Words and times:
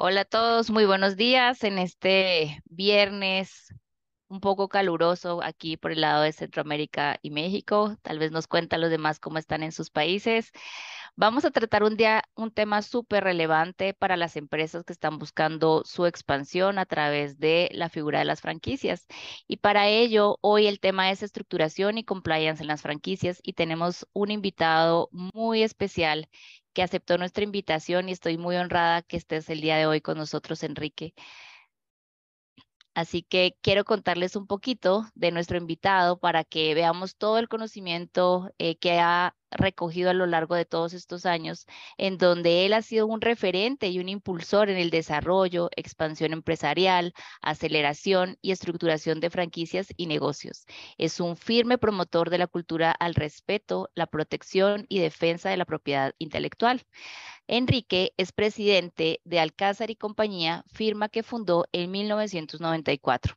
Hola 0.00 0.20
a 0.20 0.24
todos, 0.24 0.70
muy 0.70 0.86
buenos 0.86 1.16
días 1.16 1.64
en 1.64 1.76
este 1.78 2.62
viernes 2.66 3.74
un 4.28 4.40
poco 4.40 4.68
caluroso 4.68 5.42
aquí 5.42 5.76
por 5.76 5.92
el 5.92 6.00
lado 6.02 6.22
de 6.22 6.32
Centroamérica 6.32 7.18
y 7.22 7.30
México. 7.30 7.96
Tal 8.02 8.18
vez 8.18 8.30
nos 8.32 8.46
cuentan 8.46 8.80
los 8.80 8.90
demás 8.90 9.18
cómo 9.20 9.38
están 9.38 9.62
en 9.62 9.72
sus 9.72 9.90
países. 9.90 10.52
Vamos 11.16 11.44
a 11.44 11.50
tratar 11.50 11.82
un 11.82 11.96
día 11.96 12.22
un 12.36 12.52
tema 12.52 12.82
súper 12.82 13.24
relevante 13.24 13.92
para 13.94 14.16
las 14.16 14.36
empresas 14.36 14.84
que 14.84 14.92
están 14.92 15.18
buscando 15.18 15.82
su 15.84 16.06
expansión 16.06 16.78
a 16.78 16.86
través 16.86 17.38
de 17.38 17.68
la 17.72 17.88
figura 17.88 18.20
de 18.20 18.24
las 18.24 18.40
franquicias. 18.40 19.06
Y 19.48 19.56
para 19.58 19.88
ello, 19.88 20.38
hoy 20.42 20.66
el 20.66 20.80
tema 20.80 21.10
es 21.10 21.22
estructuración 21.22 21.98
y 21.98 22.04
compliance 22.04 22.62
en 22.62 22.68
las 22.68 22.82
franquicias 22.82 23.40
y 23.42 23.54
tenemos 23.54 24.06
un 24.12 24.30
invitado 24.30 25.08
muy 25.12 25.62
especial 25.62 26.28
que 26.72 26.82
aceptó 26.82 27.18
nuestra 27.18 27.44
invitación 27.44 28.08
y 28.08 28.12
estoy 28.12 28.38
muy 28.38 28.56
honrada 28.56 29.02
que 29.02 29.16
estés 29.16 29.50
el 29.50 29.60
día 29.60 29.76
de 29.76 29.86
hoy 29.86 30.00
con 30.00 30.18
nosotros, 30.18 30.62
Enrique. 30.62 31.14
Así 32.98 33.22
que 33.22 33.56
quiero 33.62 33.84
contarles 33.84 34.34
un 34.34 34.48
poquito 34.48 35.06
de 35.14 35.30
nuestro 35.30 35.56
invitado 35.56 36.18
para 36.18 36.42
que 36.42 36.74
veamos 36.74 37.16
todo 37.16 37.38
el 37.38 37.48
conocimiento 37.48 38.50
eh, 38.58 38.76
que 38.76 38.98
ha 38.98 39.36
recogido 39.52 40.10
a 40.10 40.14
lo 40.14 40.26
largo 40.26 40.56
de 40.56 40.64
todos 40.64 40.94
estos 40.94 41.24
años, 41.24 41.66
en 41.96 42.18
donde 42.18 42.66
él 42.66 42.72
ha 42.72 42.82
sido 42.82 43.06
un 43.06 43.20
referente 43.20 43.86
y 43.86 44.00
un 44.00 44.08
impulsor 44.08 44.68
en 44.68 44.78
el 44.78 44.90
desarrollo, 44.90 45.70
expansión 45.76 46.32
empresarial, 46.32 47.14
aceleración 47.40 48.36
y 48.42 48.50
estructuración 48.50 49.20
de 49.20 49.30
franquicias 49.30 49.86
y 49.96 50.06
negocios. 50.06 50.66
Es 50.96 51.20
un 51.20 51.36
firme 51.36 51.78
promotor 51.78 52.30
de 52.30 52.38
la 52.38 52.48
cultura 52.48 52.90
al 52.90 53.14
respeto, 53.14 53.90
la 53.94 54.08
protección 54.08 54.86
y 54.88 54.98
defensa 54.98 55.50
de 55.50 55.56
la 55.56 55.66
propiedad 55.66 56.14
intelectual. 56.18 56.82
Enrique 57.50 58.12
es 58.18 58.30
presidente 58.32 59.20
de 59.24 59.40
Alcázar 59.40 59.90
y 59.90 59.96
Compañía, 59.96 60.64
firma 60.70 61.08
que 61.08 61.22
fundó 61.22 61.64
en 61.72 61.90
1994. 61.90 63.36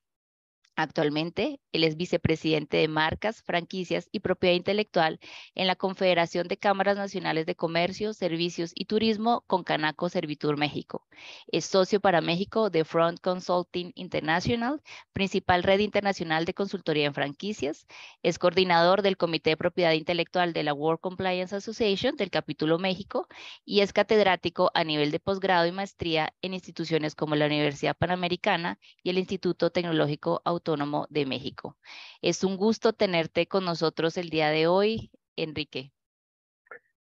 Actualmente, 0.82 1.60
él 1.74 1.84
es 1.84 1.96
vicepresidente 1.96 2.78
de 2.78 2.88
marcas, 2.88 3.44
franquicias 3.44 4.10
y 4.12 4.22
propiedad 4.22 4.56
intelectual 4.56 5.20
en 5.54 5.68
la 5.68 5.76
Confederación 5.76 6.48
de 6.48 6.58
Cámaras 6.58 6.98
Nacionales 6.98 7.46
de 7.46 7.56
Comercio, 7.56 8.14
Servicios 8.14 8.72
y 8.74 8.86
Turismo 8.86 9.44
con 9.46 9.64
Canaco 9.64 10.10
Servitur 10.10 10.58
México. 10.58 11.06
Es 11.52 11.66
socio 11.66 12.00
para 12.00 12.20
México 12.20 12.72
de 12.72 12.84
Front 12.84 13.20
Consulting 13.20 13.92
International, 13.94 14.82
principal 15.14 15.62
red 15.62 15.82
internacional 15.82 16.46
de 16.46 16.56
consultoría 16.56 17.06
en 17.06 17.14
franquicias. 17.14 17.86
Es 18.24 18.40
coordinador 18.40 19.04
del 19.04 19.18
Comité 19.18 19.52
de 19.52 19.58
Propiedad 19.58 19.92
Intelectual 19.92 20.52
de 20.52 20.64
la 20.64 20.74
World 20.74 21.00
Compliance 21.00 21.56
Association 21.56 22.16
del 22.16 22.32
capítulo 22.32 22.80
México 22.80 23.28
y 23.66 23.82
es 23.82 23.94
catedrático 23.94 24.72
a 24.74 24.84
nivel 24.84 25.12
de 25.12 25.20
posgrado 25.20 25.68
y 25.68 25.72
maestría 25.72 26.34
en 26.42 26.56
instituciones 26.56 27.14
como 27.14 27.36
la 27.36 27.46
Universidad 27.46 27.96
Panamericana 27.96 28.80
y 29.04 29.12
el 29.12 29.20
Instituto 29.20 29.70
Tecnológico 29.70 30.42
Autónomo 30.44 30.71
Autónomo 30.72 31.06
de 31.10 31.26
México. 31.26 31.78
Es 32.22 32.46
un 32.46 32.56
gusto 32.56 32.94
tenerte 32.94 33.46
con 33.46 33.66
nosotros 33.66 34.16
el 34.16 34.30
día 34.30 34.50
de 34.50 34.68
hoy, 34.68 35.12
Enrique. 35.36 35.92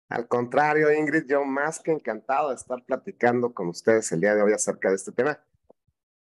Al 0.09 0.27
contrario, 0.27 0.93
Ingrid, 0.93 1.27
yo 1.29 1.45
más 1.45 1.79
que 1.79 1.93
encantado 1.93 2.49
de 2.49 2.57
estar 2.57 2.85
platicando 2.85 3.55
con 3.55 3.69
ustedes 3.69 4.11
el 4.11 4.21
día 4.21 4.35
de 4.35 4.43
hoy 4.43 4.53
acerca 4.53 4.89
de 4.89 4.97
este 4.97 5.13
tema. 5.13 5.39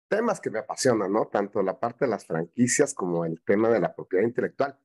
Temas 0.10 0.42
que 0.42 0.50
me 0.50 0.60
apasionan, 0.60 1.14
¿no? 1.14 1.28
Tanto 1.28 1.64
la 1.64 1.80
parte 1.80 2.04
de 2.04 2.12
las 2.12 2.26
franquicias 2.26 2.94
como 2.94 3.24
el 3.24 3.42
tema 3.42 3.70
de 3.70 3.80
la 3.80 3.96
propiedad 3.96 4.26
intelectual 4.26 4.78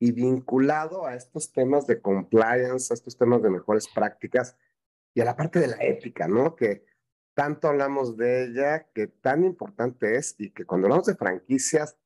y 0.00 0.10
vinculado 0.10 1.06
a 1.06 1.14
estos 1.14 1.52
temas 1.52 1.86
de 1.86 2.02
compliance, 2.02 2.92
a 2.92 2.94
estos 2.94 3.16
temas 3.16 3.42
de 3.42 3.50
mejores 3.50 3.86
prácticas 3.86 4.56
y 5.14 5.20
a 5.20 5.24
la 5.24 5.36
parte 5.36 5.60
de 5.60 5.68
la 5.68 5.76
ética, 5.76 6.26
¿no? 6.26 6.56
Que 6.56 6.84
tanto 7.34 7.68
hablamos 7.68 8.16
de 8.16 8.44
ella, 8.44 8.86
que 8.94 9.06
tan 9.06 9.44
importante 9.44 10.16
es 10.16 10.34
y 10.38 10.50
que 10.50 10.64
cuando 10.64 10.86
hablamos 10.86 11.06
de 11.06 11.14
franquicias, 11.14 11.96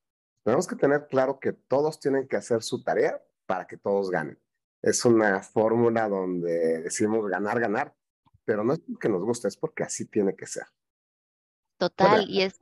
tenemos 0.42 0.66
que 0.66 0.76
tener 0.76 1.08
claro 1.08 1.40
que 1.40 1.52
todos 1.52 1.98
tienen 1.98 2.28
que 2.28 2.36
hacer 2.36 2.62
su 2.62 2.82
tarea 2.82 3.20
para 3.46 3.66
que 3.66 3.76
todos 3.76 4.10
ganen. 4.10 4.38
Es 4.82 5.04
una 5.04 5.42
fórmula 5.42 6.08
donde 6.08 6.82
decimos 6.82 7.28
ganar, 7.28 7.58
ganar, 7.58 7.94
pero 8.44 8.62
no 8.62 8.74
es 8.74 8.80
porque 8.80 9.08
nos 9.08 9.22
guste, 9.22 9.48
es 9.48 9.56
porque 9.56 9.82
así 9.82 10.04
tiene 10.04 10.36
que 10.36 10.46
ser. 10.46 10.66
Total, 11.78 12.28
y 12.28 12.42
es 12.42 12.60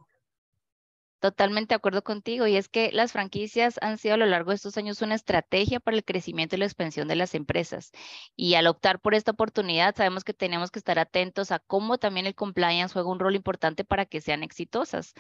Totalmente 1.25 1.71
de 1.73 1.77
acuerdo 1.77 2.05
contigo. 2.05 2.47
Y 2.47 2.57
es 2.57 2.69
que 2.69 2.93
las 2.93 3.13
franquicias 3.13 3.79
han 3.81 3.97
sido 3.97 4.13
a 4.15 4.17
lo 4.19 4.27
largo 4.27 4.51
de 4.51 4.57
estos 4.57 4.77
años 4.77 5.01
una 5.01 5.15
estrategia 5.15 5.81
para 5.81 5.97
el 5.97 6.05
crecimiento 6.05 6.55
y 6.55 6.59
la 6.59 6.67
expansión 6.67 7.09
de 7.09 7.17
las 7.17 7.35
empresas. 7.35 7.93
Y 8.37 8.57
al 8.57 8.67
optar 8.67 9.01
por 9.01 9.15
esta 9.15 9.31
oportunidad, 9.31 9.95
sabemos 9.97 10.23
que 10.23 10.35
tenemos 10.35 10.71
que 10.71 10.79
estar 10.81 10.99
atentos 10.99 11.51
a 11.51 11.61
cómo 11.61 11.97
también 11.97 12.27
el 12.27 12.35
compliance 12.35 12.93
juega 12.93 13.11
un 13.11 13.21
rol 13.21 13.37
importante 13.37 13.85
para 13.85 14.05
que 14.05 14.21
sean 14.21 14.43
exitosas. 14.43 15.15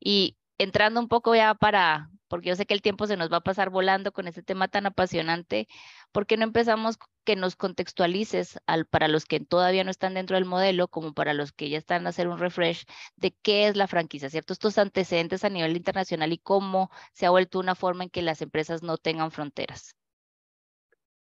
Y 0.00 0.38
entrando 0.62 1.00
un 1.00 1.08
poco 1.08 1.34
ya 1.34 1.54
para, 1.54 2.10
porque 2.28 2.50
yo 2.50 2.54
sé 2.54 2.66
que 2.66 2.74
el 2.74 2.82
tiempo 2.82 3.06
se 3.06 3.16
nos 3.16 3.32
va 3.32 3.38
a 3.38 3.42
pasar 3.42 3.70
volando 3.70 4.12
con 4.12 4.28
este 4.28 4.42
tema 4.42 4.68
tan 4.68 4.84
apasionante, 4.84 5.68
¿por 6.12 6.26
qué 6.26 6.36
no 6.36 6.44
empezamos 6.44 6.98
que 7.24 7.34
nos 7.34 7.56
contextualices 7.56 8.58
al, 8.66 8.84
para 8.84 9.08
los 9.08 9.24
que 9.24 9.40
todavía 9.40 9.84
no 9.84 9.90
están 9.90 10.12
dentro 10.12 10.36
del 10.36 10.44
modelo, 10.44 10.88
como 10.88 11.14
para 11.14 11.32
los 11.32 11.52
que 11.52 11.70
ya 11.70 11.78
están 11.78 12.06
a 12.06 12.10
hacer 12.10 12.28
un 12.28 12.38
refresh 12.38 12.84
de 13.16 13.34
qué 13.40 13.68
es 13.68 13.76
la 13.76 13.86
franquicia, 13.86 14.28
¿cierto? 14.28 14.52
Estos 14.52 14.76
antecedentes 14.76 15.44
a 15.44 15.48
nivel 15.48 15.74
internacional 15.74 16.30
y 16.30 16.38
cómo 16.38 16.90
se 17.14 17.24
ha 17.24 17.30
vuelto 17.30 17.58
una 17.58 17.74
forma 17.74 18.04
en 18.04 18.10
que 18.10 18.20
las 18.20 18.42
empresas 18.42 18.82
no 18.82 18.98
tengan 18.98 19.30
fronteras. 19.30 19.96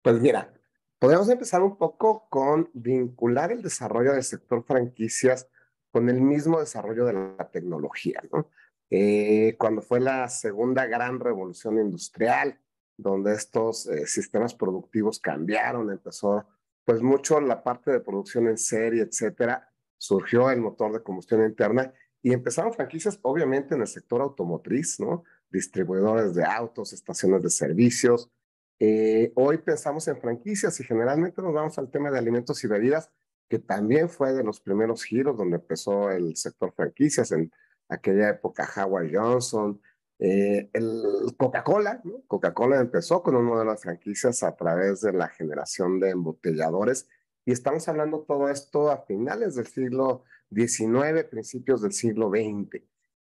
Pues 0.01 0.19
mira, 0.19 0.53
podemos 0.99 1.29
empezar 1.29 1.61
un 1.61 1.77
poco 1.77 2.27
con 2.29 2.69
vincular 2.73 3.53
el 3.53 3.61
desarrollo 3.61 4.11
del 4.11 4.23
sector 4.23 4.65
franquicias 4.65 5.47
con 5.89 6.09
el 6.09 6.19
mismo 6.19 6.59
desarrollo 6.59 7.05
de 7.05 7.13
la 7.13 7.49
tecnología, 7.49 8.21
¿no? 8.29 8.49
Eh, 8.93 9.55
cuando 9.57 9.81
fue 9.81 10.01
la 10.01 10.27
segunda 10.27 10.85
gran 10.85 11.21
revolución 11.21 11.79
industrial, 11.79 12.59
donde 12.97 13.33
estos 13.33 13.87
eh, 13.87 14.05
sistemas 14.05 14.53
productivos 14.53 15.17
cambiaron, 15.19 15.89
empezó 15.89 16.45
pues 16.83 17.01
mucho 17.01 17.39
la 17.39 17.63
parte 17.63 17.89
de 17.89 18.01
producción 18.01 18.47
en 18.47 18.57
serie, 18.57 19.03
etcétera, 19.03 19.71
surgió 19.97 20.51
el 20.51 20.59
motor 20.59 20.91
de 20.91 21.01
combustión 21.01 21.45
interna 21.45 21.93
y 22.21 22.33
empezaron 22.33 22.73
franquicias 22.73 23.17
obviamente 23.21 23.75
en 23.75 23.81
el 23.81 23.87
sector 23.87 24.21
automotriz, 24.21 24.99
¿no? 24.99 25.23
Distribuidores 25.49 26.35
de 26.35 26.43
autos, 26.43 26.91
estaciones 26.91 27.43
de 27.43 27.49
servicios. 27.49 28.29
Eh, 28.77 29.31
hoy 29.35 29.59
pensamos 29.59 30.07
en 30.09 30.19
franquicias 30.19 30.77
y 30.81 30.83
generalmente 30.83 31.41
nos 31.41 31.53
vamos 31.53 31.77
al 31.77 31.89
tema 31.89 32.11
de 32.11 32.19
alimentos 32.19 32.61
y 32.63 32.67
bebidas, 32.67 33.09
que 33.47 33.59
también 33.59 34.09
fue 34.09 34.33
de 34.33 34.43
los 34.43 34.59
primeros 34.59 35.03
giros 35.03 35.37
donde 35.37 35.57
empezó 35.57 36.11
el 36.11 36.35
sector 36.35 36.73
franquicias 36.73 37.31
en 37.31 37.51
aquella 37.91 38.29
época 38.29 38.67
Howard 38.75 39.11
Johnson, 39.13 39.81
eh, 40.17 40.69
el 40.73 41.35
Coca-Cola, 41.37 42.01
¿no? 42.03 42.23
Coca-Cola 42.27 42.79
empezó 42.79 43.21
con 43.21 43.35
un 43.35 43.45
modelo 43.45 43.71
de 43.71 43.77
franquicias 43.77 44.43
a 44.43 44.55
través 44.55 45.01
de 45.01 45.13
la 45.13 45.27
generación 45.27 45.99
de 45.99 46.11
embotelladores 46.11 47.07
y 47.45 47.51
estamos 47.51 47.87
hablando 47.87 48.21
todo 48.21 48.49
esto 48.49 48.91
a 48.91 49.03
finales 49.03 49.55
del 49.55 49.65
siglo 49.65 50.23
XIX, 50.53 51.23
principios 51.29 51.81
del 51.81 51.91
siglo 51.91 52.29
XX. 52.29 52.83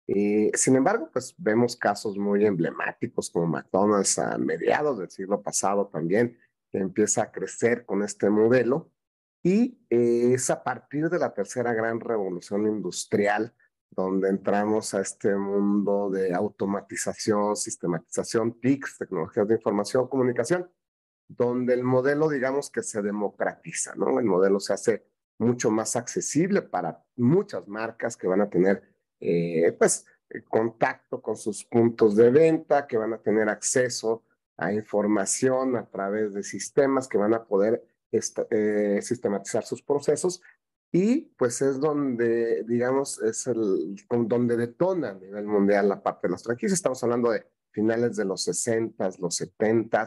Eh, 0.09 0.51
sin 0.55 0.75
embargo, 0.75 1.09
pues 1.13 1.35
vemos 1.39 1.77
casos 1.77 2.19
muy 2.19 2.45
emblemáticos 2.45 3.31
como 3.31 3.47
McDonald's 3.47 4.19
a 4.19 4.37
mediados 4.37 4.99
del 4.99 5.11
siglo 5.11 5.41
pasado 5.41 5.87
también, 5.87 6.37
que 6.73 6.79
empieza 6.79 7.23
a 7.23 7.31
crecer 7.31 7.87
con 7.87 8.03
este 8.03 8.29
modelo. 8.29 8.91
Y 9.45 9.79
eh, 9.89 10.33
es 10.35 10.51
a 10.51 10.65
partir 10.65 11.09
de 11.09 11.21
la 11.21 11.33
tercera 11.33 11.73
gran 11.73 12.01
revolución 12.01 12.67
industrial 12.67 13.55
donde 13.91 14.29
entramos 14.29 14.95
a 14.95 15.01
este 15.01 15.35
mundo 15.35 16.11
de 16.11 16.33
automatización, 16.33 17.57
sistematización, 17.57 18.61
TICs, 18.61 18.99
tecnologías 18.99 19.49
de 19.49 19.55
información, 19.55 20.09
comunicación, 20.09 20.71
donde 21.29 21.75
el 21.75 21.85
modelo, 21.85 22.29
digamos 22.29 22.71
que 22.71 22.83
se 22.83 23.03
democratiza, 23.03 23.95
¿no? 23.97 24.19
El 24.19 24.27
modelo 24.27 24.61
se 24.61 24.73
hace 24.73 25.05
mucho 25.39 25.71
más 25.71 25.97
accesible 25.97 26.63
para 26.63 27.05
muchas 27.17 27.67
marcas 27.67 28.17
que 28.17 28.27
van 28.27 28.43
a 28.43 28.51
tener, 28.51 28.83
eh, 29.21 29.73
pues, 29.79 30.07
contacto 30.49 31.21
con 31.21 31.37
sus 31.37 31.65
puntos 31.65 32.15
de 32.15 32.31
venta, 32.31 32.87
que 32.87 32.97
van 32.97 33.13
a 33.13 33.19
tener 33.19 33.49
acceso 33.49 34.23
a 34.57 34.73
información 34.73 35.77
a 35.77 35.87
través 35.87 36.35
de 36.35 36.43
sistemas 36.43 37.09
que 37.09 37.19
van 37.19 37.35
a 37.35 37.45
poder 37.45 37.83
eh, 38.13 39.01
sistematizar 39.03 39.65
sus 39.65 39.83
procesos 39.83 40.43
y 40.93 41.21
pues 41.37 41.63
es 41.63 41.79
donde, 41.79 42.65
digamos, 42.65 43.23
es 43.23 43.47
el, 43.47 43.97
donde 44.09 44.57
detona 44.57 45.11
a 45.11 45.15
nivel 45.15 45.47
mundial 45.47 45.89
la 45.89 46.03
parte 46.03 46.27
de 46.27 46.33
las 46.33 46.43
franquicias. 46.43 46.73
Estamos 46.73 47.03
hablando 47.05 47.31
de 47.31 47.47
finales 47.71 48.17
de 48.17 48.25
los 48.25 48.43
60, 48.43 49.11
los 49.21 49.37
70. 49.37 50.07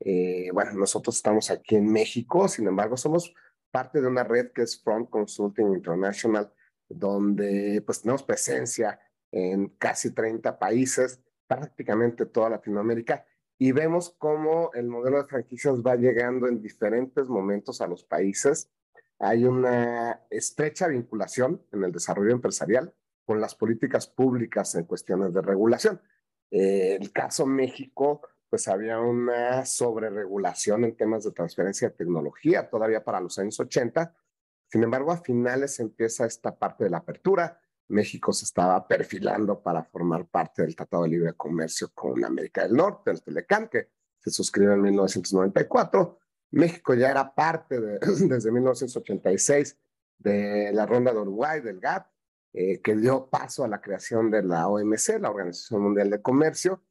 Eh, 0.00 0.50
bueno, 0.52 0.72
nosotros 0.74 1.16
estamos 1.16 1.50
aquí 1.50 1.76
en 1.76 1.90
México, 1.90 2.48
sin 2.48 2.66
embargo, 2.66 2.96
somos 2.96 3.34
parte 3.70 4.00
de 4.00 4.08
una 4.08 4.24
red 4.24 4.52
que 4.52 4.62
es 4.62 4.82
Front 4.82 5.08
Consulting 5.08 5.72
International, 5.72 6.52
donde 6.88 7.82
pues 7.86 8.02
tenemos 8.02 8.22
presencia 8.22 9.00
en 9.32 9.68
casi 9.78 10.12
30 10.12 10.58
países, 10.58 11.20
prácticamente 11.46 12.26
toda 12.26 12.50
Latinoamérica, 12.50 13.24
y 13.58 13.72
vemos 13.72 14.14
cómo 14.18 14.70
el 14.74 14.88
modelo 14.88 15.18
de 15.18 15.28
franquicias 15.28 15.76
va 15.80 15.96
llegando 15.96 16.46
en 16.46 16.60
diferentes 16.60 17.26
momentos 17.26 17.80
a 17.80 17.86
los 17.86 18.04
países 18.04 18.70
hay 19.20 19.44
una 19.44 20.22
estrecha 20.30 20.88
vinculación 20.88 21.62
en 21.72 21.84
el 21.84 21.92
desarrollo 21.92 22.32
empresarial 22.32 22.94
con 23.26 23.38
las 23.38 23.54
políticas 23.54 24.06
públicas 24.06 24.74
en 24.74 24.84
cuestiones 24.84 25.34
de 25.34 25.42
regulación. 25.42 26.00
Eh, 26.50 26.96
el 26.98 27.12
caso 27.12 27.44
México, 27.44 28.22
pues 28.48 28.66
había 28.66 28.98
una 28.98 29.66
sobreregulación 29.66 30.84
en 30.84 30.96
temas 30.96 31.24
de 31.24 31.32
transferencia 31.32 31.90
de 31.90 31.96
tecnología 31.96 32.70
todavía 32.70 33.04
para 33.04 33.20
los 33.20 33.38
años 33.38 33.60
80. 33.60 34.16
Sin 34.66 34.82
embargo, 34.82 35.12
a 35.12 35.18
finales 35.18 35.78
empieza 35.80 36.24
esta 36.24 36.58
parte 36.58 36.84
de 36.84 36.90
la 36.90 36.98
apertura. 36.98 37.60
México 37.88 38.32
se 38.32 38.46
estaba 38.46 38.88
perfilando 38.88 39.62
para 39.62 39.84
formar 39.84 40.26
parte 40.28 40.62
del 40.62 40.74
Tratado 40.74 41.02
de 41.02 41.10
Libre 41.10 41.34
Comercio 41.34 41.90
con 41.92 42.24
América 42.24 42.62
del 42.62 42.72
Norte, 42.72 43.10
el 43.10 43.22
Telecán, 43.22 43.68
que 43.68 43.90
se 44.18 44.30
suscribió 44.30 44.72
en 44.72 44.80
1994. 44.80 46.18
México 46.50 46.94
ya 46.94 47.10
era 47.10 47.34
parte 47.34 47.80
de, 47.80 47.98
desde 48.28 48.50
1986 48.50 49.76
de 50.18 50.72
la 50.72 50.86
ronda 50.86 51.12
de 51.12 51.18
Uruguay, 51.18 51.60
del 51.60 51.80
GATT, 51.80 52.06
eh, 52.52 52.80
que 52.80 52.96
dio 52.96 53.28
paso 53.28 53.64
a 53.64 53.68
la 53.68 53.80
creación 53.80 54.30
de 54.30 54.42
la 54.42 54.68
OMC, 54.68 55.20
la 55.20 55.30
Organización 55.30 55.82
Mundial 55.82 56.10
de 56.10 56.20
Comercio, 56.20 56.82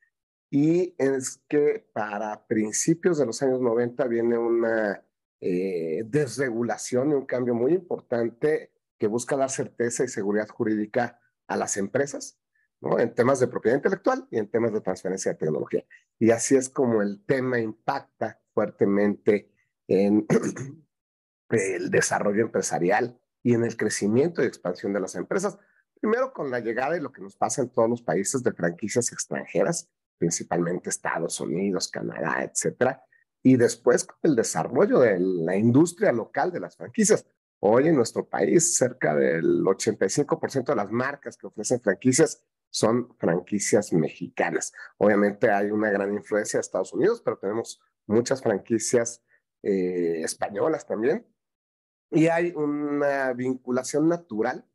y 0.49 0.95
es 0.97 1.43
que 1.47 1.87
para 1.93 2.47
principios 2.47 3.19
de 3.19 3.25
los 3.25 3.41
años 3.43 3.61
90 3.61 4.07
viene 4.07 4.37
una 4.37 5.03
eh, 5.41 6.03
desregulación 6.05 7.11
y 7.11 7.13
un 7.13 7.25
cambio 7.25 7.53
muy 7.53 7.73
importante 7.73 8.71
que 8.97 9.07
busca 9.07 9.37
dar 9.37 9.49
certeza 9.49 10.03
y 10.03 10.07
seguridad 10.07 10.47
jurídica 10.47 11.19
a 11.47 11.55
las 11.55 11.77
empresas, 11.77 12.39
¿no? 12.81 12.99
En 12.99 13.13
temas 13.13 13.39
de 13.39 13.47
propiedad 13.47 13.77
intelectual 13.77 14.27
y 14.31 14.37
en 14.37 14.49
temas 14.49 14.73
de 14.73 14.81
transferencia 14.81 15.31
de 15.31 15.37
tecnología. 15.37 15.85
Y 16.17 16.31
así 16.31 16.55
es 16.55 16.69
como 16.69 17.01
el 17.01 17.23
tema 17.25 17.59
impacta 17.59 18.41
fuertemente 18.53 19.51
en 19.87 20.25
el 21.49 21.89
desarrollo 21.89 22.41
empresarial 22.41 23.19
y 23.43 23.53
en 23.53 23.63
el 23.63 23.77
crecimiento 23.77 24.43
y 24.43 24.47
expansión 24.47 24.93
de 24.93 24.99
las 24.99 25.15
empresas. 25.15 25.57
Primero 25.99 26.33
con 26.33 26.51
la 26.51 26.59
llegada 26.59 26.95
y 26.95 27.01
lo 27.01 27.11
que 27.11 27.21
nos 27.21 27.35
pasa 27.35 27.61
en 27.61 27.69
todos 27.69 27.89
los 27.89 28.01
países 28.01 28.43
de 28.43 28.53
franquicias 28.53 29.11
extranjeras, 29.11 29.89
principalmente 30.17 30.89
Estados 30.89 31.39
Unidos, 31.39 31.89
Canadá, 31.89 32.43
etcétera, 32.43 33.03
y 33.41 33.57
después 33.57 34.05
con 34.05 34.17
el 34.23 34.35
desarrollo 34.35 34.99
de 34.99 35.19
la 35.19 35.55
industria 35.55 36.11
local 36.11 36.51
de 36.51 36.59
las 36.59 36.75
franquicias. 36.75 37.25
Hoy 37.61 37.87
en 37.87 37.95
nuestro 37.95 38.27
país, 38.27 38.77
cerca 38.77 39.15
del 39.15 39.61
85% 39.63 40.65
de 40.65 40.75
las 40.75 40.91
marcas 40.91 41.35
que 41.35 41.47
ofrecen 41.47 41.81
franquicias 41.81 42.45
son 42.69 43.15
franquicias 43.17 43.93
mexicanas. 43.93 44.73
Obviamente 44.97 45.49
hay 45.49 45.71
una 45.71 45.89
gran 45.89 46.13
influencia 46.13 46.57
de 46.57 46.61
Estados 46.61 46.93
Unidos, 46.93 47.21
pero 47.23 47.37
tenemos 47.37 47.81
muchas 48.07 48.41
franquicias 48.41 49.23
eh, 49.63 50.21
españolas 50.23 50.85
también. 50.85 51.25
Y 52.11 52.27
hay 52.27 52.51
una 52.55 53.33
vinculación 53.33 54.07
natural 54.07 54.65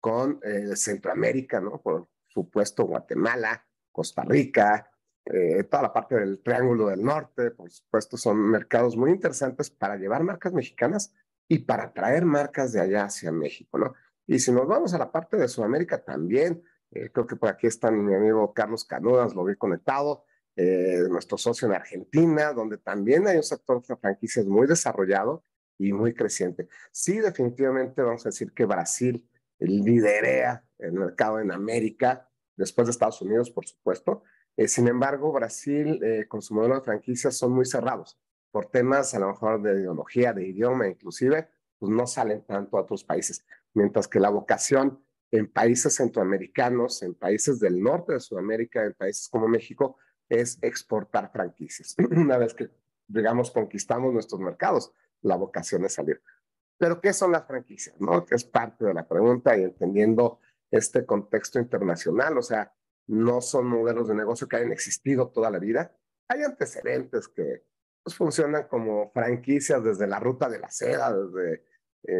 con 0.00 0.40
eh, 0.42 0.74
Centroamérica, 0.74 1.60
¿no? 1.60 1.80
Por 1.80 2.08
supuesto, 2.26 2.84
Guatemala, 2.84 3.64
Costa 3.92 4.22
Rica, 4.22 4.90
eh, 5.24 5.64
toda 5.64 5.84
la 5.84 5.92
parte 5.92 6.16
del 6.16 6.42
Triángulo 6.42 6.88
del 6.88 7.04
Norte, 7.04 7.50
por 7.50 7.70
supuesto, 7.70 8.16
son 8.16 8.38
mercados 8.38 8.96
muy 8.96 9.10
interesantes 9.10 9.70
para 9.70 9.96
llevar 9.96 10.24
marcas 10.24 10.52
mexicanas 10.52 11.12
y 11.46 11.58
para 11.60 11.92
traer 11.92 12.24
marcas 12.24 12.72
de 12.72 12.80
allá 12.80 13.04
hacia 13.04 13.30
México, 13.30 13.78
¿no? 13.78 13.94
Y 14.26 14.38
si 14.38 14.50
nos 14.52 14.66
vamos 14.66 14.94
a 14.94 14.98
la 14.98 15.12
parte 15.12 15.36
de 15.36 15.48
Sudamérica 15.48 16.02
también, 16.02 16.62
creo 16.90 17.26
que 17.26 17.36
por 17.36 17.48
aquí 17.48 17.66
está 17.66 17.90
mi 17.90 18.14
amigo 18.14 18.52
Carlos 18.52 18.84
Canudas, 18.84 19.34
lo 19.34 19.44
vi 19.44 19.56
conectado, 19.56 20.24
eh, 20.56 21.04
nuestro 21.08 21.38
socio 21.38 21.68
en 21.68 21.74
Argentina, 21.74 22.52
donde 22.52 22.76
también 22.76 23.26
hay 23.26 23.36
un 23.36 23.42
sector 23.42 23.82
de 23.86 23.96
franquicias 23.96 24.44
muy 24.46 24.66
desarrollado 24.66 25.44
y 25.78 25.92
muy 25.92 26.12
creciente. 26.12 26.68
Sí, 26.92 27.18
definitivamente 27.18 28.02
vamos 28.02 28.26
a 28.26 28.30
decir 28.30 28.52
que 28.52 28.66
Brasil 28.66 29.26
liderea 29.58 30.64
el 30.78 30.92
mercado 30.92 31.40
en 31.40 31.52
América, 31.52 32.28
después 32.56 32.86
de 32.86 32.90
Estados 32.90 33.22
Unidos, 33.22 33.50
por 33.50 33.66
supuesto. 33.66 34.22
Eh, 34.56 34.68
sin 34.68 34.88
embargo, 34.88 35.32
Brasil, 35.32 35.98
eh, 36.02 36.26
con 36.28 36.42
su 36.42 36.54
modelo 36.54 36.74
de 36.74 36.82
franquicias, 36.82 37.36
son 37.36 37.52
muy 37.52 37.64
cerrados 37.64 38.20
por 38.50 38.66
temas 38.66 39.14
a 39.14 39.20
lo 39.20 39.28
mejor 39.28 39.62
de 39.62 39.80
ideología, 39.80 40.32
de 40.32 40.46
idioma 40.46 40.88
inclusive, 40.88 41.48
pues 41.78 41.90
no 41.90 42.06
salen 42.06 42.44
tanto 42.44 42.76
a 42.76 42.82
otros 42.82 43.04
países. 43.04 43.46
Mientras 43.72 44.08
que 44.08 44.20
la 44.20 44.28
vocación 44.28 45.02
en 45.30 45.50
países 45.50 45.94
centroamericanos, 45.94 47.02
en 47.02 47.14
países 47.14 47.60
del 47.60 47.80
norte 47.80 48.14
de 48.14 48.20
Sudamérica, 48.20 48.84
en 48.84 48.94
países 48.94 49.28
como 49.28 49.48
México, 49.48 49.96
es 50.28 50.58
exportar 50.62 51.30
franquicias. 51.32 51.94
Una 52.10 52.38
vez 52.38 52.54
que, 52.54 52.70
digamos, 53.06 53.50
conquistamos 53.50 54.12
nuestros 54.12 54.40
mercados, 54.40 54.92
la 55.22 55.36
vocación 55.36 55.84
es 55.84 55.94
salir. 55.94 56.22
Pero, 56.78 57.00
¿qué 57.00 57.12
son 57.12 57.32
las 57.32 57.46
franquicias? 57.46 58.00
¿no? 58.00 58.24
Que 58.24 58.34
es 58.34 58.44
parte 58.44 58.86
de 58.86 58.94
la 58.94 59.06
pregunta 59.06 59.56
y 59.56 59.62
entendiendo 59.62 60.40
este 60.70 61.04
contexto 61.04 61.58
internacional, 61.58 62.38
o 62.38 62.42
sea, 62.42 62.72
no 63.06 63.40
son 63.40 63.66
modelos 63.66 64.08
de 64.08 64.14
negocio 64.14 64.48
que 64.48 64.56
hayan 64.56 64.72
existido 64.72 65.28
toda 65.30 65.50
la 65.50 65.58
vida. 65.58 65.96
Hay 66.28 66.42
antecedentes 66.42 67.28
que 67.28 67.64
pues, 68.02 68.16
funcionan 68.16 68.68
como 68.68 69.10
franquicias 69.10 69.82
desde 69.82 70.06
la 70.06 70.20
ruta 70.20 70.48
de 70.48 70.60
la 70.60 70.70
seda, 70.70 71.12
desde 71.12 71.64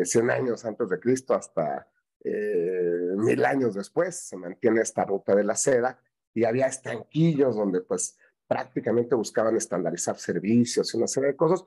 100 0.04 0.30
eh, 0.30 0.32
años 0.32 0.64
antes 0.64 0.88
de 0.88 0.98
Cristo 1.00 1.34
hasta 1.34 1.88
eh, 2.25 3.14
mil 3.17 3.44
años 3.44 3.75
después. 3.75 4.17
Se 4.17 4.37
mantiene 4.37 4.81
esta 4.81 5.05
ruta 5.05 5.34
de 5.34 5.44
la 5.44 5.56
seda 5.56 5.99
y 6.34 6.44
había 6.44 6.67
estanquillos 6.67 7.56
donde 7.56 7.81
pues 7.81 8.17
prácticamente 8.46 9.14
buscaban 9.14 9.56
estandarizar 9.56 10.19
servicios 10.19 10.93
y 10.93 10.96
una 10.96 11.06
serie 11.06 11.31
de 11.31 11.37
cosas, 11.37 11.64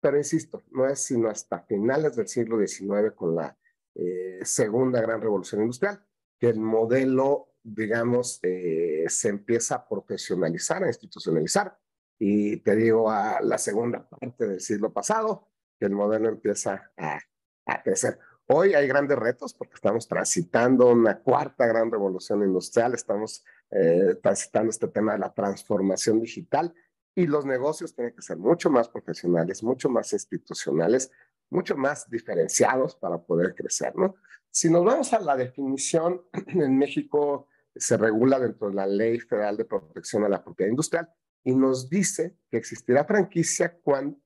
pero 0.00 0.18
insisto, 0.18 0.62
no 0.70 0.86
es 0.86 1.00
sino 1.00 1.28
hasta 1.28 1.60
finales 1.60 2.16
del 2.16 2.28
siglo 2.28 2.58
XIX 2.58 3.12
con 3.14 3.34
la 3.34 3.56
eh, 3.94 4.40
segunda 4.42 5.00
gran 5.00 5.20
revolución 5.20 5.62
industrial 5.62 6.04
que 6.38 6.48
el 6.48 6.60
modelo, 6.60 7.54
digamos, 7.62 8.38
eh, 8.42 9.04
se 9.08 9.28
empieza 9.28 9.76
a 9.76 9.88
profesionalizar, 9.88 10.84
a 10.84 10.88
institucionalizar. 10.88 11.78
Y 12.18 12.58
te 12.58 12.76
digo, 12.76 13.10
a 13.10 13.40
la 13.40 13.58
segunda 13.58 14.08
parte 14.08 14.46
del 14.46 14.60
siglo 14.60 14.92
pasado, 14.92 15.48
que 15.78 15.86
el 15.86 15.92
modelo 15.92 16.28
empieza 16.28 16.92
a, 16.96 17.18
a 17.66 17.82
crecer. 17.82 18.18
Hoy 18.48 18.74
hay 18.74 18.86
grandes 18.86 19.18
retos 19.18 19.52
porque 19.52 19.74
estamos 19.74 20.06
transitando 20.06 20.88
una 20.92 21.18
cuarta 21.18 21.66
gran 21.66 21.90
revolución 21.90 22.44
industrial, 22.44 22.94
estamos 22.94 23.44
eh, 23.72 24.20
transitando 24.22 24.70
este 24.70 24.86
tema 24.86 25.14
de 25.14 25.18
la 25.18 25.34
transformación 25.34 26.20
digital 26.20 26.72
y 27.16 27.26
los 27.26 27.44
negocios 27.44 27.92
tienen 27.92 28.14
que 28.14 28.22
ser 28.22 28.36
mucho 28.36 28.70
más 28.70 28.88
profesionales, 28.88 29.64
mucho 29.64 29.88
más 29.88 30.12
institucionales, 30.12 31.10
mucho 31.50 31.76
más 31.76 32.08
diferenciados 32.08 32.94
para 32.94 33.18
poder 33.18 33.52
crecer, 33.56 33.96
¿no? 33.96 34.14
Si 34.48 34.70
nos 34.70 34.84
vamos 34.84 35.12
a 35.12 35.18
la 35.18 35.36
definición, 35.36 36.22
en 36.46 36.78
México 36.78 37.48
se 37.74 37.96
regula 37.96 38.38
dentro 38.38 38.68
de 38.68 38.74
la 38.74 38.86
Ley 38.86 39.18
Federal 39.18 39.56
de 39.56 39.64
Protección 39.64 40.22
a 40.22 40.28
la 40.28 40.44
Propiedad 40.44 40.70
Industrial 40.70 41.12
y 41.42 41.56
nos 41.56 41.90
dice 41.90 42.38
que 42.48 42.58
existirá 42.58 43.04
franquicia 43.04 43.76
cuando, 43.82 44.20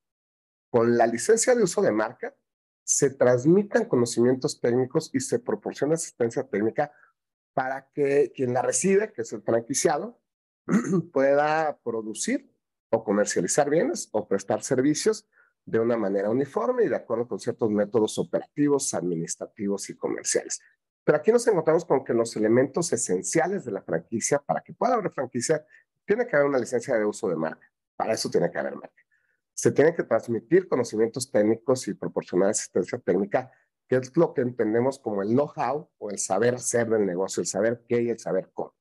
con 0.69 0.99
la 0.99 1.07
licencia 1.07 1.55
de 1.55 1.63
uso 1.63 1.81
de 1.81 1.91
marca, 1.91 2.35
se 2.91 3.11
transmitan 3.11 3.85
conocimientos 3.85 4.61
técnicos 4.61 5.11
y 5.15 5.21
se 5.21 5.39
proporciona 5.39 5.95
asistencia 5.95 6.43
técnica 6.49 6.91
para 7.55 7.89
que 7.95 8.33
quien 8.35 8.53
la 8.53 8.63
recibe, 8.63 9.13
que 9.13 9.23
es 9.23 9.33
el 9.33 9.43
franquiciado, 9.43 10.21
pueda 11.13 11.79
producir 11.85 12.53
o 12.91 13.05
comercializar 13.05 13.71
bienes 13.71 14.09
o 14.11 14.27
prestar 14.27 14.65
servicios 14.65 15.29
de 15.65 15.79
una 15.79 15.97
manera 15.97 16.31
uniforme 16.31 16.83
y 16.83 16.89
de 16.89 16.97
acuerdo 16.97 17.29
con 17.29 17.39
ciertos 17.39 17.71
métodos 17.71 18.19
operativos, 18.19 18.93
administrativos 18.93 19.89
y 19.89 19.97
comerciales. 19.97 20.61
Pero 21.05 21.19
aquí 21.19 21.31
nos 21.31 21.47
encontramos 21.47 21.85
con 21.85 22.05
que 22.05 22.13
los 22.13 22.35
elementos 22.35 22.93
esenciales 22.93 23.65
de 23.65 23.71
la 23.71 23.83
franquicia, 23.83 24.41
para 24.41 24.63
que 24.63 24.73
pueda 24.73 24.95
haber 24.95 25.13
franquicia, 25.13 25.65
tiene 26.05 26.27
que 26.27 26.35
haber 26.35 26.49
una 26.49 26.59
licencia 26.59 26.97
de 26.97 27.05
uso 27.05 27.29
de 27.29 27.37
marca. 27.37 27.71
Para 27.95 28.15
eso 28.15 28.29
tiene 28.29 28.51
que 28.51 28.59
haber 28.59 28.75
marca 28.75 29.00
se 29.61 29.73
tienen 29.73 29.95
que 29.95 30.05
transmitir 30.05 30.67
conocimientos 30.69 31.31
técnicos 31.31 31.87
y 31.87 31.93
proporcionar 31.93 32.49
asistencia 32.49 32.99
técnica, 32.99 33.53
que 33.87 33.97
es 33.97 34.17
lo 34.17 34.33
que 34.33 34.41
entendemos 34.41 34.99
como 34.99 35.21
el 35.21 35.29
know-how 35.29 35.87
o 35.99 36.11
el 36.11 36.19
saber 36.19 36.55
hacer 36.55 36.89
del 36.89 37.05
negocio, 37.05 37.43
el 37.43 37.47
saber 37.47 37.85
qué 37.87 38.01
y 38.01 38.09
el 38.09 38.19
saber 38.19 38.51
cómo. 38.55 38.75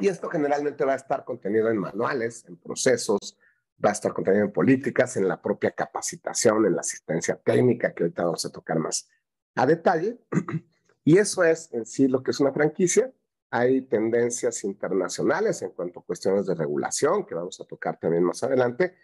Y 0.00 0.08
esto 0.08 0.30
generalmente 0.30 0.82
va 0.82 0.94
a 0.94 0.96
estar 0.96 1.26
contenido 1.26 1.68
en 1.68 1.76
manuales, 1.76 2.46
en 2.48 2.56
procesos, 2.56 3.36
va 3.84 3.90
a 3.90 3.92
estar 3.92 4.14
contenido 4.14 4.46
en 4.46 4.52
políticas, 4.52 5.18
en 5.18 5.28
la 5.28 5.42
propia 5.42 5.72
capacitación, 5.72 6.64
en 6.64 6.74
la 6.74 6.80
asistencia 6.80 7.36
técnica, 7.36 7.92
que 7.92 8.04
ahorita 8.04 8.24
vamos 8.24 8.46
a 8.46 8.50
tocar 8.50 8.78
más 8.78 9.10
a 9.56 9.66
detalle. 9.66 10.18
Y 11.04 11.16
eso 11.16 11.42
es 11.42 11.72
en 11.72 11.86
sí 11.86 12.06
lo 12.06 12.22
que 12.22 12.32
es 12.32 12.40
una 12.40 12.52
franquicia. 12.52 13.10
Hay 13.50 13.82
tendencias 13.82 14.64
internacionales 14.64 15.62
en 15.62 15.70
cuanto 15.70 16.00
a 16.00 16.04
cuestiones 16.04 16.46
de 16.46 16.54
regulación, 16.54 17.24
que 17.24 17.34
vamos 17.34 17.60
a 17.60 17.64
tocar 17.64 17.98
también 17.98 18.24
más 18.24 18.42
adelante, 18.42 18.94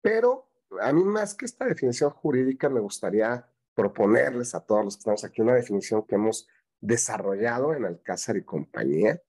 pero 0.00 0.48
a 0.80 0.92
mí 0.92 1.04
más 1.04 1.34
que 1.34 1.44
esta 1.44 1.64
definición 1.64 2.10
jurídica 2.10 2.68
me 2.68 2.80
gustaría 2.80 3.46
proponerles 3.74 4.54
a 4.54 4.60
todos 4.60 4.84
los 4.84 4.96
que 4.96 5.00
estamos 5.00 5.24
aquí 5.24 5.42
una 5.42 5.54
definición 5.54 6.06
que 6.06 6.14
hemos 6.14 6.48
desarrollado 6.80 7.74
en 7.74 7.84
Alcázar 7.84 8.36
y 8.36 8.44
compañía, 8.44 9.20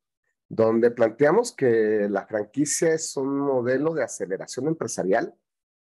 donde 0.47 0.91
planteamos 0.91 1.51
que 1.51 2.07
la 2.09 2.25
franquicia 2.25 2.93
es 2.93 3.15
un 3.17 3.39
modelo 3.39 3.93
de 3.93 4.03
aceleración 4.03 4.67
empresarial 4.67 5.35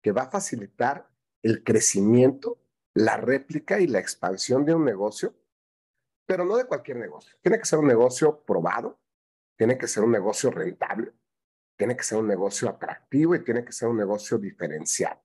que 0.02 0.12
va 0.12 0.22
a 0.22 0.30
facilitar 0.30 1.08
el 1.42 1.62
crecimiento 1.62 2.58
la 2.98 3.16
réplica 3.16 3.80
y 3.80 3.86
la 3.86 4.00
expansión 4.00 4.64
de 4.64 4.74
un 4.74 4.84
negocio, 4.84 5.34
pero 6.28 6.44
no 6.44 6.58
de 6.58 6.66
cualquier 6.66 6.98
negocio. 6.98 7.34
Tiene 7.40 7.58
que 7.58 7.64
ser 7.64 7.78
un 7.78 7.86
negocio 7.86 8.44
probado, 8.44 9.00
tiene 9.56 9.78
que 9.78 9.88
ser 9.88 10.04
un 10.04 10.12
negocio 10.12 10.50
rentable, 10.50 11.14
tiene 11.74 11.96
que 11.96 12.02
ser 12.02 12.18
un 12.18 12.28
negocio 12.28 12.68
atractivo 12.68 13.34
y 13.34 13.42
tiene 13.42 13.64
que 13.64 13.72
ser 13.72 13.88
un 13.88 13.96
negocio 13.96 14.36
diferenciado. 14.36 15.22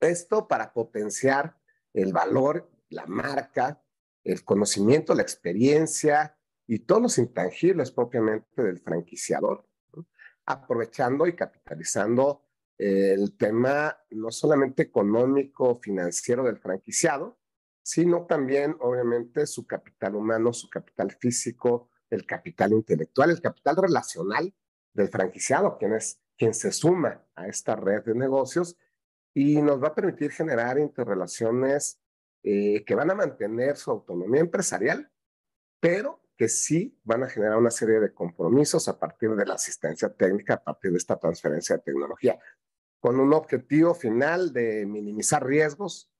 Esto 0.00 0.46
para 0.46 0.70
potenciar 0.70 1.58
el 1.94 2.12
valor, 2.12 2.70
la 2.90 3.06
marca, 3.06 3.82
el 4.22 4.44
conocimiento, 4.44 5.14
la 5.14 5.22
experiencia 5.22 6.36
y 6.66 6.80
todos 6.80 7.00
los 7.00 7.16
intangibles 7.16 7.90
propiamente 7.90 8.62
del 8.62 8.80
franquiciador, 8.80 9.66
aprovechando 10.44 11.26
y 11.26 11.34
capitalizando 11.34 12.44
el 12.76 13.34
tema 13.38 13.96
no 14.10 14.30
solamente 14.30 14.82
económico, 14.82 15.76
financiero 15.76 16.44
del 16.44 16.58
franquiciado, 16.58 17.38
sino 17.84 18.24
también, 18.26 18.76
obviamente, 18.80 19.46
su 19.46 19.66
capital 19.66 20.16
humano, 20.16 20.52
su 20.52 20.70
capital 20.70 21.12
físico, 21.12 21.90
el 22.08 22.24
capital 22.24 22.72
intelectual, 22.72 23.30
el 23.30 23.42
capital 23.42 23.76
relacional 23.76 24.54
del 24.94 25.08
franquiciado, 25.08 25.76
quien 25.78 25.92
es 25.92 26.20
quien 26.36 26.54
se 26.54 26.72
suma 26.72 27.24
a 27.36 27.46
esta 27.46 27.76
red 27.76 28.02
de 28.04 28.14
negocios 28.14 28.76
y 29.34 29.62
nos 29.62 29.82
va 29.82 29.88
a 29.88 29.94
permitir 29.94 30.32
generar 30.32 30.78
interrelaciones 30.78 32.00
eh, 32.42 32.84
que 32.84 32.94
van 32.94 33.10
a 33.10 33.14
mantener 33.14 33.76
su 33.76 33.90
autonomía 33.90 34.40
empresarial, 34.40 35.12
pero 35.78 36.22
que 36.36 36.48
sí 36.48 36.98
van 37.04 37.22
a 37.22 37.28
generar 37.28 37.58
una 37.58 37.70
serie 37.70 38.00
de 38.00 38.12
compromisos 38.12 38.88
a 38.88 38.98
partir 38.98 39.30
de 39.30 39.46
la 39.46 39.54
asistencia 39.54 40.12
técnica, 40.12 40.54
a 40.54 40.64
partir 40.64 40.90
de 40.90 40.98
esta 40.98 41.18
transferencia 41.18 41.76
de 41.76 41.82
tecnología 41.82 42.38
con 42.98 43.20
un 43.20 43.34
objetivo 43.34 43.94
final 43.94 44.52
de 44.54 44.86
minimizar 44.86 45.44
riesgos, 45.44 46.10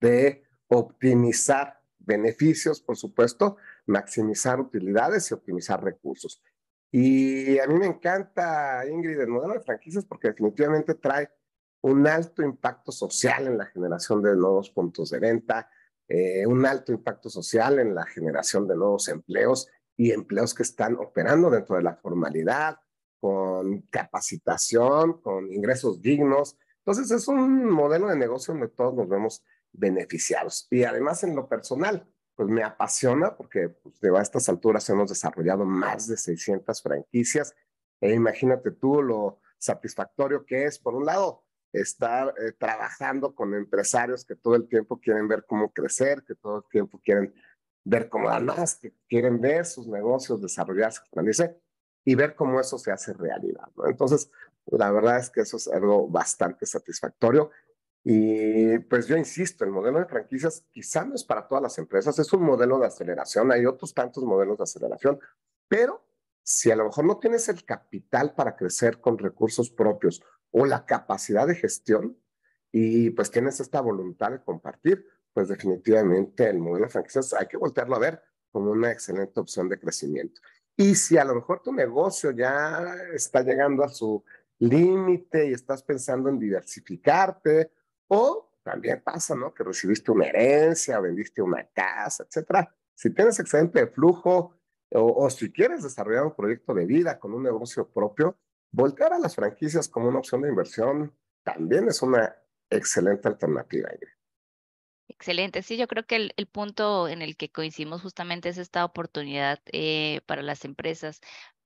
de 0.00 0.45
optimizar 0.68 1.80
beneficios, 1.98 2.80
por 2.80 2.96
supuesto, 2.96 3.56
maximizar 3.86 4.60
utilidades 4.60 5.30
y 5.30 5.34
optimizar 5.34 5.82
recursos. 5.82 6.42
Y 6.90 7.58
a 7.58 7.66
mí 7.66 7.74
me 7.74 7.86
encanta, 7.86 8.86
Ingrid, 8.88 9.20
el 9.20 9.28
modelo 9.28 9.54
de 9.54 9.60
franquicias 9.60 10.04
porque 10.04 10.28
definitivamente 10.28 10.94
trae 10.94 11.30
un 11.82 12.06
alto 12.06 12.42
impacto 12.42 12.92
social 12.92 13.46
en 13.46 13.58
la 13.58 13.66
generación 13.66 14.22
de 14.22 14.34
nuevos 14.34 14.70
puntos 14.70 15.10
de 15.10 15.18
venta, 15.18 15.68
eh, 16.08 16.46
un 16.46 16.64
alto 16.64 16.92
impacto 16.92 17.28
social 17.28 17.78
en 17.78 17.94
la 17.94 18.06
generación 18.06 18.66
de 18.66 18.76
nuevos 18.76 19.08
empleos 19.08 19.68
y 19.96 20.12
empleos 20.12 20.54
que 20.54 20.62
están 20.62 20.96
operando 20.96 21.50
dentro 21.50 21.76
de 21.76 21.82
la 21.82 21.96
formalidad, 21.96 22.78
con 23.20 23.82
capacitación, 23.82 25.20
con 25.20 25.52
ingresos 25.52 26.00
dignos. 26.00 26.56
Entonces 26.78 27.10
es 27.10 27.26
un 27.28 27.68
modelo 27.68 28.08
de 28.08 28.16
negocio 28.16 28.54
donde 28.54 28.68
todos 28.68 28.94
nos 28.94 29.08
vemos 29.08 29.42
beneficiados. 29.78 30.66
Y 30.70 30.84
además 30.84 31.22
en 31.24 31.34
lo 31.34 31.48
personal, 31.48 32.06
pues 32.34 32.48
me 32.48 32.62
apasiona 32.62 33.36
porque 33.36 33.68
pues, 33.68 33.96
a 34.02 34.22
estas 34.22 34.48
alturas 34.48 34.88
hemos 34.90 35.08
desarrollado 35.08 35.64
más 35.64 36.06
de 36.06 36.16
600 36.16 36.82
franquicias. 36.82 37.54
E 38.00 38.12
imagínate 38.12 38.70
tú 38.72 39.02
lo 39.02 39.40
satisfactorio 39.58 40.44
que 40.44 40.64
es, 40.64 40.78
por 40.78 40.94
un 40.94 41.06
lado, 41.06 41.42
estar 41.72 42.34
eh, 42.38 42.52
trabajando 42.52 43.34
con 43.34 43.54
empresarios 43.54 44.24
que 44.24 44.36
todo 44.36 44.54
el 44.54 44.68
tiempo 44.68 45.00
quieren 45.00 45.28
ver 45.28 45.44
cómo 45.46 45.72
crecer, 45.72 46.22
que 46.24 46.34
todo 46.34 46.58
el 46.58 46.64
tiempo 46.70 47.00
quieren 47.02 47.34
ver 47.84 48.08
cómo 48.08 48.28
dar 48.28 48.42
más, 48.42 48.76
que 48.76 48.92
quieren 49.08 49.40
ver 49.40 49.64
sus 49.64 49.86
negocios 49.86 50.42
desarrollarse, 50.42 51.02
y 52.04 52.14
ver 52.14 52.34
cómo 52.34 52.60
eso 52.60 52.78
se 52.78 52.92
hace 52.92 53.12
realidad. 53.12 53.68
Entonces, 53.86 54.30
la 54.66 54.90
verdad 54.90 55.18
es 55.18 55.30
que 55.30 55.40
eso 55.40 55.56
es 55.56 55.68
algo 55.68 56.08
bastante 56.08 56.66
satisfactorio. 56.66 57.50
Y 58.08 58.78
pues 58.88 59.08
yo 59.08 59.16
insisto, 59.16 59.64
el 59.64 59.72
modelo 59.72 59.98
de 59.98 60.04
franquicias 60.04 60.64
quizá 60.70 61.04
no 61.04 61.16
es 61.16 61.24
para 61.24 61.48
todas 61.48 61.60
las 61.60 61.76
empresas, 61.76 62.16
es 62.20 62.32
un 62.32 62.44
modelo 62.44 62.78
de 62.78 62.86
aceleración, 62.86 63.50
hay 63.50 63.66
otros 63.66 63.92
tantos 63.94 64.22
modelos 64.22 64.58
de 64.58 64.62
aceleración, 64.62 65.18
pero 65.66 66.06
si 66.40 66.70
a 66.70 66.76
lo 66.76 66.84
mejor 66.84 67.04
no 67.04 67.18
tienes 67.18 67.48
el 67.48 67.64
capital 67.64 68.36
para 68.36 68.54
crecer 68.54 69.00
con 69.00 69.18
recursos 69.18 69.70
propios 69.70 70.22
o 70.52 70.66
la 70.66 70.86
capacidad 70.86 71.48
de 71.48 71.56
gestión 71.56 72.16
y 72.70 73.10
pues 73.10 73.32
tienes 73.32 73.58
esta 73.58 73.80
voluntad 73.80 74.30
de 74.30 74.40
compartir, 74.40 75.04
pues 75.32 75.48
definitivamente 75.48 76.48
el 76.48 76.60
modelo 76.60 76.86
de 76.86 76.92
franquicias 76.92 77.32
hay 77.32 77.48
que 77.48 77.56
voltearlo 77.56 77.96
a 77.96 77.98
ver 77.98 78.22
como 78.52 78.70
una 78.70 78.92
excelente 78.92 79.40
opción 79.40 79.68
de 79.68 79.80
crecimiento. 79.80 80.40
Y 80.76 80.94
si 80.94 81.18
a 81.18 81.24
lo 81.24 81.34
mejor 81.34 81.60
tu 81.60 81.72
negocio 81.72 82.30
ya 82.30 82.86
está 83.12 83.42
llegando 83.42 83.82
a 83.82 83.88
su 83.88 84.22
límite 84.60 85.48
y 85.48 85.54
estás 85.54 85.82
pensando 85.82 86.28
en 86.28 86.38
diversificarte, 86.38 87.72
o 88.08 88.52
también 88.62 89.00
pasa, 89.02 89.34
¿no? 89.34 89.54
Que 89.54 89.62
recibiste 89.64 90.10
una 90.10 90.26
herencia, 90.26 90.98
vendiste 90.98 91.40
una 91.40 91.64
casa, 91.68 92.24
etcétera. 92.24 92.74
Si 92.94 93.10
tienes 93.10 93.38
excedente 93.38 93.86
flujo 93.86 94.54
o, 94.90 95.24
o, 95.24 95.30
si 95.30 95.52
quieres 95.52 95.82
desarrollar 95.82 96.24
un 96.24 96.34
proyecto 96.34 96.74
de 96.74 96.86
vida 96.86 97.18
con 97.18 97.32
un 97.32 97.42
negocio 97.42 97.88
propio, 97.88 98.38
voltear 98.72 99.12
a 99.12 99.18
las 99.18 99.34
franquicias 99.34 99.88
como 99.88 100.08
una 100.08 100.18
opción 100.18 100.42
de 100.42 100.48
inversión 100.48 101.14
también 101.44 101.88
es 101.88 102.02
una 102.02 102.34
excelente 102.70 103.28
alternativa. 103.28 103.88
Excelente. 105.08 105.62
Sí, 105.62 105.76
yo 105.76 105.86
creo 105.86 106.04
que 106.04 106.16
el, 106.16 106.34
el, 106.36 106.46
punto 106.46 107.06
en 107.06 107.22
el 107.22 107.36
que 107.36 107.50
coincidimos 107.50 108.02
justamente 108.02 108.48
es 108.48 108.58
esta 108.58 108.84
oportunidad 108.84 109.60
eh, 109.66 110.20
para 110.26 110.42
las 110.42 110.64
empresas 110.64 111.20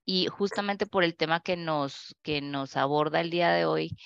y 0.04 0.26
justamente 0.26 0.86
por 0.86 1.04
el 1.04 1.16
tema 1.16 1.40
que 1.40 1.56
nos, 1.56 2.16
que 2.22 2.42
nos 2.42 2.76
aborda 2.76 3.20
el 3.20 3.30
día 3.30 3.52
de 3.52 3.64
hoy, 3.64 3.96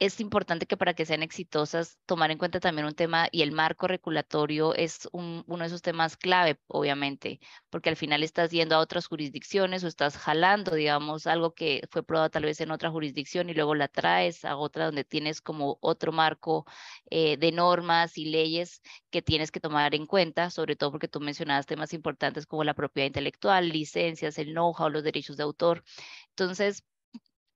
es 0.00 0.20
importante 0.20 0.66
que 0.66 0.76
para 0.76 0.94
que 0.94 1.04
sean 1.06 1.22
exitosas 1.22 1.98
tomar 2.06 2.30
en 2.30 2.38
cuenta 2.38 2.60
también 2.60 2.86
un 2.86 2.94
tema 2.94 3.28
y 3.32 3.42
el 3.42 3.50
marco 3.52 3.88
regulatorio 3.88 4.74
es 4.74 5.08
un, 5.12 5.42
uno 5.48 5.62
de 5.64 5.66
esos 5.66 5.82
temas 5.82 6.16
clave, 6.16 6.60
obviamente, 6.68 7.40
porque 7.68 7.88
al 7.90 7.96
final 7.96 8.22
estás 8.22 8.50
yendo 8.50 8.76
a 8.76 8.78
otras 8.78 9.08
jurisdicciones 9.08 9.82
o 9.82 9.88
estás 9.88 10.16
jalando, 10.16 10.74
digamos, 10.74 11.26
algo 11.26 11.52
que 11.52 11.82
fue 11.90 12.04
probado 12.04 12.30
tal 12.30 12.44
vez 12.44 12.60
en 12.60 12.70
otra 12.70 12.90
jurisdicción 12.90 13.50
y 13.50 13.54
luego 13.54 13.74
la 13.74 13.88
traes 13.88 14.44
a 14.44 14.56
otra 14.56 14.86
donde 14.86 15.04
tienes 15.04 15.40
como 15.40 15.78
otro 15.80 16.12
marco 16.12 16.64
eh, 17.10 17.36
de 17.36 17.50
normas 17.52 18.18
y 18.18 18.26
leyes 18.26 18.82
que 19.10 19.22
tienes 19.22 19.50
que 19.50 19.60
tomar 19.60 19.94
en 19.96 20.06
cuenta, 20.06 20.50
sobre 20.50 20.76
todo 20.76 20.92
porque 20.92 21.08
tú 21.08 21.20
mencionabas 21.20 21.66
temas 21.66 21.92
importantes 21.92 22.46
como 22.46 22.62
la 22.64 22.74
propiedad 22.74 23.06
intelectual, 23.06 23.68
licencias, 23.68 24.38
el 24.38 24.52
know-how, 24.52 24.90
los 24.90 25.02
derechos 25.02 25.36
de 25.36 25.42
autor. 25.42 25.82
Entonces, 26.30 26.84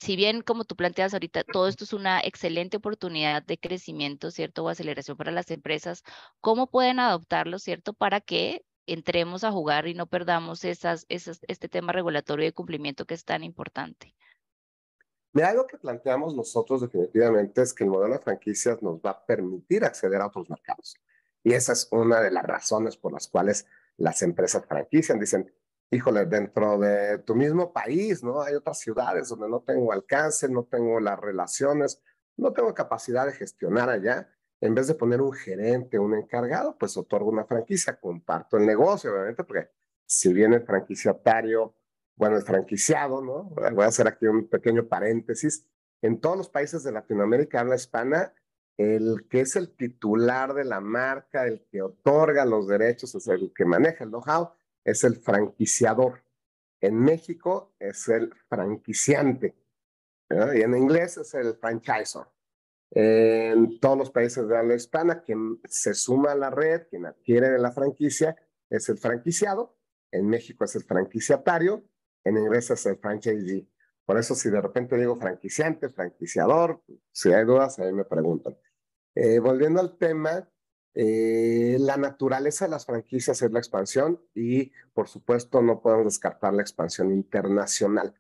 si 0.03 0.17
bien 0.17 0.43
como 0.43 0.65
tú 0.65 0.75
planteas 0.75 1.15
ahorita, 1.15 1.45
todo 1.45 1.69
esto 1.69 1.85
es 1.85 1.93
una 1.93 2.21
excelente 2.21 2.79
oportunidad 2.79 3.41
de 3.45 3.57
crecimiento, 3.57 4.33
¿cierto? 4.33 4.65
O 4.65 4.69
aceleración 4.69 5.17
para 5.17 5.31
las 5.31 5.49
empresas, 5.53 6.03
¿cómo 6.41 6.67
pueden 6.67 6.99
adoptarlo, 6.99 7.61
¿cierto? 7.61 7.93
Para 7.93 8.21
que 8.21 8.65
entremos 8.87 9.45
a 9.45 9.53
jugar 9.53 9.87
y 9.87 9.95
no 9.95 10.09
perdamos 10.09 10.65
esas, 10.65 11.07
esas, 11.09 11.39
este 11.47 11.69
tema 11.69 11.93
regulatorio 11.93 12.45
de 12.45 12.53
cumplimiento 12.53 13.05
que 13.05 13.15
es 13.15 13.25
tan 13.25 13.45
importante. 13.45 14.13
Mira, 15.35 15.51
algo 15.51 15.69
que 15.69 15.79
planteamos 15.79 16.35
nosotros 16.35 16.81
definitivamente 16.81 17.63
es 17.63 17.73
que 17.73 17.85
el 17.85 17.91
modelo 17.91 18.15
de 18.15 18.21
franquicias 18.21 18.83
nos 18.83 18.99
va 18.99 19.11
a 19.11 19.25
permitir 19.25 19.85
acceder 19.85 20.21
a 20.21 20.27
otros 20.27 20.51
mercados. 20.51 20.97
Y 21.45 21.53
esa 21.53 21.75
es 21.75 21.87
una 21.93 22.21
de 22.21 22.33
las 22.33 22.43
razones 22.43 22.97
por 22.97 23.13
las 23.13 23.29
cuales 23.29 23.67
las 23.97 24.21
empresas 24.23 24.67
franquician. 24.67 25.21
Dicen, 25.21 25.53
híjole, 25.93 26.25
dentro 26.25 26.79
de 26.79 27.19
tu 27.19 27.35
mismo 27.35 27.71
país, 27.71 28.25
¿no? 28.25 28.41
Hay 28.41 28.55
otras 28.55 28.79
ciudades 28.81 29.29
donde 29.29 29.49
no 29.49 29.61
tengo 29.61 29.93
alcance, 29.93 30.49
no 30.49 30.65
tengo 30.65 30.99
las 30.99 31.21
relaciones, 31.21 32.03
no 32.39 32.51
tengo 32.55 32.73
capacidad 32.73 33.27
de 33.27 33.33
gestionar 33.33 33.91
allá. 33.91 34.27
En 34.63 34.75
vez 34.75 34.87
de 34.87 34.95
poner 34.95 35.21
un 35.21 35.35
gerente, 35.35 35.99
un 35.99 36.15
encargado, 36.15 36.79
pues 36.79 36.97
otorgo 36.97 37.29
una 37.29 37.45
franquicia, 37.45 38.01
comparto 38.01 38.57
el 38.57 38.65
negocio, 38.65 39.13
obviamente, 39.13 39.45
porque 39.45 39.69
si 40.07 40.33
viene 40.33 40.57
el 40.57 40.63
franquiciatario, 40.65 41.75
bueno, 42.17 42.37
el 42.37 42.43
franquiciado, 42.43 43.21
¿no? 43.21 43.51
Voy 43.73 43.85
a 43.85 43.89
hacer 43.89 44.09
aquí 44.09 44.27
un 44.27 44.49
pequeño 44.49 44.89
paréntesis. 44.89 45.69
En 46.01 46.21
todos 46.21 46.39
los 46.39 46.49
países 46.49 46.83
de 46.85 46.93
Latinoamérica 46.93 47.61
habla 47.61 47.75
hispana, 47.75 48.33
el 48.79 49.27
que 49.29 49.43
es 49.43 49.57
el 49.57 49.77
titular 49.77 50.55
de 50.55 50.65
la 50.65 50.81
marca, 50.81 51.47
el 51.47 51.67
que 51.71 51.83
otorga 51.83 52.47
los 52.47 52.67
derechos, 52.67 53.15
es 53.15 53.29
el 53.29 53.53
que 53.55 53.67
maneja 53.67 54.05
el 54.05 54.11
know-how, 54.11 54.53
es 54.85 55.05
el 55.05 55.17
franquiciador. 55.17 56.25
En 56.81 56.99
México 56.99 57.75
es 57.79 58.09
el 58.09 58.33
franquiciante. 58.49 59.57
Y 60.29 60.63
en 60.63 60.77
inglés 60.77 61.19
es 61.19 61.35
el 61.35 61.55
franchisor. 61.57 62.33
En 62.91 63.81
todos 63.81 63.97
los 63.97 64.11
países 64.11 64.47
de 64.49 64.57
habla 64.57 64.75
hispana, 64.75 65.23
quien 65.23 65.61
se 65.65 65.95
suma 65.95 66.33
a 66.33 66.35
la 66.35 66.51
red, 66.51 66.89
quien 66.89 67.07
adquiere 67.07 67.59
la 67.59 67.73
franquicia, 67.73 68.37
es 68.69 68.89
el 68.89 68.99
franquiciado. 68.99 69.77
En 70.11 70.27
México 70.29 70.65
es 70.65 70.75
el 70.77 70.85
franquiciatario. 70.85 71.85
En 72.25 72.37
inglés 72.37 72.71
es 72.71 72.85
el 72.87 72.99
franchisee. 72.99 73.69
Por 74.05 74.19
eso, 74.19 74.35
si 74.35 74.51
de 74.51 74.61
repente 74.61 74.97
digo 74.97 75.17
franquiciante, 75.17 75.89
franquiciador, 75.89 76.83
si 77.13 77.33
hay 77.33 77.45
dudas, 77.45 77.79
ahí 77.79 77.93
me 77.93 78.05
preguntan. 78.05 78.57
Eh, 79.15 79.39
volviendo 79.39 79.81
al 79.81 79.97
tema, 79.97 80.49
eh, 80.95 81.77
la 81.81 81.97
naturaleza 81.97 82.67
de 82.67 82.71
las 82.71 82.85
franquicias 82.87 83.41
es 83.41 83.51
la 83.51 83.59
expansión 83.59 84.21
y, 84.35 84.73
por 84.93 85.09
supuesto, 85.09 85.63
no 85.63 85.81
podemos 85.81 86.07
descartar 86.07 86.53
la 86.53 86.63
expansión 86.63 87.13
internacional. 87.13 88.15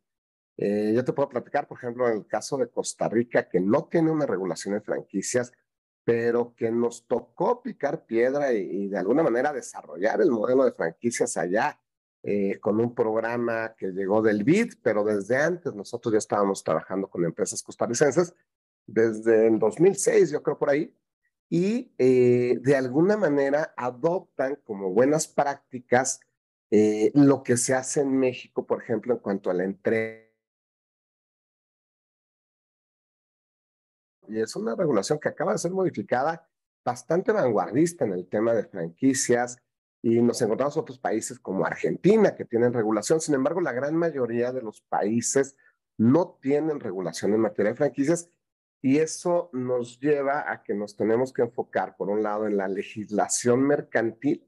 Eh, 0.56 0.92
yo 0.94 1.04
te 1.04 1.12
puedo 1.12 1.28
platicar, 1.28 1.66
por 1.66 1.78
ejemplo, 1.78 2.08
en 2.08 2.18
el 2.18 2.26
caso 2.26 2.56
de 2.56 2.68
Costa 2.68 3.08
Rica, 3.08 3.48
que 3.48 3.60
no 3.60 3.84
tiene 3.84 4.10
una 4.10 4.26
regulación 4.26 4.74
de 4.74 4.80
franquicias, 4.80 5.52
pero 6.04 6.54
que 6.56 6.70
nos 6.70 7.06
tocó 7.06 7.62
picar 7.62 8.06
piedra 8.06 8.52
y, 8.52 8.88
de 8.88 8.98
alguna 8.98 9.22
manera 9.22 9.52
desarrollar 9.52 10.20
el 10.20 10.30
modelo 10.30 10.64
de 10.64 10.72
franquicias 10.72 11.36
allá 11.36 11.80
eh, 12.22 12.58
con 12.60 12.80
un 12.80 12.94
programa 12.94 13.74
que 13.76 13.88
llegó 13.88 14.22
del 14.22 14.44
BID, 14.44 14.74
pero 14.82 15.04
desde 15.04 15.36
antes 15.36 15.74
nosotros 15.74 16.12
ya 16.12 16.18
estábamos 16.18 16.64
trabajando 16.64 17.08
con 17.08 17.24
empresas 17.24 17.62
costarricenses, 17.62 18.34
desde 18.86 19.46
el 19.46 19.58
2006 19.58 20.30
yo 20.30 20.42
creo 20.42 20.58
por 20.58 20.70
ahí, 20.70 20.94
y 21.52 21.92
eh, 21.98 22.56
de 22.62 22.76
alguna 22.76 23.18
manera 23.18 23.74
adoptan 23.76 24.56
como 24.64 24.88
buenas 24.88 25.28
prácticas 25.28 26.18
eh, 26.70 27.12
lo 27.12 27.42
que 27.42 27.58
se 27.58 27.74
hace 27.74 28.00
en 28.00 28.18
México, 28.18 28.66
por 28.66 28.82
ejemplo, 28.82 29.12
en 29.12 29.20
cuanto 29.20 29.50
a 29.50 29.54
la 29.54 29.64
entrega 29.64 30.22
y 34.28 34.40
es 34.40 34.56
una 34.56 34.74
regulación 34.74 35.18
que 35.18 35.28
acaba 35.28 35.52
de 35.52 35.58
ser 35.58 35.72
modificada 35.72 36.48
bastante 36.86 37.32
vanguardista 37.32 38.06
en 38.06 38.14
el 38.14 38.26
tema 38.28 38.54
de 38.54 38.64
franquicias 38.64 39.58
y 40.00 40.22
nos 40.22 40.40
encontramos 40.40 40.78
otros 40.78 40.98
países 40.98 41.38
como 41.38 41.66
Argentina 41.66 42.34
que 42.34 42.46
tienen 42.46 42.72
regulación. 42.72 43.20
Sin 43.20 43.34
embargo, 43.34 43.60
la 43.60 43.72
gran 43.72 43.94
mayoría 43.94 44.52
de 44.52 44.62
los 44.62 44.80
países 44.80 45.54
no 45.98 46.38
tienen 46.40 46.80
regulación 46.80 47.34
en 47.34 47.40
materia 47.40 47.72
de 47.72 47.76
franquicias 47.76 48.30
y 48.82 48.98
eso 48.98 49.48
nos 49.52 50.00
lleva 50.00 50.50
a 50.50 50.64
que 50.64 50.74
nos 50.74 50.96
tenemos 50.96 51.32
que 51.32 51.42
enfocar, 51.42 51.96
por 51.96 52.10
un 52.10 52.24
lado, 52.24 52.48
en 52.48 52.56
la 52.56 52.66
legislación 52.66 53.62
mercantil, 53.62 54.44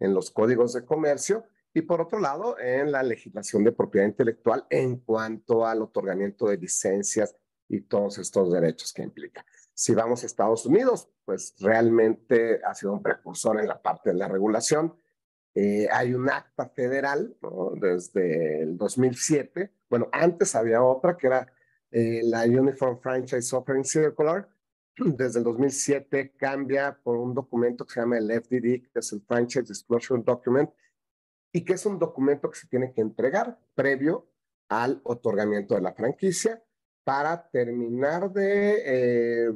en 0.00 0.12
los 0.12 0.32
códigos 0.32 0.72
de 0.72 0.84
comercio, 0.84 1.44
y 1.72 1.82
por 1.82 2.00
otro 2.00 2.18
lado, 2.18 2.58
en 2.58 2.90
la 2.90 3.04
legislación 3.04 3.62
de 3.62 3.70
propiedad 3.70 4.06
intelectual 4.06 4.66
en 4.70 4.96
cuanto 4.96 5.64
al 5.64 5.82
otorgamiento 5.82 6.48
de 6.48 6.56
licencias 6.56 7.36
y 7.68 7.82
todos 7.82 8.18
estos 8.18 8.52
derechos 8.52 8.92
que 8.92 9.02
implica. 9.02 9.44
Si 9.72 9.94
vamos 9.94 10.22
a 10.22 10.26
Estados 10.26 10.66
Unidos, 10.66 11.08
pues 11.24 11.54
realmente 11.60 12.60
ha 12.64 12.74
sido 12.74 12.92
un 12.92 13.02
precursor 13.02 13.60
en 13.60 13.68
la 13.68 13.80
parte 13.80 14.10
de 14.10 14.16
la 14.16 14.26
regulación. 14.26 14.96
Eh, 15.54 15.86
hay 15.92 16.14
un 16.14 16.28
acta 16.28 16.68
federal 16.70 17.36
desde 17.74 18.62
el 18.62 18.78
2007. 18.78 19.70
Bueno, 19.88 20.08
antes 20.12 20.56
había 20.56 20.82
otra 20.82 21.16
que 21.16 21.26
era 21.26 21.46
eh, 21.90 22.20
la 22.24 22.44
Uniform 22.44 22.98
Franchise 23.00 23.54
Offering 23.54 23.84
Circular. 23.84 24.48
Desde 24.96 25.38
el 25.38 25.44
2007 25.44 26.34
cambia 26.36 26.98
por 27.02 27.16
un 27.16 27.34
documento 27.34 27.84
que 27.84 27.94
se 27.94 28.00
llama 28.00 28.18
el 28.18 28.30
FDD, 28.30 28.90
que 28.92 28.98
es 29.00 29.12
el 29.12 29.22
Franchise 29.22 29.64
Disclosure 29.64 30.22
Document, 30.24 30.70
y 31.52 31.64
que 31.64 31.74
es 31.74 31.86
un 31.86 31.98
documento 31.98 32.50
que 32.50 32.58
se 32.58 32.66
tiene 32.66 32.92
que 32.92 33.00
entregar 33.00 33.58
previo 33.74 34.28
al 34.68 35.00
otorgamiento 35.04 35.74
de 35.74 35.80
la 35.80 35.92
franquicia 35.92 36.62
para 37.04 37.48
terminar 37.50 38.32
de, 38.32 38.82
eh, 38.84 39.52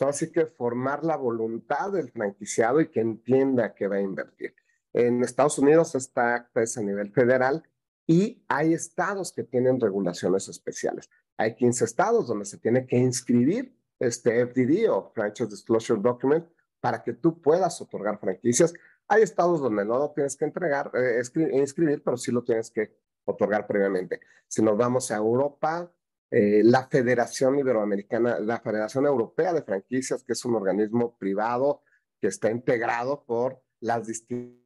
así 0.00 0.30
que 0.30 0.46
formar 0.46 1.04
la 1.04 1.16
voluntad 1.16 1.92
del 1.92 2.10
franquiciado 2.10 2.80
y 2.80 2.88
que 2.88 3.00
entienda 3.00 3.74
que 3.74 3.88
va 3.88 3.96
a 3.96 4.00
invertir. 4.00 4.54
En 4.92 5.22
Estados 5.22 5.58
Unidos 5.58 5.94
esta 5.96 6.36
acta 6.36 6.62
es 6.62 6.78
a 6.78 6.82
nivel 6.82 7.12
federal 7.12 7.68
y 8.06 8.44
hay 8.48 8.74
estados 8.74 9.32
que 9.32 9.42
tienen 9.42 9.80
regulaciones 9.80 10.48
especiales. 10.48 11.10
Hay 11.36 11.54
15 11.54 11.84
estados 11.84 12.26
donde 12.28 12.44
se 12.44 12.58
tiene 12.58 12.86
que 12.86 12.96
inscribir 12.96 13.76
este 13.98 14.46
FDD 14.46 14.88
o 14.90 15.10
Franchise 15.14 15.50
Disclosure 15.50 16.00
Document 16.00 16.46
para 16.80 17.02
que 17.02 17.14
tú 17.14 17.40
puedas 17.40 17.80
otorgar 17.80 18.18
franquicias. 18.20 18.72
Hay 19.08 19.22
estados 19.22 19.60
donde 19.60 19.84
no 19.84 19.98
lo 19.98 20.12
tienes 20.12 20.36
que 20.36 20.44
entregar, 20.44 20.90
eh, 20.94 21.22
inscribir, 21.52 22.02
pero 22.02 22.16
sí 22.16 22.30
lo 22.30 22.44
tienes 22.44 22.70
que 22.70 22.96
otorgar 23.24 23.66
previamente. 23.66 24.20
Si 24.46 24.62
nos 24.62 24.76
vamos 24.76 25.10
a 25.10 25.16
Europa, 25.16 25.90
eh, 26.30 26.62
la 26.64 26.86
Federación 26.88 27.58
Iberoamericana, 27.58 28.38
la 28.38 28.60
Federación 28.60 29.06
Europea 29.06 29.52
de 29.52 29.62
Franquicias, 29.62 30.22
que 30.22 30.32
es 30.32 30.44
un 30.44 30.54
organismo 30.54 31.16
privado 31.16 31.82
que 32.20 32.28
está 32.28 32.50
integrado 32.50 33.24
por 33.24 33.62
las 33.80 34.06
distintas 34.06 34.64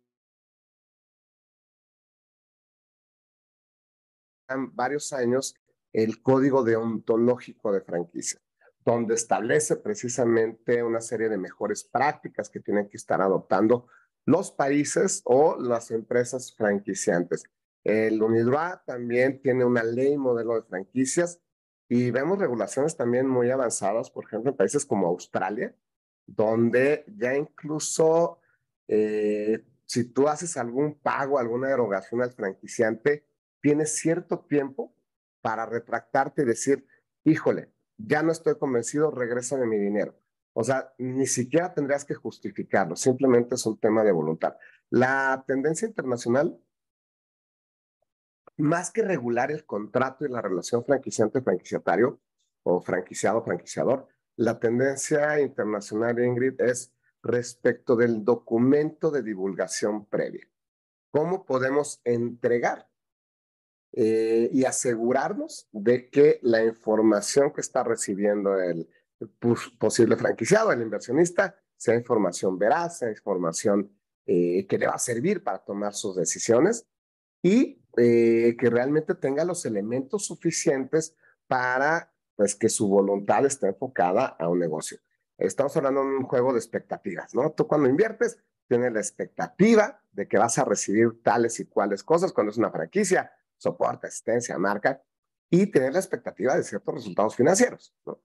varios 4.72 5.12
años 5.12 5.54
el 5.92 6.22
código 6.22 6.62
deontológico 6.64 7.72
de 7.72 7.80
franquicia, 7.80 8.40
donde 8.84 9.14
establece 9.14 9.76
precisamente 9.76 10.82
una 10.82 11.00
serie 11.00 11.28
de 11.28 11.38
mejores 11.38 11.84
prácticas 11.84 12.50
que 12.50 12.60
tienen 12.60 12.88
que 12.88 12.96
estar 12.96 13.20
adoptando 13.20 13.86
los 14.24 14.50
países 14.50 15.22
o 15.24 15.56
las 15.58 15.90
empresas 15.90 16.54
franquiciantes. 16.54 17.44
El 17.82 18.22
UNIDROIT 18.22 18.84
también 18.86 19.40
tiene 19.40 19.64
una 19.64 19.82
ley 19.82 20.18
modelo 20.18 20.54
de 20.54 20.62
franquicias 20.62 21.40
y 21.88 22.10
vemos 22.10 22.38
regulaciones 22.38 22.96
también 22.96 23.26
muy 23.26 23.50
avanzadas, 23.50 24.10
por 24.10 24.24
ejemplo, 24.24 24.50
en 24.50 24.56
países 24.56 24.84
como 24.84 25.06
Australia, 25.06 25.74
donde 26.26 27.06
ya 27.16 27.34
incluso 27.34 28.40
eh, 28.86 29.64
si 29.86 30.04
tú 30.04 30.28
haces 30.28 30.58
algún 30.58 30.98
pago, 30.98 31.38
alguna 31.38 31.68
derogación 31.68 32.20
al 32.20 32.32
franquiciante, 32.32 33.24
tienes 33.62 33.96
cierto 33.96 34.40
tiempo 34.40 34.94
para 35.48 35.64
retractarte 35.64 36.42
y 36.42 36.44
decir, 36.44 36.86
híjole, 37.24 37.72
ya 37.96 38.22
no 38.22 38.32
estoy 38.32 38.58
convencido, 38.58 39.10
regrésame 39.10 39.64
mi 39.64 39.78
dinero. 39.78 40.14
O 40.52 40.62
sea, 40.62 40.92
ni 40.98 41.26
siquiera 41.26 41.72
tendrías 41.72 42.04
que 42.04 42.14
justificarlo, 42.14 42.96
simplemente 42.96 43.54
es 43.54 43.64
un 43.64 43.80
tema 43.80 44.04
de 44.04 44.12
voluntad. 44.12 44.58
La 44.90 45.42
tendencia 45.46 45.88
internacional 45.88 46.60
más 48.58 48.90
que 48.90 49.00
regular 49.00 49.50
el 49.50 49.64
contrato 49.64 50.26
y 50.26 50.28
la 50.28 50.42
relación 50.42 50.84
franquiciante-franquiciatario 50.84 52.20
o 52.64 52.82
franquiciado-franquiciador, 52.82 54.06
la 54.36 54.60
tendencia 54.60 55.40
internacional, 55.40 56.22
Ingrid, 56.22 56.60
es 56.60 56.92
respecto 57.22 57.96
del 57.96 58.22
documento 58.22 59.10
de 59.10 59.22
divulgación 59.22 60.04
previa. 60.04 60.46
¿Cómo 61.10 61.46
podemos 61.46 62.02
entregar 62.04 62.90
eh, 63.92 64.50
y 64.52 64.64
asegurarnos 64.64 65.68
de 65.72 66.10
que 66.10 66.38
la 66.42 66.64
información 66.64 67.52
que 67.52 67.60
está 67.60 67.82
recibiendo 67.82 68.60
el 68.60 68.88
posible 69.78 70.16
franquiciado, 70.16 70.72
el 70.72 70.82
inversionista, 70.82 71.56
sea 71.76 71.94
información 71.94 72.58
veraz, 72.58 72.98
sea 72.98 73.10
información 73.10 73.90
eh, 74.26 74.66
que 74.66 74.78
le 74.78 74.86
va 74.86 74.94
a 74.94 74.98
servir 74.98 75.42
para 75.42 75.58
tomar 75.64 75.94
sus 75.94 76.16
decisiones 76.16 76.86
y 77.42 77.82
eh, 77.96 78.56
que 78.58 78.68
realmente 78.68 79.14
tenga 79.14 79.44
los 79.44 79.64
elementos 79.64 80.26
suficientes 80.26 81.16
para 81.46 82.12
pues, 82.36 82.54
que 82.54 82.68
su 82.68 82.88
voluntad 82.88 83.46
esté 83.46 83.68
enfocada 83.68 84.26
a 84.26 84.48
un 84.48 84.58
negocio. 84.58 84.98
Estamos 85.38 85.76
hablando 85.76 86.02
de 86.02 86.16
un 86.16 86.24
juego 86.24 86.52
de 86.52 86.58
expectativas, 86.58 87.34
¿no? 87.34 87.52
Tú 87.52 87.66
cuando 87.66 87.88
inviertes 87.88 88.38
tienes 88.66 88.92
la 88.92 89.00
expectativa 89.00 90.02
de 90.12 90.28
que 90.28 90.36
vas 90.36 90.58
a 90.58 90.64
recibir 90.64 91.22
tales 91.22 91.58
y 91.60 91.66
cuales 91.66 92.02
cosas 92.02 92.32
cuando 92.32 92.50
es 92.50 92.58
una 92.58 92.70
franquicia, 92.70 93.32
soporte, 93.58 94.06
asistencia, 94.06 94.56
marca, 94.58 95.02
y 95.50 95.66
tener 95.66 95.92
la 95.92 95.98
expectativa 95.98 96.56
de 96.56 96.62
ciertos 96.62 96.94
resultados 96.94 97.36
financieros, 97.36 97.94
¿no? 98.06 98.20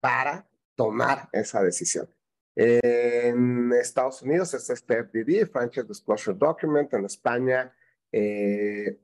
Para 0.00 0.48
tomar 0.74 1.28
esa 1.32 1.62
decisión. 1.62 2.08
En 2.54 3.72
Estados 3.72 4.22
Unidos 4.22 4.54
es 4.54 4.70
este 4.70 5.04
FDD, 5.04 5.48
Franchise 5.50 5.86
Disclosure 5.86 6.36
Document. 6.36 6.92
En 6.94 7.04
España 7.04 7.72
eh, 8.10 8.98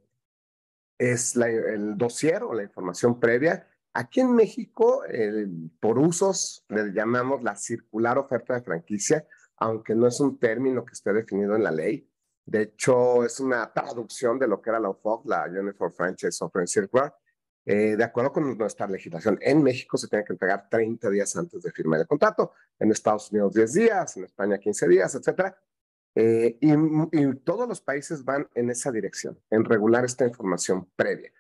es 0.99 1.37
el 1.37 1.97
dossier 1.97 2.43
o 2.43 2.55
la 2.55 2.63
información 2.63 3.21
previa. 3.21 3.69
Aquí 3.93 4.21
en 4.21 4.35
México, 4.35 5.05
por 5.79 6.01
usos, 6.01 6.65
le 6.69 6.93
llamamos 6.93 7.45
la 7.45 7.55
circular 7.55 8.19
oferta 8.19 8.55
de 8.55 8.63
franquicia, 8.63 9.25
aunque 9.65 9.95
no 9.95 10.07
es 10.07 10.21
un 10.21 10.39
término 10.39 10.85
que 10.85 10.93
esté 10.93 11.11
definido 11.15 11.57
en 11.57 11.63
la 11.63 11.71
ley. 11.71 12.07
De 12.45 12.63
hecho, 12.63 13.25
es 13.25 13.41
una 13.41 13.73
traducción 13.73 14.39
de 14.39 14.47
lo 14.47 14.61
que 14.61 14.69
era 14.69 14.79
la 14.79 14.91
UFOC, 14.91 15.27
la 15.27 15.47
Uniform 15.47 15.91
Franchise 15.91 16.45
Offering 16.45 16.67
Circular, 16.67 17.15
eh, 17.65 17.97
de 17.97 18.05
acuerdo 18.05 18.31
con 18.31 18.59
nuestra 18.59 18.87
legislación, 18.87 19.39
en 19.41 19.63
México 19.63 19.97
se 19.97 20.09
tiene 20.09 20.23
que 20.23 20.35
entregar 20.35 20.69
30 20.69 21.09
días 21.09 21.35
antes 21.37 21.63
de 21.63 21.73
firmar 21.73 21.99
el 22.01 22.07
contrato, 22.07 22.53
en 22.79 22.91
Estados 22.91 23.33
Unidos 23.33 23.55
10 23.55 23.73
días, 23.73 24.17
en 24.19 24.25
España 24.25 24.59
15 24.59 24.87
días, 24.87 25.15
etcétera. 25.15 25.59
Eh, 26.15 26.59
y, 26.61 26.73
y, 27.19 27.35
todos 27.37 27.67
los 27.67 27.81
países 27.81 28.23
van 28.23 28.47
en 28.55 28.69
esa 28.69 28.93
dirección, 28.93 29.41
en 29.49 29.65
regular 29.65 30.05
esta 30.05 30.27
información 30.27 30.91
previa 30.95 31.33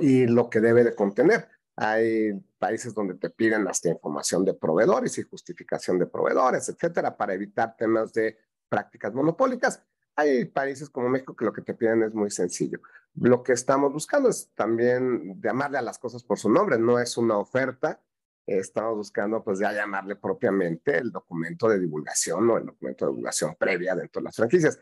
y 0.00 0.26
lo 0.26 0.50
que 0.50 0.60
debe 0.60 0.82
de 0.82 0.96
contener. 0.96 1.48
Hay 1.82 2.34
países 2.58 2.92
donde 2.92 3.14
te 3.14 3.30
piden 3.30 3.66
hasta 3.66 3.88
información 3.88 4.44
de 4.44 4.52
proveedores 4.52 5.16
y 5.16 5.22
justificación 5.22 5.98
de 5.98 6.06
proveedores, 6.06 6.68
etcétera, 6.68 7.16
para 7.16 7.32
evitar 7.32 7.74
temas 7.74 8.12
de 8.12 8.36
prácticas 8.68 9.14
monopólicas. 9.14 9.82
Hay 10.14 10.44
países 10.44 10.90
como 10.90 11.08
México 11.08 11.34
que 11.34 11.46
lo 11.46 11.54
que 11.54 11.62
te 11.62 11.72
piden 11.72 12.02
es 12.02 12.12
muy 12.12 12.30
sencillo. 12.30 12.80
Lo 13.14 13.42
que 13.42 13.54
estamos 13.54 13.94
buscando 13.94 14.28
es 14.28 14.50
también 14.54 15.40
llamarle 15.40 15.78
a 15.78 15.82
las 15.82 15.98
cosas 15.98 16.22
por 16.22 16.38
su 16.38 16.50
nombre, 16.50 16.78
no 16.78 16.98
es 16.98 17.16
una 17.16 17.38
oferta. 17.38 17.98
Estamos 18.46 18.96
buscando 18.96 19.42
pues 19.42 19.58
ya 19.58 19.72
llamarle 19.72 20.16
propiamente 20.16 20.98
el 20.98 21.10
documento 21.10 21.66
de 21.66 21.78
divulgación 21.78 22.50
o 22.50 22.58
el 22.58 22.66
documento 22.66 23.06
de 23.06 23.12
divulgación 23.12 23.56
previa 23.58 23.94
dentro 23.94 24.20
de 24.20 24.24
las 24.24 24.36
franquicias. 24.36 24.78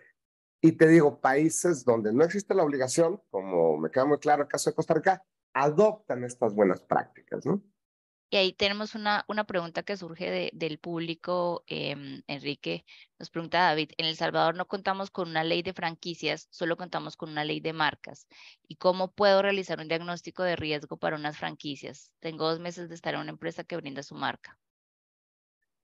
Y 0.61 0.73
te 0.73 0.89
digo, 0.89 1.21
países 1.21 1.85
donde 1.85 2.13
no 2.13 2.25
existe 2.25 2.55
la 2.55 2.65
obligación, 2.65 3.23
como 3.31 3.79
me 3.79 3.89
queda 3.89 4.05
muy 4.05 4.19
claro 4.19 4.43
el 4.43 4.49
caso 4.49 4.71
de 4.71 4.75
Costa 4.75 4.95
Rica, 4.95 5.23
adoptan 5.63 6.25
estas 6.25 6.55
buenas 6.55 6.83
prácticas, 6.83 7.45
¿no? 7.47 7.63
Y 8.31 8.37
ahí 8.37 8.53
tenemos 8.53 8.95
una, 8.95 9.25
una 9.27 9.45
pregunta 9.45 9.83
que 9.83 9.97
surge 9.97 10.31
de, 10.31 10.51
del 10.53 10.79
público, 10.79 11.65
eh, 11.67 12.23
Enrique. 12.27 12.85
Nos 13.19 13.31
pregunta 13.31 13.61
David, 13.61 13.93
en 13.97 14.05
El 14.05 14.17
Salvador 14.17 14.55
no 14.55 14.69
contamos 14.69 15.11
con 15.11 15.31
una 15.31 15.45
ley 15.45 15.63
de 15.63 15.73
franquicias, 15.73 16.47
solo 16.51 16.77
contamos 16.77 17.17
con 17.17 17.31
una 17.31 17.45
ley 17.45 17.61
de 17.61 17.73
marcas. 17.73 18.27
¿Y 18.67 18.77
cómo 18.77 19.13
puedo 19.13 19.41
realizar 19.41 19.81
un 19.81 19.89
diagnóstico 19.89 20.43
de 20.43 20.57
riesgo 20.57 20.99
para 20.99 21.17
unas 21.17 21.39
franquicias? 21.39 22.13
Tengo 22.21 22.51
dos 22.51 22.61
meses 22.61 22.91
de 22.91 22.97
estar 22.97 23.15
en 23.15 23.21
una 23.21 23.31
empresa 23.31 23.65
que 23.65 23.79
brinda 23.79 24.03
su 24.03 24.15
marca. 24.15 24.59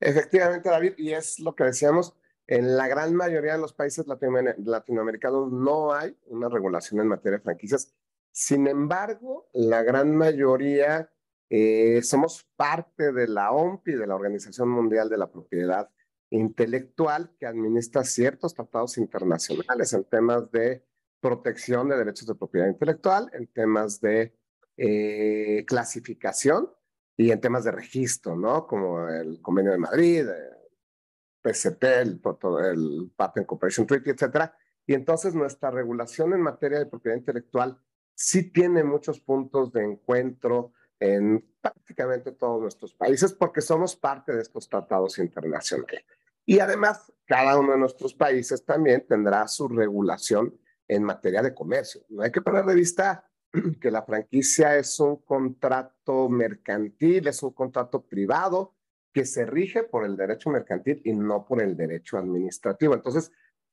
Efectivamente, 0.00 0.68
David, 0.68 0.92
y 0.98 1.12
es 1.12 1.40
lo 1.40 1.54
que 1.54 1.64
decíamos, 1.64 2.14
en 2.46 2.76
la 2.76 2.88
gran 2.88 3.14
mayoría 3.14 3.52
de 3.52 3.58
los 3.58 3.72
países 3.72 4.06
latinoamericanos 4.06 5.50
no 5.50 5.94
hay 5.94 6.14
una 6.26 6.50
regulación 6.50 7.00
en 7.00 7.08
materia 7.08 7.38
de 7.38 7.44
franquicias. 7.44 7.94
Sin 8.36 8.66
embargo, 8.66 9.48
la 9.52 9.84
gran 9.84 10.16
mayoría 10.16 11.08
eh, 11.48 12.02
somos 12.02 12.44
parte 12.56 13.12
de 13.12 13.28
la 13.28 13.52
OMPI, 13.52 13.92
de 13.92 14.08
la 14.08 14.16
Organización 14.16 14.70
Mundial 14.70 15.08
de 15.08 15.18
la 15.18 15.30
Propiedad 15.30 15.88
Intelectual, 16.30 17.32
que 17.38 17.46
administra 17.46 18.02
ciertos 18.02 18.52
tratados 18.52 18.98
internacionales 18.98 19.92
en 19.92 20.02
temas 20.02 20.50
de 20.50 20.84
protección 21.20 21.88
de 21.88 21.96
derechos 21.96 22.26
de 22.26 22.34
propiedad 22.34 22.66
intelectual, 22.66 23.30
en 23.34 23.46
temas 23.46 24.00
de 24.00 24.36
eh, 24.78 25.64
clasificación 25.64 26.68
y 27.16 27.30
en 27.30 27.40
temas 27.40 27.62
de 27.62 27.70
registro, 27.70 28.34
¿no? 28.34 28.66
Como 28.66 29.08
el 29.08 29.40
Convenio 29.40 29.70
de 29.70 29.78
Madrid, 29.78 30.26
eh, 30.28 30.70
PCT, 31.40 31.84
el, 31.84 32.20
el 32.64 33.12
Patent 33.14 33.46
Cooperation 33.46 33.86
Treaty, 33.86 34.10
etcétera. 34.10 34.56
Y 34.84 34.94
entonces 34.94 35.36
nuestra 35.36 35.70
regulación 35.70 36.32
en 36.32 36.40
materia 36.40 36.80
de 36.80 36.86
propiedad 36.86 37.16
intelectual 37.16 37.80
sí 38.14 38.50
tiene 38.50 38.84
muchos 38.84 39.20
puntos 39.20 39.72
de 39.72 39.84
encuentro, 39.84 40.72
en 41.00 41.44
prácticamente 41.60 42.32
todos 42.32 42.60
nuestros 42.60 42.94
países 42.94 43.32
porque 43.32 43.60
somos 43.60 43.96
parte 43.96 44.34
de 44.34 44.42
estos 44.42 44.68
tratados 44.68 45.18
internacionales. 45.18 46.04
Y 46.46 46.60
además, 46.60 47.12
cada 47.26 47.58
uno 47.58 47.72
de 47.72 47.78
nuestros 47.78 48.14
países 48.14 48.64
también 48.64 49.06
tendrá 49.06 49.48
su 49.48 49.68
regulación 49.68 50.58
en 50.88 51.02
materia 51.02 51.42
de 51.42 51.54
comercio. 51.54 52.02
No 52.08 52.22
hay 52.22 52.30
que 52.30 52.42
perder 52.42 52.66
de 52.66 52.74
vista 52.74 53.30
que 53.80 53.90
la 53.90 54.02
franquicia 54.02 54.76
es 54.76 55.00
un 55.00 55.16
contrato 55.16 56.28
mercantil, 56.28 57.28
es 57.28 57.42
un 57.42 57.52
contrato 57.52 58.02
privado 58.02 58.74
que 59.12 59.24
se 59.24 59.46
rige 59.46 59.84
por 59.84 60.04
el 60.04 60.16
derecho 60.16 60.50
mercantil 60.50 61.00
y 61.04 61.12
no 61.12 61.46
por 61.46 61.62
el 61.62 61.76
derecho 61.76 62.18
administrativo. 62.18 62.94
Entonces, 62.94 63.30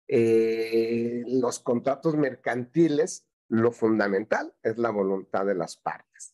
eh, 0.08 1.24
los 1.28 1.60
contratos 1.60 2.16
mercantiles, 2.16 3.26
lo 3.52 3.74
fundamental 3.74 4.54
es 4.64 4.78
la 4.78 4.92
voluntad 4.92 5.46
de 5.46 5.56
las 5.56 5.76
partes. 5.76 6.34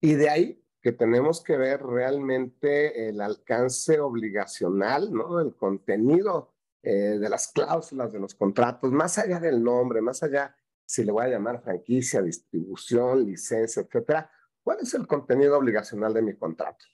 Y 0.00 0.14
de 0.14 0.28
ahí 0.28 0.64
que 0.82 0.90
tenemos 0.92 1.42
que 1.42 1.56
ver 1.56 1.80
realmente 1.82 3.08
el 3.08 3.20
alcance 3.20 4.00
obligacional, 4.00 5.12
¿no? 5.12 5.40
El 5.40 5.54
contenido 5.54 6.54
eh, 6.82 7.18
de 7.18 7.28
las 7.28 7.52
cláusulas 7.52 8.12
de 8.12 8.18
los 8.18 8.34
contratos, 8.34 8.90
más 8.90 9.16
allá 9.16 9.38
del 9.38 9.62
nombre, 9.62 10.00
más 10.00 10.22
allá 10.24 10.56
si 10.84 11.04
le 11.04 11.12
voy 11.12 11.24
a 11.24 11.28
llamar 11.28 11.62
franquicia, 11.62 12.20
distribución, 12.20 13.24
licencia, 13.24 13.82
etcétera, 13.82 14.30
¿cuál 14.62 14.78
es 14.80 14.92
el 14.94 15.06
contenido 15.06 15.56
obligacional 15.56 16.14
de 16.14 16.22
mi 16.22 16.36
contrato? 16.36 16.84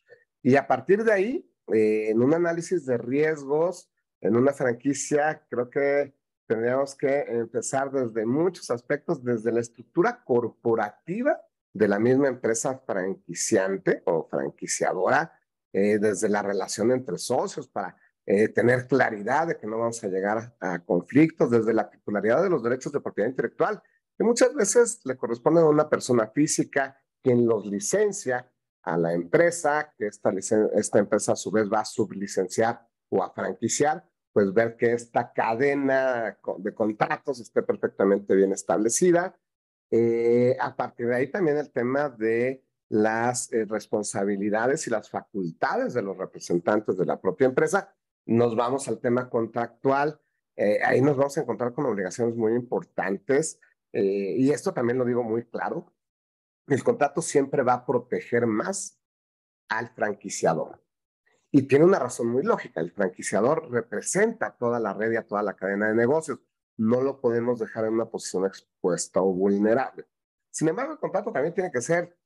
Y 0.43 0.57
a 0.57 0.67
partir 0.67 1.03
de 1.03 1.13
ahí, 1.13 1.51
eh, 1.73 2.11
en 2.11 2.23
un 2.23 2.35
análisis 2.35 2.85
de 2.85 2.99
riesgos, 2.99 3.91
en 4.21 4.37
una 4.37 4.53
franquicia, 4.53 5.47
creo 5.49 5.71
que 5.71 6.15
tendríamos 6.53 6.95
que 6.95 7.21
empezar 7.21 7.91
desde 7.91 8.27
muchos 8.27 8.71
aspectos, 8.71 9.25
desde 9.25 9.51
la 9.51 9.61
estructura 9.61 10.23
corporativa 10.23 11.41
de 11.73 11.89
la 11.89 11.99
misma 11.99 12.29
empresa 12.29 12.79
franquiciante 12.87 14.03
o 14.05 14.29
franquiciadora, 14.29 15.33
eh, 15.73 15.99
desde 15.99 16.29
la 16.29 16.43
relación 16.43 16.93
entre 16.93 17.17
socios 17.17 17.69
para 17.69 17.97
eh, 18.27 18.49
tener 18.49 18.87
claridad 18.87 19.47
de 19.47 19.57
que 19.57 19.67
no 19.67 19.79
vamos 19.79 20.05
a 20.05 20.09
llegar 20.09 20.55
a, 20.61 20.81
conflictos, 20.81 21.51
desde 21.51 21.73
la 21.73 21.89
titularidad 21.89 22.43
de 22.43 22.51
los 22.51 22.63
derechos 22.63 22.93
de 22.93 23.01
propiedad 23.01 23.31
intelectual, 23.31 23.83
que 24.19 24.23
muchas 24.23 24.55
veces 24.55 25.01
le 25.05 25.17
corresponde 25.17 25.63
a 25.63 25.65
una 25.65 25.89
persona 25.89 26.27
física 26.27 27.01
quien 27.23 27.47
los 27.47 27.65
licencia 27.65 28.53
a 28.83 28.99
la 28.99 29.15
empresa, 29.15 29.95
que 29.97 30.07
esta, 30.09 30.31
esta 30.75 30.99
empresa 30.99 31.33
a 31.33 31.37
su 31.37 31.51
vez 31.51 31.73
va 31.73 31.81
a 31.81 31.87
sublicenciar 31.87 32.87
o 33.09 33.23
a 33.23 33.33
franquiciar, 33.33 34.07
pues 34.33 34.53
ver 34.53 34.77
que 34.77 34.93
esta 34.93 35.33
cadena 35.33 36.39
de 36.59 36.75
contratos 36.75 37.41
esté 37.41 37.63
perfectamente 37.63 38.35
bien 38.35 38.53
establecida, 38.53 39.37
eh, 39.91 40.57
a 40.59 40.75
partir 40.75 41.07
de 41.09 41.17
ahí 41.17 41.31
también 41.31 41.59
el 41.59 41.71
tema 41.71 42.09
de 42.09 42.65
las 42.89 43.53
eh, 43.53 43.67
responsabilidades 43.67 44.87
y 44.87 44.91
las 44.91 45.11
facultades 45.11 45.93
de 45.93 46.01
los 46.01 46.17
representantes 46.17 46.97
de 46.97 47.05
la 47.05 47.21
propia 47.21 47.47
empresa. 47.47 47.95
Nos 48.25 48.57
vamos 48.57 48.89
al 48.89 49.01
tema 49.01 49.29
contractual. 49.29 50.19
Eh, 50.57 50.79
ahí 50.83 51.03
nos 51.03 51.19
vamos 51.19 51.37
a 51.37 51.43
encontrar 51.43 51.75
con 51.75 51.85
obligaciones 51.85 52.37
muy 52.37 52.53
importantes. 52.55 53.61
y 53.95 54.51
esto 54.51 54.73
también 54.73 54.97
lo 54.99 55.05
digo 55.05 55.23
muy 55.23 55.45
claro. 55.45 55.93
El 56.67 56.83
contrato 56.83 57.21
siempre 57.21 57.63
va 57.63 57.75
a 57.75 57.85
proteger 57.85 58.47
más 58.47 58.99
al 59.69 59.91
franquiciador. 59.91 60.83
Y 61.55 61.63
tiene 61.63 61.85
una 61.85 61.99
razón 61.99 62.29
muy 62.29 62.43
lógica. 62.43 62.81
El 62.81 62.93
franquiciador 62.93 63.71
representa 63.71 64.57
toda 64.57 64.81
la 64.81 64.95
red 64.95 65.13
y 65.13 65.17
a 65.17 65.27
toda 65.27 65.43
la 65.43 65.55
cadena 65.55 65.89
de 65.89 65.95
negocios 65.95 66.41
no 66.79 67.03
lo 67.03 67.21
podemos 67.21 67.59
dejar 67.61 67.85
en 67.85 67.93
una 67.93 68.07
posición 68.07 68.47
expuesta 68.47 69.21
o 69.21 69.35
vulnerable. 69.35 70.07
Sin 70.51 70.69
embargo, 70.69 70.95
el 70.95 70.99
contrato 70.99 71.31
también 71.31 71.55
tiene 71.55 71.71
que 71.71 71.83
ser 71.83 72.17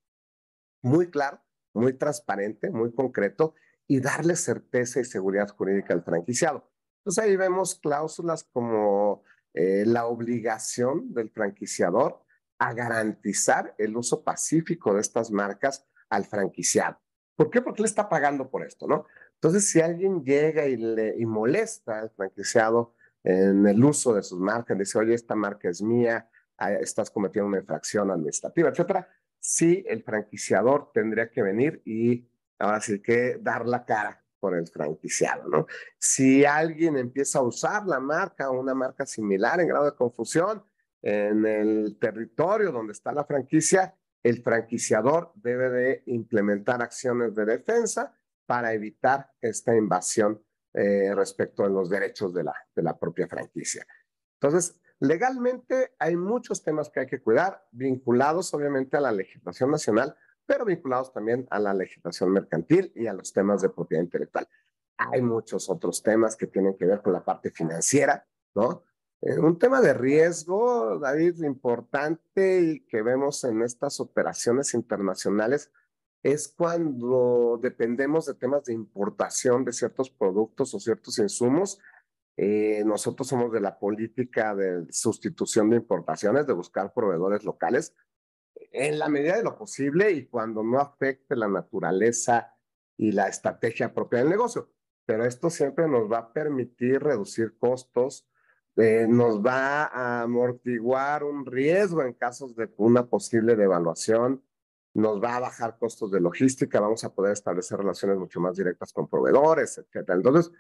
muy 0.81 1.11
claro, 1.11 1.43
muy 1.75 1.93
transparente, 1.95 2.71
muy 2.71 2.93
concreto 2.95 3.55
y 3.89 4.01
darle 4.01 4.37
certeza 4.37 5.01
y 5.01 5.05
seguridad 5.05 5.49
jurídica 5.49 5.93
al 5.93 6.05
franquiciado. 6.05 6.71
Entonces 6.99 7.25
ahí 7.25 7.37
vemos 7.37 7.75
cláusulas 7.75 8.45
como 8.45 9.25
eh, 9.55 9.85
la 9.87 10.07
obligación 10.07 11.13
del 11.13 11.31
franquiciador 11.31 12.23
a 12.59 12.73
garantizar 12.73 13.75
el 13.79 13.97
uso 13.97 14.23
pacífico 14.23 14.95
de 14.95 15.01
estas 15.01 15.31
marcas 15.31 15.85
al 16.09 16.25
franquiciado. 16.25 16.99
¿Por 17.37 17.51
qué? 17.51 17.61
Porque 17.61 17.83
le 17.83 17.87
está 17.87 18.09
pagando 18.09 18.49
por 18.49 18.65
esto, 18.65 18.87
¿no? 18.87 19.07
Entonces, 19.35 19.69
si 19.69 19.81
alguien 19.81 20.25
llega 20.25 20.67
y, 20.67 20.77
le, 20.77 21.15
molesta 21.27 22.01
al 22.01 22.11
franquiciado 22.11 22.95
en 23.23 23.67
el 23.67 23.85
uso 23.85 24.15
de 24.15 24.23
sus 24.23 24.41
marcas, 24.41 24.79
dice, 24.79 24.99
oye, 24.99 25.15
esta 25.15 25.35
marca 25.35 25.69
es 25.69 25.83
mía, 25.83 26.29
ah, 26.57 26.73
estás 26.73 27.11
cometiendo 27.11 27.49
una 27.49 27.59
infracción 27.59 28.11
administrativa, 28.11 28.71
etcétera, 28.71 29.09
sí 29.39 29.85
el 29.87 30.03
franquiciador 30.03 30.91
tendría 30.95 31.31
que 31.31 31.43
venir 31.43 31.83
y 31.85 32.27
ahora 32.59 32.81
sí 32.81 33.01
que 33.01 33.39
dar 33.41 33.67
la 33.67 33.85
cara 33.85 34.25
por 34.41 34.57
el 34.57 34.67
franquiciado, 34.69 35.49
¿no? 35.49 35.67
Si 35.99 36.45
alguien 36.45 36.97
empieza 36.97 37.41
a 37.41 37.43
usar 37.43 37.87
la 37.87 38.01
marca 38.01 38.51
o 38.51 38.61
una 38.61 38.75
marca 38.75 39.05
similar 39.05 39.61
en 39.61 39.69
grado 39.69 39.85
de 39.87 39.95
confusión 39.95 40.65
en 41.03 41.45
el 41.45 41.99
territorio 41.99 42.73
donde 42.73 42.93
está 42.93 43.13
la 43.13 43.25
franquicia, 43.25 43.95
el 44.23 44.43
franquiciador 44.43 45.33
debe 45.35 45.71
de 45.71 46.03
implementar 46.07 46.83
acciones 46.83 47.35
de 47.35 47.45
defensa 47.45 48.17
para 48.47 48.73
evitar 48.73 49.31
esta 49.41 49.75
invasión 49.77 50.43
eh, 50.75 51.15
respecto 51.15 51.65
a 51.65 51.69
los 51.69 51.89
derechos 51.89 52.35
de 52.35 52.45
la, 52.45 52.55
de 52.75 52.83
la 52.83 52.99
propia 52.99 53.27
franquicia. 53.27 53.87
Entonces, 54.41 54.81
legalmente 55.01 55.95
hay 55.99 56.17
muchos 56.17 56.63
temas 56.63 56.91
que 56.91 57.01
hay 57.01 57.07
que 57.07 57.21
cuidar, 57.21 57.67
vinculados 57.71 58.53
obviamente 58.55 58.97
a 58.97 59.01
la 59.01 59.13
legislación 59.13 59.71
nacional, 59.71 60.17
pero 60.47 60.65
vinculados 60.65 61.13
también 61.13 61.47
a 61.51 61.59
la 61.59 61.75
legislación 61.75 62.31
mercantil 62.31 62.93
y 62.95 63.07
a 63.07 63.13
los 63.13 63.33
temas 63.33 63.63
de 63.63 63.69
propiedad 63.69 64.03
intelectual. 64.03 64.49
Hay 64.97 65.21
muchos 65.21 65.69
otros 65.69 66.03
temas 66.03 66.37
que 66.37 66.47
tienen 66.47 66.77
que 66.77 66.87
ver 66.87 67.03
con 67.03 67.13
la 67.13 67.25
parte 67.25 67.51
financiera, 67.51 68.27
¿no? 68.55 68.85
Eh, 69.23 69.39
un 69.39 69.59
tema 69.59 69.81
de 69.81 69.95
riesgo, 69.95 70.99
David, 70.99 71.43
importante 71.43 72.61
y 72.61 72.81
que 72.87 73.03
vemos 73.03 73.45
en 73.45 73.63
estas 73.63 74.01
operaciones 74.01 74.75
internacionales 74.75 75.73
es 76.23 76.49
cuando 76.49 77.59
dependemos 77.63 78.27
de 78.27 78.35
temas 78.35 78.65
de 78.65 78.73
importación 78.73 79.65
de 79.65 79.73
ciertos 79.73 80.11
productos 80.11 80.75
o 80.75 80.81
ciertos 80.81 81.19
insumos. 81.19 81.79
Eh, 82.37 82.83
nosotros 82.85 83.29
somos 83.29 83.53
de 83.53 83.61
la 83.61 83.79
política 83.79 84.55
de 84.55 84.87
sustitución 84.91 85.71
de 85.71 85.77
importaciones, 85.77 86.47
de 86.47 86.53
buscar 86.53 86.93
proveedores 86.93 87.45
locales 87.45 87.95
en 88.73 88.99
la 88.99 89.09
medida 89.09 89.37
de 89.37 89.43
lo 89.43 89.57
posible 89.57 90.11
y 90.13 90.27
cuando 90.27 90.63
no 90.63 90.81
afecte 90.81 91.37
la 91.37 91.49
naturaleza 91.49 92.55
y 92.97 93.13
la 93.13 93.29
estrategia 93.29 93.95
propia 93.95 94.21
del 94.21 94.29
negocio. 94.29 94.71
Pero 95.07 95.25
esto 95.25 95.51
siempre 95.51 95.89
nos 95.89 96.11
va 96.11 96.19
a 96.19 96.33
permitir 96.33 97.03
reducir 97.03 97.57
costos, 97.59 98.29
eh, 98.77 99.07
nos 99.09 99.45
va 99.45 99.85
a 99.85 100.23
amortiguar 100.23 101.25
un 101.25 101.47
riesgo 101.47 102.03
en 102.03 102.13
casos 102.13 102.55
de 102.55 102.71
una 102.77 103.07
posible 103.07 103.57
devaluación 103.57 104.43
nos 104.97 105.23
va 105.23 105.37
a 105.37 105.41
bajar 105.41 105.77
costos 105.79 106.11
de 106.11 106.21
logística, 106.21 106.81
vamos 106.81 107.05
a 107.05 107.15
poder 107.15 107.33
establecer 107.33 107.79
relaciones 107.79 108.17
mucho 108.17 108.41
más 108.41 108.57
directas 108.57 108.95
con 108.95 109.07
proveedores, 109.07 109.77
etc. 109.77 110.09
Entonces, 110.09 110.51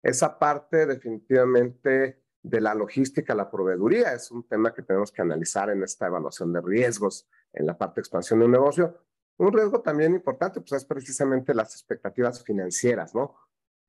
esa 0.00 0.38
parte 0.38 0.86
definitivamente 0.86 2.22
de 2.40 2.60
la 2.60 2.72
logística, 2.72 3.34
la 3.34 3.50
proveeduría, 3.50 4.12
es 4.12 4.30
un 4.30 4.46
tema 4.46 4.72
que 4.72 4.82
tenemos 4.82 5.10
que 5.10 5.22
analizar 5.22 5.70
en 5.70 5.82
esta 5.82 6.06
evaluación 6.06 6.52
de 6.52 6.60
riesgos 6.60 7.28
en 7.52 7.66
la 7.66 7.76
parte 7.76 7.96
de 7.96 8.02
expansión 8.02 8.38
de 8.38 8.44
un 8.44 8.52
negocio. 8.52 8.96
Un 9.38 9.52
riesgo 9.52 9.80
también 9.80 10.14
importante, 10.14 10.60
pues 10.60 10.72
es 10.72 10.84
precisamente 10.84 11.52
las 11.52 11.74
expectativas 11.74 12.44
financieras, 12.44 13.12
¿no? 13.12 13.34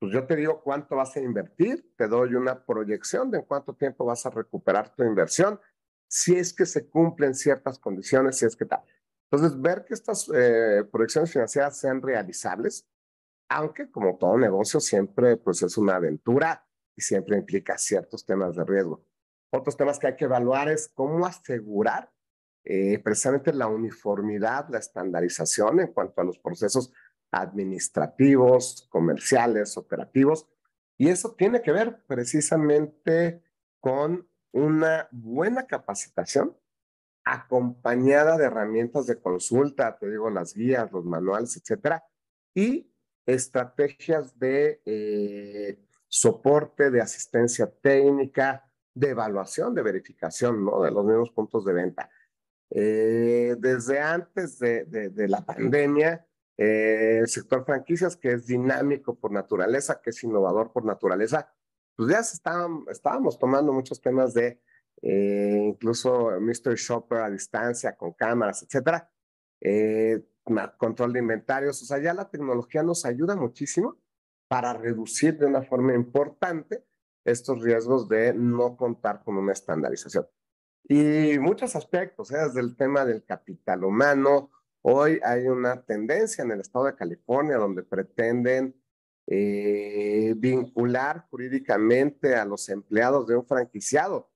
Pues 0.02 0.12
yo 0.12 0.26
te 0.26 0.34
digo 0.34 0.60
cuánto 0.60 0.96
vas 0.96 1.14
a 1.14 1.20
invertir, 1.20 1.94
te 1.96 2.08
doy 2.08 2.34
una 2.34 2.66
proyección 2.66 3.30
de 3.30 3.38
en 3.38 3.44
cuánto 3.44 3.76
tiempo 3.76 4.04
vas 4.04 4.26
a 4.26 4.30
recuperar 4.30 4.92
tu 4.96 5.04
inversión, 5.04 5.60
si 6.08 6.34
es 6.34 6.52
que 6.52 6.66
se 6.66 6.88
cumplen 6.88 7.36
ciertas 7.36 7.78
condiciones, 7.78 8.36
si 8.36 8.44
es 8.44 8.56
que 8.56 8.64
tal. 8.64 8.82
Entonces, 9.30 9.60
ver 9.60 9.84
que 9.84 9.94
estas 9.94 10.28
eh, 10.34 10.82
proyecciones 10.90 11.30
financieras 11.30 11.78
sean 11.78 12.02
realizables, 12.02 12.84
aunque 13.48 13.92
como 13.92 14.18
todo 14.18 14.36
negocio 14.36 14.80
siempre 14.80 15.36
pues 15.36 15.62
es 15.62 15.78
una 15.78 15.94
aventura 15.94 16.66
y 16.96 17.02
siempre 17.02 17.38
implica 17.38 17.78
ciertos 17.78 18.26
temas 18.26 18.56
de 18.56 18.64
riesgo. 18.64 19.04
Otros 19.52 19.76
temas 19.76 20.00
que 20.00 20.08
hay 20.08 20.16
que 20.16 20.24
evaluar 20.24 20.68
es 20.68 20.88
cómo 20.88 21.24
asegurar 21.26 22.10
eh, 22.64 22.98
precisamente 22.98 23.52
la 23.52 23.68
uniformidad, 23.68 24.68
la 24.68 24.78
estandarización 24.78 25.78
en 25.78 25.92
cuanto 25.92 26.20
a 26.20 26.24
los 26.24 26.40
procesos 26.40 26.92
administrativos, 27.32 28.86
comerciales, 28.90 29.76
operativos. 29.76 30.46
Y 30.96 31.08
eso 31.08 31.34
tiene 31.34 31.62
que 31.62 31.72
ver 31.72 32.04
precisamente 32.06 33.42
con 33.80 34.28
una 34.52 35.08
buena 35.10 35.66
capacitación 35.66 36.56
acompañada 37.24 38.36
de 38.36 38.44
herramientas 38.44 39.06
de 39.06 39.20
consulta, 39.20 39.96
te 39.98 40.10
digo, 40.10 40.30
las 40.30 40.54
guías, 40.54 40.90
los 40.92 41.04
manuales, 41.04 41.56
etcétera, 41.56 42.04
y 42.54 42.92
estrategias 43.26 44.38
de 44.38 44.82
eh, 44.84 45.78
soporte, 46.08 46.90
de 46.90 47.00
asistencia 47.00 47.72
técnica, 47.80 48.68
de 48.94 49.10
evaluación, 49.10 49.74
de 49.74 49.82
verificación, 49.82 50.64
¿no? 50.64 50.82
De 50.82 50.90
los 50.90 51.04
mismos 51.04 51.30
puntos 51.30 51.64
de 51.64 51.72
venta. 51.72 52.10
Eh, 52.70 53.56
desde 53.58 54.00
antes 54.00 54.58
de, 54.58 54.84
de, 54.84 55.28
la 55.28 55.44
pandemia, 55.44 56.26
eh, 56.56 57.18
el 57.20 57.28
sector 57.28 57.64
franquicias, 57.64 58.16
que 58.16 58.32
es 58.32 58.46
dinámico 58.46 59.14
por 59.14 59.32
naturaleza, 59.32 60.00
que 60.02 60.10
es 60.10 60.22
innovador 60.24 60.72
por 60.72 60.84
naturaleza, 60.84 61.52
pues 61.96 62.10
ya 62.10 62.20
estábamos 62.20 63.38
tomando 63.38 63.72
muchos 63.72 64.00
temas 64.00 64.34
de 64.34 64.60
eh, 65.02 65.58
incluso 65.68 66.30
Mystery 66.40 66.76
Shopper 66.76 67.18
a 67.18 67.30
distancia, 67.30 67.96
con 67.96 68.12
cámaras, 68.12 68.62
etcétera, 68.62 69.10
control 70.76 71.12
de 71.12 71.18
inventarios, 71.18 71.82
o 71.82 71.84
sea, 71.84 71.98
ya 71.98 72.14
la 72.14 72.28
tecnología 72.28 72.82
nos 72.82 73.04
ayuda 73.04 73.36
muchísimo 73.36 73.96
para 74.48 74.74
reducir 74.74 75.38
de 75.38 75.46
una 75.46 75.62
forma 75.62 75.94
importante 75.94 76.84
estos 77.24 77.62
riesgos 77.62 78.08
de 78.08 78.34
no 78.34 78.76
contar 78.76 79.22
con 79.24 79.36
una 79.36 79.52
estandarización. 79.52 80.26
Y 80.84 81.38
muchos 81.38 81.76
aspectos, 81.76 82.30
¿eh? 82.32 82.38
desde 82.38 82.60
el 82.60 82.76
tema 82.76 83.04
del 83.04 83.24
capital 83.24 83.84
humano. 83.84 84.50
Hoy 84.82 85.20
hay 85.24 85.46
una 85.46 85.82
tendencia 85.82 86.42
en 86.42 86.50
el 86.50 86.60
estado 86.60 86.86
de 86.86 86.96
California 86.96 87.56
donde 87.56 87.84
pretenden 87.84 88.74
eh, 89.28 90.34
vincular 90.36 91.26
jurídicamente 91.30 92.34
a 92.34 92.44
los 92.44 92.68
empleados 92.68 93.26
de 93.28 93.36
un 93.36 93.46
franquiciado 93.46 94.32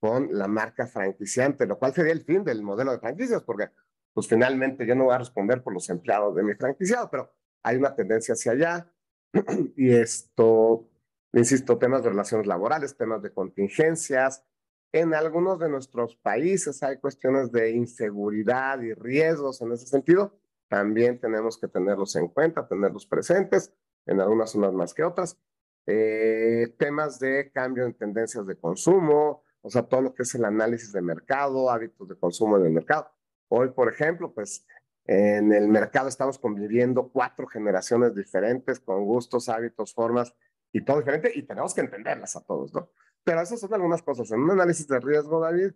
con 0.00 0.30
la 0.32 0.48
marca 0.48 0.86
franquiciante, 0.86 1.66
lo 1.66 1.78
cual 1.78 1.92
sería 1.92 2.12
el 2.12 2.24
fin 2.24 2.42
del 2.42 2.62
modelo 2.62 2.92
de 2.92 2.98
franquicias, 2.98 3.42
porque 3.42 3.68
pues 4.14 4.26
finalmente 4.26 4.86
yo 4.86 4.94
no 4.94 5.04
voy 5.04 5.14
a 5.14 5.18
responder 5.18 5.62
por 5.62 5.74
los 5.74 5.88
empleados 5.90 6.34
de 6.34 6.42
mi 6.42 6.54
franquiciado, 6.54 7.10
pero 7.10 7.30
hay 7.62 7.76
una 7.76 7.94
tendencia 7.94 8.32
hacia 8.32 8.52
allá. 8.52 8.92
y 9.76 9.92
esto, 9.92 10.88
insisto, 11.34 11.78
temas 11.78 12.02
de 12.02 12.08
relaciones 12.08 12.46
laborales, 12.46 12.96
temas 12.96 13.22
de 13.22 13.32
contingencias. 13.32 14.42
En 14.92 15.14
algunos 15.14 15.58
de 15.58 15.68
nuestros 15.68 16.16
países 16.16 16.82
hay 16.82 16.98
cuestiones 16.98 17.52
de 17.52 17.70
inseguridad 17.70 18.80
y 18.80 18.92
riesgos 18.92 19.60
en 19.62 19.72
ese 19.72 19.86
sentido. 19.86 20.36
También 20.68 21.20
tenemos 21.20 21.58
que 21.58 21.68
tenerlos 21.68 22.16
en 22.16 22.28
cuenta, 22.28 22.66
tenerlos 22.66 23.06
presentes, 23.06 23.72
en 24.06 24.20
algunas 24.20 24.50
zonas 24.50 24.72
más 24.72 24.92
que 24.92 25.04
otras. 25.04 25.38
Eh, 25.86 26.74
temas 26.78 27.20
de 27.20 27.50
cambio 27.52 27.84
en 27.84 27.94
tendencias 27.94 28.46
de 28.46 28.56
consumo, 28.56 29.44
o 29.62 29.70
sea, 29.70 29.82
todo 29.82 30.02
lo 30.02 30.14
que 30.14 30.24
es 30.24 30.34
el 30.34 30.44
análisis 30.44 30.92
de 30.92 31.02
mercado, 31.02 31.70
hábitos 31.70 32.08
de 32.08 32.16
consumo 32.16 32.56
en 32.56 32.66
el 32.66 32.72
mercado. 32.72 33.10
Hoy, 33.48 33.70
por 33.70 33.92
ejemplo, 33.92 34.32
pues 34.32 34.66
en 35.04 35.52
el 35.52 35.68
mercado 35.68 36.08
estamos 36.08 36.38
conviviendo 36.38 37.10
cuatro 37.10 37.46
generaciones 37.46 38.14
diferentes 38.14 38.80
con 38.80 39.04
gustos, 39.04 39.48
hábitos, 39.48 39.94
formas 39.94 40.34
y 40.72 40.84
todo 40.84 40.98
diferente 40.98 41.32
y 41.34 41.42
tenemos 41.42 41.74
que 41.74 41.80
entenderlas 41.80 42.36
a 42.36 42.44
todos, 42.44 42.72
¿no? 42.72 42.90
Pero 43.24 43.40
esas 43.40 43.60
son 43.60 43.72
algunas 43.74 44.02
cosas. 44.02 44.30
En 44.30 44.40
un 44.40 44.50
análisis 44.50 44.86
de 44.88 45.00
riesgo, 45.00 45.40
David, 45.40 45.72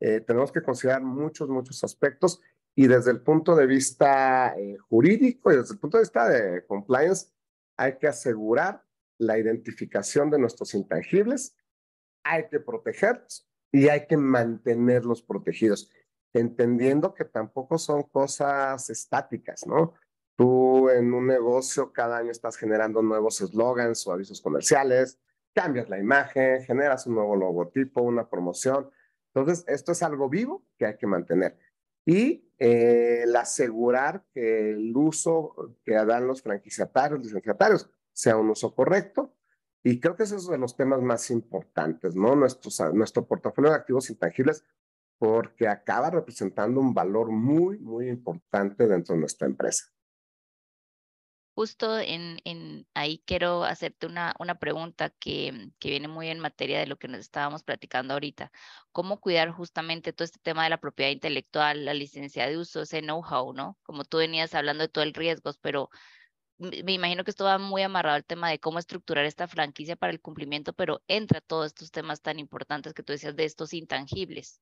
eh, 0.00 0.20
tenemos 0.20 0.52
que 0.52 0.62
considerar 0.62 1.02
muchos, 1.02 1.48
muchos 1.48 1.82
aspectos 1.84 2.40
y 2.74 2.86
desde 2.86 3.10
el 3.10 3.22
punto 3.22 3.56
de 3.56 3.66
vista 3.66 4.54
eh, 4.58 4.76
jurídico 4.76 5.50
y 5.50 5.56
desde 5.56 5.74
el 5.74 5.80
punto 5.80 5.96
de 5.96 6.02
vista 6.02 6.28
de 6.28 6.66
compliance, 6.66 7.28
hay 7.76 7.96
que 7.98 8.06
asegurar 8.06 8.84
la 9.18 9.38
identificación 9.38 10.30
de 10.30 10.38
nuestros 10.38 10.74
intangibles, 10.74 11.56
hay 12.22 12.48
que 12.48 12.60
protegerlos 12.60 13.48
y 13.72 13.88
hay 13.88 14.06
que 14.06 14.16
mantenerlos 14.16 15.22
protegidos 15.22 15.90
entendiendo 16.34 17.14
que 17.14 17.24
tampoco 17.24 17.78
son 17.78 18.02
cosas 18.02 18.90
estáticas, 18.90 19.66
¿no? 19.66 19.94
Tú 20.36 20.90
en 20.90 21.14
un 21.14 21.26
negocio 21.26 21.92
cada 21.92 22.18
año 22.18 22.30
estás 22.30 22.56
generando 22.56 23.00
nuevos 23.00 23.40
eslogans 23.40 24.06
o 24.06 24.12
avisos 24.12 24.42
comerciales, 24.42 25.18
cambias 25.56 25.88
la 25.88 25.98
imagen, 25.98 26.62
generas 26.64 27.06
un 27.06 27.14
nuevo 27.14 27.34
logotipo, 27.34 28.02
una 28.02 28.28
promoción. 28.28 28.90
Entonces, 29.32 29.64
esto 29.66 29.92
es 29.92 30.02
algo 30.02 30.28
vivo 30.28 30.66
que 30.76 30.84
hay 30.84 30.98
que 30.98 31.06
mantener. 31.06 31.56
Y 32.04 32.52
eh, 32.58 33.22
el 33.22 33.34
asegurar 33.34 34.26
que 34.34 34.72
el 34.72 34.94
uso 34.94 35.78
que 35.82 35.92
dan 35.92 36.26
los 36.26 36.42
franquiciatarios, 36.42 37.20
licenciatarios, 37.20 37.88
sea 38.12 38.36
un 38.36 38.50
uso 38.50 38.74
correcto. 38.74 39.34
Y 39.82 39.98
creo 39.98 40.14
que 40.14 40.24
ese 40.24 40.36
es 40.36 40.44
uno 40.44 40.52
de 40.52 40.58
los 40.58 40.76
temas 40.76 41.00
más 41.00 41.30
importantes, 41.30 42.14
¿no? 42.14 42.36
Nuestro, 42.36 42.70
nuestro 42.92 43.26
portafolio 43.26 43.70
de 43.70 43.76
activos 43.76 44.10
intangibles 44.10 44.62
porque 45.18 45.68
acaba 45.68 46.10
representando 46.10 46.80
un 46.80 46.92
valor 46.92 47.30
muy, 47.30 47.78
muy 47.78 48.10
importante 48.10 48.86
dentro 48.86 49.14
de 49.14 49.20
nuestra 49.20 49.46
empresa. 49.46 49.86
Justo 51.56 51.98
en, 51.98 52.38
en 52.44 52.86
ahí 52.92 53.22
quiero 53.24 53.64
hacerte 53.64 54.06
una, 54.06 54.34
una 54.38 54.58
pregunta 54.58 55.08
que, 55.08 55.70
que 55.78 55.88
viene 55.88 56.06
muy 56.06 56.28
en 56.28 56.38
materia 56.38 56.78
de 56.78 56.86
lo 56.86 56.98
que 56.98 57.08
nos 57.08 57.20
estábamos 57.20 57.62
platicando 57.62 58.12
ahorita. 58.12 58.52
¿Cómo 58.92 59.20
cuidar 59.20 59.52
justamente 59.52 60.12
todo 60.12 60.26
este 60.26 60.38
tema 60.38 60.64
de 60.64 60.68
la 60.68 60.80
propiedad 60.80 61.10
intelectual, 61.10 61.86
la 61.86 61.94
licencia 61.94 62.46
de 62.46 62.58
uso, 62.58 62.82
ese 62.82 63.00
know-how, 63.00 63.54
¿no? 63.54 63.78
Como 63.84 64.04
tú 64.04 64.18
venías 64.18 64.54
hablando 64.54 64.82
de 64.82 64.88
todo 64.88 65.02
el 65.02 65.14
riesgos, 65.14 65.56
pero 65.56 65.88
me 66.58 66.92
imagino 66.92 67.24
que 67.24 67.30
esto 67.30 67.44
va 67.44 67.56
muy 67.56 67.80
amarrado 67.80 68.16
al 68.16 68.26
tema 68.26 68.50
de 68.50 68.60
cómo 68.60 68.78
estructurar 68.78 69.24
esta 69.24 69.48
franquicia 69.48 69.96
para 69.96 70.12
el 70.12 70.20
cumplimiento, 70.20 70.74
pero 70.74 71.02
entra 71.08 71.40
todos 71.40 71.68
estos 71.68 71.90
temas 71.90 72.20
tan 72.20 72.38
importantes 72.38 72.92
que 72.92 73.02
tú 73.02 73.14
decías 73.14 73.34
de 73.34 73.46
estos 73.46 73.72
intangibles. 73.72 74.60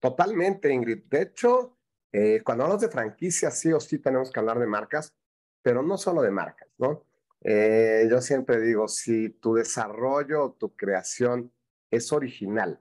Totalmente, 0.00 0.72
Ingrid. 0.72 1.04
De 1.04 1.22
hecho, 1.22 1.78
eh, 2.10 2.42
cuando 2.44 2.64
hablamos 2.64 2.82
de 2.82 2.90
franquicias, 2.90 3.56
sí 3.60 3.72
o 3.72 3.78
sí 3.78 4.00
tenemos 4.00 4.32
que 4.32 4.40
hablar 4.40 4.58
de 4.58 4.66
marcas, 4.66 5.14
pero 5.62 5.82
no 5.82 5.98
solo 5.98 6.22
de 6.22 6.30
marcas, 6.30 6.68
¿no? 6.78 7.04
Eh, 7.40 8.08
yo 8.10 8.20
siempre 8.20 8.60
digo, 8.60 8.88
si 8.88 9.30
tu 9.30 9.54
desarrollo 9.54 10.44
o 10.44 10.52
tu 10.52 10.74
creación 10.74 11.52
es 11.90 12.12
original, 12.12 12.80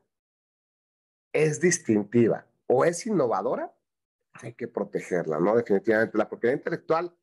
es 1.31 1.61
distintiva 1.61 2.47
o 2.65 2.83
es 2.83 3.05
innovadora, 3.05 3.73
hay 4.33 4.53
que 4.53 4.67
protegerla, 4.67 5.39
¿no? 5.39 5.55
Definitivamente. 5.55 6.17
La 6.17 6.29
propiedad 6.29 6.55
intelectual, 6.55 7.15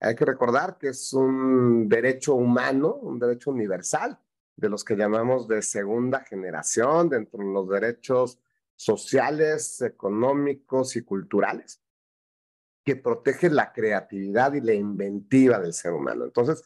hay 0.00 0.14
que 0.14 0.24
recordar 0.24 0.78
que 0.78 0.88
es 0.88 1.12
un 1.12 1.88
derecho 1.88 2.34
humano, 2.34 2.94
un 2.94 3.18
derecho 3.18 3.50
universal, 3.50 4.18
de 4.56 4.68
los 4.68 4.84
que 4.84 4.96
llamamos 4.96 5.48
de 5.48 5.62
segunda 5.62 6.20
generación, 6.20 7.08
dentro 7.08 7.38
de 7.38 7.52
los 7.52 7.68
derechos 7.68 8.38
sociales, 8.76 9.80
económicos 9.80 10.96
y 10.96 11.02
culturales 11.02 11.82
que 12.84 12.96
protegen 12.96 13.54
la 13.54 13.72
creatividad 13.72 14.54
y 14.54 14.60
la 14.60 14.74
inventiva 14.74 15.58
del 15.60 15.72
ser 15.72 15.92
humano. 15.92 16.24
Entonces, 16.24 16.64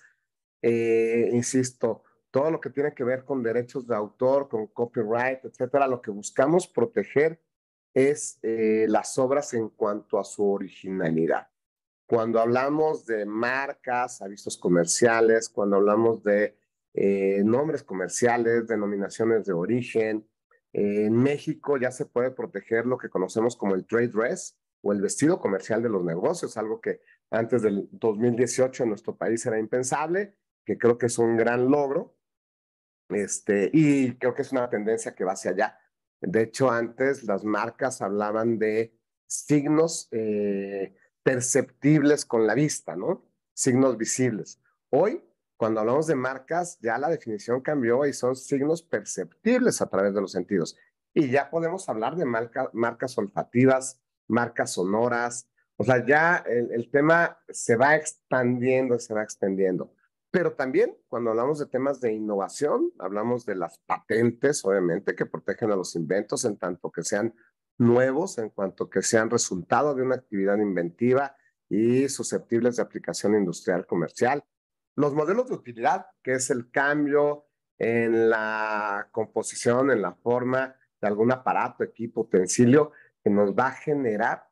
eh, 0.63 1.31
insisto, 1.33 2.03
todo 2.31 2.51
lo 2.51 2.61
que 2.61 2.71
tiene 2.71 2.95
que 2.95 3.05
ver 3.05 3.25
con 3.25 3.43
derechos 3.43 3.87
de 3.87 3.95
autor, 3.95 4.49
con 4.49 4.67
copyright, 4.69 5.45
etcétera, 5.45 5.87
lo 5.87 6.01
que 6.01 6.11
buscamos 6.11 6.67
proteger 6.67 7.41
es 7.95 8.39
eh, 8.43 8.87
las 8.89 9.17
obras 9.19 9.55
en 9.55 9.71
cuanto 9.71 10.19
a 10.19 10.25
su 10.25 10.47
originalidad. 10.51 11.49
Cuando 12.07 12.41
hablamos 12.41 13.07
de 13.07 13.27
marcas, 13.27 14.23
avisos 14.23 14.57
comerciales, 14.57 15.49
cuando 15.49 15.77
hablamos 15.77 16.23
de 16.23 16.57
eh, 16.95 17.43
nombres 17.45 17.83
comerciales, 17.83 18.67
denominaciones 18.67 19.45
de 19.45 19.53
origen, 19.53 20.29
en 20.73 21.15
México 21.15 21.79
ya 21.79 21.91
se 21.91 22.05
puede 22.05 22.31
proteger 22.31 22.87
lo 22.87 22.99
que 22.99 23.09
conocemos 23.09 23.57
como 23.57 23.75
el 23.75 23.87
trade 23.87 24.09
dress 24.09 24.59
o 24.87 24.93
el 24.93 25.01
vestido 25.01 25.41
comercial 25.41 25.83
de 25.83 25.89
los 25.89 26.05
negocios, 26.05 26.57
algo 26.57 26.81
que 26.81 27.01
antes 27.31 27.63
del 27.63 27.89
2018 27.91 28.85
en 28.85 28.91
nuestro 28.91 29.17
país 29.17 29.45
era 29.45 29.59
impensable, 29.59 30.37
que 30.65 30.79
creo 30.79 30.97
que 30.97 31.07
es 31.07 31.19
un 31.19 31.37
gran 31.37 31.69
logro. 31.69 32.17
Este, 33.09 33.69
y 33.73 34.17
creo 34.17 34.33
que 34.33 34.43
es 34.43 34.53
una 34.53 34.71
tendencia 34.71 35.13
que 35.13 35.25
va 35.25 35.33
hacia 35.33 35.51
allá. 35.51 35.79
De 36.21 36.43
hecho, 36.43 36.71
antes 36.71 37.25
las 37.25 37.45
marcas 37.45 38.01
hablaban 38.01 38.61
de 38.61 38.97
signos 39.27 40.07
eh, 40.13 40.95
perceptibles 41.25 42.25
con 42.25 42.47
la 42.47 42.55
vista, 42.55 42.95
¿no? 42.95 43.25
Signos 43.55 43.97
visibles. 43.99 44.61
Hoy, 44.91 45.21
cuando 45.57 45.81
hablamos 45.81 46.07
de 46.07 46.15
marcas, 46.15 46.79
ya 46.81 46.97
la 46.97 47.09
definición 47.09 47.61
cambió 47.61 48.07
y 48.07 48.13
son 48.13 48.37
signos 48.37 48.83
perceptibles 48.83 49.81
a 49.81 49.89
través 49.89 50.15
de 50.15 50.21
los 50.21 50.31
sentidos. 50.31 50.77
Y 51.13 51.29
ya 51.29 51.51
podemos 51.51 51.89
hablar 51.89 52.15
de 52.15 52.25
marcas 52.25 53.19
olfativas, 53.19 54.01
marcas 54.29 54.73
sonoras. 54.73 55.49
O 55.77 55.85
sea, 55.85 56.05
ya 56.07 56.37
el, 56.47 56.73
el 56.73 56.91
tema 56.91 57.39
se 57.49 57.77
va 57.77 57.97
expandiendo, 57.97 58.99
se 58.99 59.15
va 59.15 59.23
extendiendo. 59.23 59.93
Pero 60.31 60.53
también 60.53 60.97
cuando 61.09 61.31
hablamos 61.31 61.59
de 61.59 61.67
temas 61.67 62.01
de 62.01 62.13
innovación, 62.13 62.93
hablamos 62.99 63.47
de 63.47 63.55
las 63.55 63.79
patentes, 63.79 64.65
obviamente, 64.65 65.15
que 65.15 65.27
protegen 65.27 65.71
a 65.71 65.77
los 65.77 65.97
inventos 65.97 66.45
en 66.45 66.59
tanto 66.59 66.91
que 66.91 67.03
sean 67.03 67.35
nuevos, 67.79 68.39
en 68.39 68.51
cuanto 68.51 68.89
que 68.91 69.03
sean 69.03 69.31
resultado 69.31 69.95
de 69.95 70.03
una 70.03 70.17
actividad 70.17 70.59
inventiva 70.59 71.37
y 71.69 72.09
susceptibles 72.09 72.77
de 72.77 72.83
aplicación 72.83 73.35
industrial 73.35 73.87
comercial. 73.87 74.45
Los 74.95 75.15
modelos 75.15 75.49
de 75.49 75.55
utilidad, 75.55 76.07
que 76.23 76.35
es 76.35 76.51
el 76.51 76.71
cambio 76.71 77.47
en 77.79 78.31
la 78.31 79.09
composición, 79.13 79.91
en 79.91 80.03
la 80.03 80.15
forma 80.15 80.75
de 81.01 81.09
algún 81.09 81.33
aparato, 81.33 81.85
equipo, 81.85 82.23
utensilio, 82.23 82.93
que 83.27 83.31
nos 83.31 83.57
va 83.57 83.67
a 83.67 83.73
generar 83.73 84.49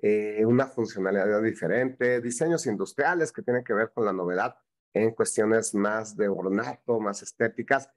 eh, 0.00 0.46
una 0.46 0.66
funcionalidad 0.66 1.42
diferente, 1.42 2.22
diseños 2.22 2.64
industriales 2.64 3.30
que 3.30 3.42
tienen 3.42 3.62
que 3.62 3.74
ver 3.74 3.92
con 3.92 4.06
la 4.06 4.14
novedad 4.14 4.56
en 4.94 5.10
cuestiones 5.10 5.74
más 5.74 6.16
de 6.16 6.30
ornato, 6.30 6.98
más 7.00 7.20
estéticas, 7.20 7.90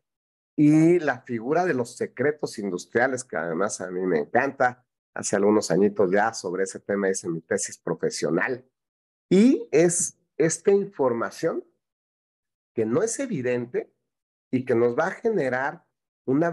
y 0.54 1.00
la 1.00 1.22
figura 1.22 1.64
de 1.64 1.74
los 1.74 1.96
secretos 1.96 2.60
industriales, 2.60 3.24
que 3.24 3.38
además 3.38 3.80
a 3.80 3.90
mí 3.90 4.02
me 4.02 4.20
encanta, 4.20 4.86
hace 5.14 5.38
algunos 5.38 5.72
añitos 5.72 6.12
ya 6.12 6.34
sobre 6.34 6.64
ese 6.64 6.82
tema 6.82 7.10
hice 7.10 7.30
mi 7.30 7.40
tesis 7.40 7.78
profesional, 7.78 8.70
y 9.30 9.70
es 9.72 10.20
esta 10.36 10.72
información 10.72 11.64
que 12.76 12.86
no 12.86 13.02
es 13.02 13.18
evidente 13.22 13.94
y 14.52 14.66
que 14.66 14.76
nos 14.76 14.94
va 14.94 15.08
a 15.08 15.12
generar 15.12 15.86
una 16.26 16.52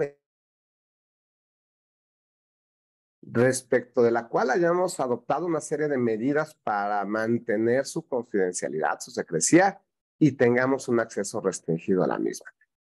respecto 3.31 4.03
de 4.03 4.11
la 4.11 4.29
cual 4.29 4.51
hayamos 4.51 5.01
adoptado 5.01 5.47
una 5.47 5.61
serie 5.61 5.89
de 5.89 5.99
medidas 5.99 6.55
para 6.63 7.05
mantener 7.05 7.87
su 7.87 8.07
confidencialidad, 8.07 9.01
su 9.01 9.11
secrecía 9.11 9.81
y 10.19 10.33
tengamos 10.33 10.89
un 10.89 11.01
acceso 11.01 11.41
restringido 11.41 12.05
a 12.05 12.07
la 12.07 12.19
misma. 12.19 12.53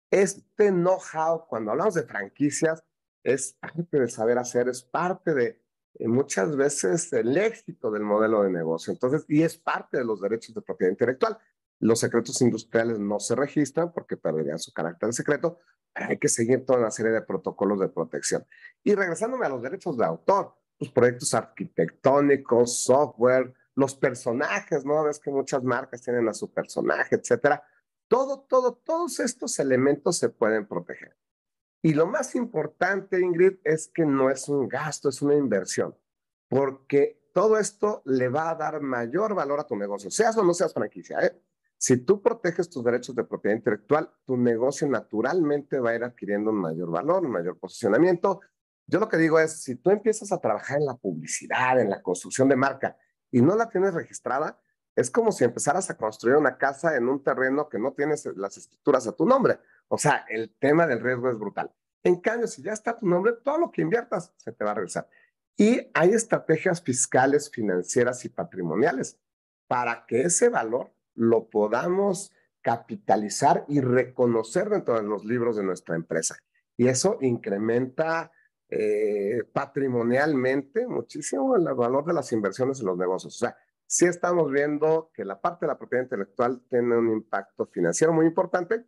Este 0.09 0.69
know-how, 0.69 1.47
cuando 1.47 1.71
hablamos 1.71 1.93
de 1.93 2.03
franquicias, 2.03 2.83
es 3.23 3.53
parte 3.53 3.99
del 3.99 4.09
saber 4.09 4.37
hacer, 4.37 4.69
es 4.69 4.83
parte 4.83 5.33
de 5.33 5.61
eh, 5.95 6.07
muchas 6.07 6.55
veces 6.55 7.11
el 7.13 7.35
éxito 7.37 7.89
del 7.91 8.03
modelo 8.03 8.43
de 8.43 8.51
negocio. 8.51 8.93
Entonces, 8.93 9.25
y 9.27 9.43
es 9.43 9.57
parte 9.57 9.97
de 9.97 10.05
los 10.05 10.21
derechos 10.21 10.53
de 10.53 10.61
propiedad 10.61 10.91
intelectual. 10.91 11.37
Los 11.85 11.99
secretos 11.99 12.41
industriales 12.41 12.97
no 12.97 13.19
se 13.19 13.35
registran 13.35 13.93
porque 13.93 14.17
perderían 14.17 14.57
su 14.57 14.73
carácter 14.73 15.13
secreto, 15.13 15.59
hay 15.93 16.17
que 16.17 16.27
seguir 16.27 16.65
toda 16.65 16.79
una 16.79 16.89
serie 16.89 17.11
de 17.11 17.21
protocolos 17.21 17.79
de 17.79 17.89
protección. 17.89 18.43
Y 18.83 18.95
regresándome 18.95 19.45
a 19.45 19.49
los 19.49 19.61
derechos 19.61 19.95
de 19.95 20.03
autor, 20.03 20.55
los 20.79 20.89
proyectos 20.89 21.35
arquitectónicos, 21.35 22.83
software, 22.83 23.53
los 23.75 23.93
personajes, 23.93 24.83
¿no? 24.83 25.03
Ves 25.03 25.19
que 25.19 25.29
muchas 25.29 25.63
marcas 25.63 26.01
tienen 26.01 26.27
a 26.27 26.33
su 26.33 26.51
personaje, 26.51 27.17
etcétera. 27.17 27.63
Todo, 28.07 28.41
todo, 28.49 28.73
todos 28.73 29.19
estos 29.19 29.59
elementos 29.59 30.17
se 30.17 30.29
pueden 30.29 30.67
proteger. 30.67 31.15
Y 31.83 31.93
lo 31.93 32.07
más 32.07 32.33
importante, 32.33 33.19
Ingrid, 33.19 33.59
es 33.63 33.87
que 33.89 34.07
no 34.07 34.31
es 34.31 34.49
un 34.49 34.67
gasto, 34.67 35.09
es 35.09 35.21
una 35.21 35.35
inversión, 35.35 35.95
porque 36.49 37.29
todo 37.31 37.59
esto 37.59 38.01
le 38.05 38.27
va 38.27 38.49
a 38.49 38.55
dar 38.55 38.81
mayor 38.81 39.35
valor 39.35 39.59
a 39.59 39.67
tu 39.67 39.75
negocio, 39.75 40.09
seas 40.09 40.35
o 40.35 40.43
no 40.43 40.55
seas 40.55 40.73
franquicia. 40.73 41.19
¿eh? 41.19 41.39
Si 41.77 41.97
tú 41.97 42.21
proteges 42.21 42.69
tus 42.69 42.83
derechos 42.83 43.15
de 43.15 43.23
propiedad 43.23 43.57
intelectual, 43.57 44.11
tu 44.25 44.37
negocio 44.37 44.87
naturalmente 44.87 45.79
va 45.79 45.91
a 45.91 45.95
ir 45.95 46.03
adquiriendo 46.03 46.51
un 46.51 46.57
mayor 46.57 46.89
valor, 46.89 47.25
un 47.25 47.31
mayor 47.31 47.57
posicionamiento. 47.59 48.41
Yo 48.87 48.99
lo 48.99 49.09
que 49.09 49.17
digo 49.17 49.39
es, 49.39 49.63
si 49.63 49.75
tú 49.75 49.89
empiezas 49.89 50.31
a 50.31 50.39
trabajar 50.39 50.79
en 50.79 50.85
la 50.85 50.95
publicidad, 50.95 51.79
en 51.79 51.89
la 51.89 52.01
construcción 52.01 52.49
de 52.49 52.55
marca, 52.55 52.97
y 53.31 53.41
no 53.41 53.55
la 53.55 53.69
tienes 53.69 53.93
registrada, 53.93 54.59
es 54.95 55.11
como 55.11 55.31
si 55.31 55.43
empezaras 55.43 55.89
a 55.89 55.97
construir 55.97 56.37
una 56.37 56.57
casa 56.57 56.95
en 56.95 57.09
un 57.09 57.21
terreno 57.21 57.67
que 57.67 57.77
no 57.77 57.91
tienes 57.93 58.25
las 58.37 58.57
escrituras 58.57 59.07
a 59.07 59.11
tu 59.11 59.25
nombre. 59.25 59.59
O 59.89 59.97
sea, 59.97 60.25
el 60.29 60.55
tema 60.57 60.87
del 60.87 61.01
riesgo 61.01 61.29
es 61.29 61.37
brutal. 61.37 61.71
En 62.03 62.21
cambio, 62.21 62.47
si 62.47 62.61
ya 62.61 62.71
está 62.71 62.97
tu 62.97 63.05
nombre, 63.05 63.33
todo 63.43 63.57
lo 63.57 63.71
que 63.71 63.81
inviertas 63.81 64.33
se 64.37 64.51
te 64.53 64.63
va 64.63 64.71
a 64.71 64.75
regresar. 64.75 65.09
Y 65.57 65.89
hay 65.93 66.11
estrategias 66.11 66.81
fiscales, 66.81 67.49
financieras 67.49 68.23
y 68.25 68.29
patrimoniales 68.29 69.19
para 69.67 70.05
que 70.05 70.21
ese 70.21 70.49
valor 70.49 70.93
lo 71.15 71.49
podamos 71.49 72.31
capitalizar 72.61 73.65
y 73.67 73.81
reconocer 73.81 74.69
dentro 74.69 74.95
de 74.95 75.03
los 75.03 75.25
libros 75.25 75.55
de 75.55 75.63
nuestra 75.63 75.95
empresa. 75.95 76.37
Y 76.77 76.87
eso 76.87 77.17
incrementa 77.21 78.31
eh, 78.69 79.43
patrimonialmente 79.53 80.87
muchísimo 80.87 81.55
el 81.55 81.63
valor 81.75 82.05
de 82.05 82.13
las 82.13 82.31
inversiones 82.31 82.79
en 82.79 82.87
los 82.87 82.97
negocios. 82.97 83.35
O 83.35 83.37
sea, 83.37 83.55
sí 83.85 84.05
estamos 84.05 84.51
viendo 84.51 85.11
que 85.13 85.23
la 85.23 85.39
parte 85.39 85.65
de 85.65 85.71
la 85.71 85.77
propiedad 85.77 86.03
intelectual 86.03 86.63
tiene 86.69 86.97
un 86.97 87.11
impacto 87.11 87.67
financiero 87.67 88.13
muy 88.13 88.25
importante 88.25 88.85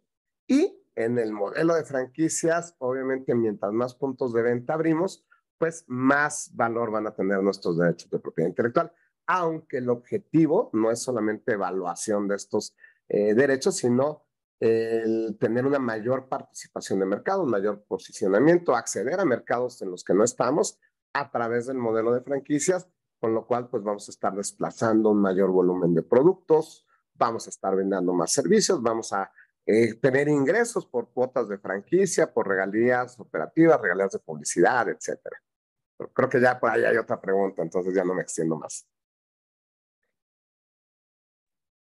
y 0.48 0.84
en 0.96 1.20
el 1.20 1.32
modelo 1.32 1.76
de 1.76 1.84
franquicias, 1.84 2.76
obviamente, 2.80 3.36
mientras 3.36 3.72
más 3.72 3.94
puntos 3.94 4.34
de 4.34 4.42
venta 4.42 4.74
abrimos, 4.74 5.28
pues 5.60 5.86
más 5.88 6.50
valor 6.56 6.90
van 6.90 7.06
a 7.06 7.14
tener 7.14 7.42
nuestros 7.44 7.78
derechos 7.78 8.10
de 8.10 8.20
propiedad 8.20 8.50
intelectual, 8.50 8.92
aunque 9.28 9.78
el 9.78 9.90
objetivo 9.90 10.70
no 10.74 10.90
es 10.90 11.00
solamente 11.00 11.52
evaluación 11.52 12.28
de 12.28 12.36
estos 12.36 12.76
eh, 13.10 13.34
derechos, 13.34 13.76
sino 13.76 14.24
el 14.60 15.38
tener 15.40 15.66
una 15.66 15.80
mayor 15.80 16.28
participación 16.28 17.00
de 17.00 17.06
mercado, 17.06 17.44
un 17.44 17.52
mayor 17.52 17.84
posicionamiento, 17.84 18.76
acceder 18.76 19.20
a 19.20 19.26
mercados 19.26 19.82
en 19.82 19.92
los 19.92 20.04
que 20.04 20.14
no 20.14 20.24
estamos 20.24 20.80
a 21.14 21.30
través 21.30 21.68
del 21.68 21.78
modelo 21.78 22.14
de 22.14 22.22
franquicias, 22.22 22.88
con 23.20 23.34
lo 23.34 23.46
cual 23.46 23.70
pues 23.70 23.84
vamos 23.84 24.08
a 24.08 24.12
estar 24.12 24.34
desplazando 24.36 25.12
un 25.12 25.22
mayor 25.22 25.52
volumen 25.52 25.94
de 25.94 26.04
productos, 26.04 26.86
vamos 27.14 27.48
a 27.48 27.50
estar 27.50 27.76
vendiendo 27.76 28.14
más 28.14 28.32
servicios, 28.32 28.82
vamos 28.82 29.14
a 29.14 29.32
eh, 29.66 29.96
tener 29.96 30.28
ingresos 30.30 30.86
por 30.86 31.12
cuotas 31.12 31.50
de 31.50 31.58
franquicia, 31.58 32.32
por 32.32 32.48
regalías 32.48 33.20
operativas, 33.20 33.82
regalías 33.82 34.12
de 34.12 34.20
publicidad, 34.20 34.88
etcétera. 34.90 35.38
creo 36.14 36.30
que 36.30 36.40
ya 36.40 36.60
por 36.60 36.72
ahí 36.72 36.86
hay 36.86 36.98
otra 36.98 37.20
pregunta, 37.20 37.62
entonces 37.62 37.94
ya 37.94 38.04
no 38.04 38.14
me 38.14 38.22
extiendo 38.22 38.56
más. 38.56 38.88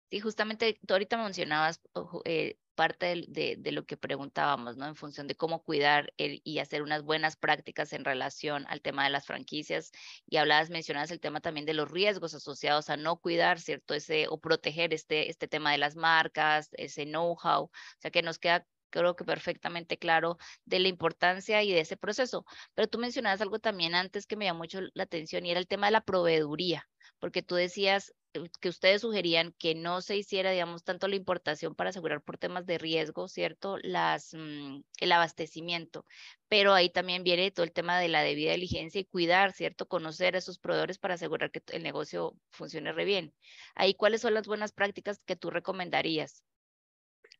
Sí, 0.09 0.19
justamente 0.19 0.79
tú 0.87 0.93
ahorita 0.93 1.17
mencionabas 1.17 1.81
eh, 2.25 2.57
parte 2.73 3.25
de, 3.27 3.57
de, 3.59 3.71
lo 3.71 3.85
que 3.85 3.97
preguntábamos, 3.97 4.75
¿no? 4.77 4.87
En 4.87 4.95
función 4.95 5.27
de 5.27 5.35
cómo 5.35 5.63
cuidar 5.63 6.13
y 6.17 6.59
hacer 6.59 6.81
unas 6.81 7.03
buenas 7.03 7.35
prácticas 7.35 7.93
en 7.93 8.05
relación 8.05 8.65
al 8.69 8.81
tema 8.81 9.03
de 9.03 9.11
las 9.11 9.27
franquicias. 9.27 9.91
Y 10.25 10.37
hablabas, 10.37 10.69
mencionabas 10.71 11.11
el 11.11 11.19
tema 11.19 11.41
también 11.41 11.65
de 11.67 11.73
los 11.73 11.91
riesgos 11.91 12.33
asociados 12.33 12.89
a 12.89 12.97
no 12.97 13.17
cuidar, 13.17 13.59
¿cierto? 13.59 13.93
Ese, 13.93 14.27
o 14.29 14.39
proteger 14.39 14.93
este, 14.93 15.29
este 15.29 15.47
tema 15.47 15.71
de 15.73 15.77
las 15.77 15.95
marcas, 15.95 16.69
ese 16.73 17.05
know-how. 17.05 17.65
O 17.65 17.71
sea, 17.99 18.09
que 18.09 18.23
nos 18.23 18.39
queda 18.39 18.65
creo 18.89 19.15
que 19.15 19.25
perfectamente 19.25 19.97
claro 19.97 20.37
de 20.65 20.79
la 20.79 20.87
importancia 20.87 21.63
y 21.63 21.71
de 21.71 21.81
ese 21.81 21.97
proceso. 21.97 22.45
Pero 22.73 22.87
tú 22.87 22.97
mencionabas 22.99 23.41
algo 23.41 23.59
también 23.59 23.95
antes 23.95 24.25
que 24.27 24.35
me 24.35 24.45
llamó 24.45 24.59
mucho 24.59 24.79
la 24.93 25.03
atención 25.03 25.45
y 25.45 25.51
era 25.51 25.59
el 25.59 25.67
tema 25.67 25.87
de 25.87 25.91
la 25.93 26.01
proveeduría, 26.01 26.87
porque 27.19 27.41
tú 27.43 27.55
decías, 27.55 28.13
eh, 28.33 28.43
que 28.61 28.69
ustedes 28.69 29.01
sugerían 29.01 29.53
que 29.57 29.73
no 29.75 30.01
se 30.01 30.17
hiciera, 30.17 30.51
digamos, 30.51 30.83
tanto 30.83 31.07
la 31.07 31.15
importación 31.15 31.75
para 31.75 31.89
asegurar 31.91 32.21
por 32.21 32.37
temas 32.37 32.65
de 32.65 32.77
riesgo, 32.77 33.27
¿cierto? 33.27 33.77
Las, 33.81 34.33
mm, 34.33 34.81
el 34.99 35.11
abastecimiento, 35.11 36.05
pero 36.47 36.73
ahí 36.73 36.89
también 36.89 37.23
viene 37.23 37.51
todo 37.51 37.63
el 37.63 37.71
tema 37.73 37.99
de 37.99 38.07
la 38.09 38.21
debida 38.21 38.51
diligencia 38.53 39.01
y 39.01 39.05
cuidar, 39.05 39.53
¿cierto? 39.53 39.87
Conocer 39.87 40.35
a 40.35 40.39
esos 40.39 40.59
proveedores 40.59 40.99
para 40.99 41.15
asegurar 41.15 41.51
que 41.51 41.61
el 41.67 41.83
negocio 41.83 42.35
funcione 42.51 42.93
bien. 43.05 43.33
Ahí, 43.75 43.93
¿cuáles 43.95 44.21
son 44.21 44.33
las 44.33 44.47
buenas 44.47 44.71
prácticas 44.73 45.19
que 45.25 45.35
tú 45.35 45.49
recomendarías? 45.49 46.43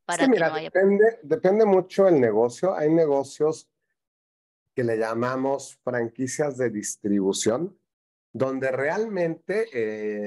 Para 0.10 0.28
mira, 0.28 0.50
depende, 0.50 1.20
depende 1.22 1.66
mucho 1.66 2.08
el 2.08 2.20
negocio. 2.20 2.76
Hay 2.76 2.90
negocios 2.90 3.70
que 4.74 4.84
le 4.84 4.98
llamamos 4.98 5.80
franquicias 5.84 6.58
de 6.58 6.72
distribución, 6.72 7.78
donde 8.34 8.72
realmente 8.72 9.68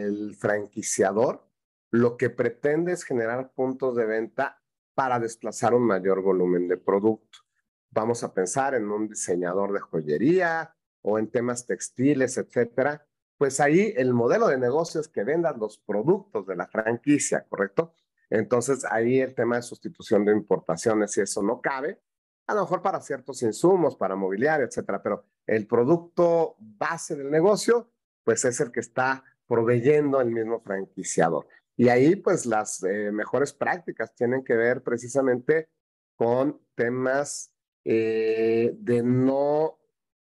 el 0.04 0.36
franquiciador 0.36 1.48
lo 1.90 2.16
que 2.16 2.30
pretende 2.30 2.92
es 2.92 3.02
generar 3.02 3.50
puntos 3.54 3.96
de 3.96 4.06
venta 4.06 4.62
para 4.94 5.18
desplazar 5.18 5.74
un 5.74 5.82
mayor 5.82 6.22
volumen 6.22 6.68
de 6.68 6.76
producto. 6.76 7.40
Vamos 7.90 8.22
a 8.22 8.32
pensar 8.32 8.76
en 8.76 8.88
un 8.88 9.08
diseñador 9.08 9.72
de 9.72 9.80
joyería 9.80 10.76
o 11.00 11.18
en 11.18 11.28
temas 11.28 11.66
textiles, 11.66 12.38
etcétera. 12.38 13.04
Pues 13.36 13.58
ahí 13.58 13.92
el 13.96 14.14
modelo 14.14 14.46
de 14.46 14.58
negocio 14.58 15.00
es 15.00 15.08
que 15.08 15.24
vendas 15.24 15.56
los 15.58 15.78
productos 15.78 16.46
de 16.46 16.54
la 16.54 16.68
franquicia, 16.68 17.44
¿correcto? 17.48 17.94
Entonces 18.32 18.86
ahí 18.90 19.20
el 19.20 19.34
tema 19.34 19.56
de 19.56 19.62
sustitución 19.62 20.24
de 20.24 20.32
importaciones, 20.32 21.12
si 21.12 21.20
eso 21.20 21.42
no 21.42 21.60
cabe, 21.60 22.00
a 22.46 22.54
lo 22.54 22.62
mejor 22.62 22.80
para 22.80 23.00
ciertos 23.02 23.42
insumos, 23.42 23.94
para 23.94 24.16
mobiliario, 24.16 24.66
etcétera, 24.66 25.02
pero 25.02 25.26
el 25.46 25.66
producto 25.66 26.56
base 26.58 27.14
del 27.14 27.30
negocio 27.30 27.90
pues 28.24 28.44
es 28.46 28.58
el 28.60 28.72
que 28.72 28.80
está 28.80 29.22
proveyendo 29.46 30.18
el 30.20 30.30
mismo 30.30 30.60
franquiciador. 30.60 31.46
Y 31.76 31.90
ahí, 31.90 32.16
pues 32.16 32.46
las 32.46 32.82
eh, 32.84 33.10
mejores 33.12 33.52
prácticas 33.52 34.14
tienen 34.14 34.42
que 34.44 34.54
ver 34.54 34.82
precisamente 34.82 35.68
con 36.16 36.58
temas 36.74 37.52
eh, 37.84 38.74
de 38.78 39.02
no 39.02 39.78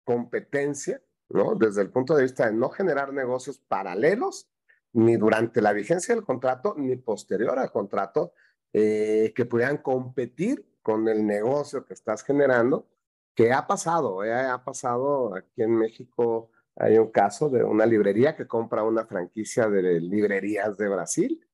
competencia, 0.05 1.01
¿no? 1.30 1.55
Desde 1.55 1.80
el 1.80 1.90
punto 1.90 2.14
de 2.14 2.24
vista 2.24 2.47
de 2.47 2.53
no 2.53 2.68
generar 2.68 3.12
negocios 3.12 3.59
paralelos, 3.59 4.51
ni 4.93 5.16
durante 5.16 5.61
la 5.61 5.72
vigencia 5.72 6.14
del 6.14 6.24
contrato, 6.24 6.74
ni 6.76 6.97
posterior 6.97 7.59
al 7.59 7.70
contrato, 7.70 8.32
eh, 8.72 9.32
que 9.34 9.45
pudieran 9.47 9.78
competir 9.78 10.78
con 10.82 11.09
el 11.09 11.26
negocio 11.26 11.84
que 11.84 11.95
estás 11.95 12.22
generando, 12.22 12.89
que 13.34 13.53
ha 13.53 13.66
pasado, 13.66 14.22
ha 14.22 14.64
pasado 14.64 15.34
aquí 15.34 15.62
en 15.62 15.76
México 15.76 16.51
hay 16.76 16.99
un 16.99 17.11
caso 17.11 17.49
de 17.49 17.64
una 17.64 17.87
librería 17.87 18.37
que 18.37 18.47
compra 18.47 18.84
una 18.84 19.07
franquicia 19.07 19.68
de 19.68 20.01
librerías 20.01 20.76
de 20.76 20.89
Brasil 20.89 21.47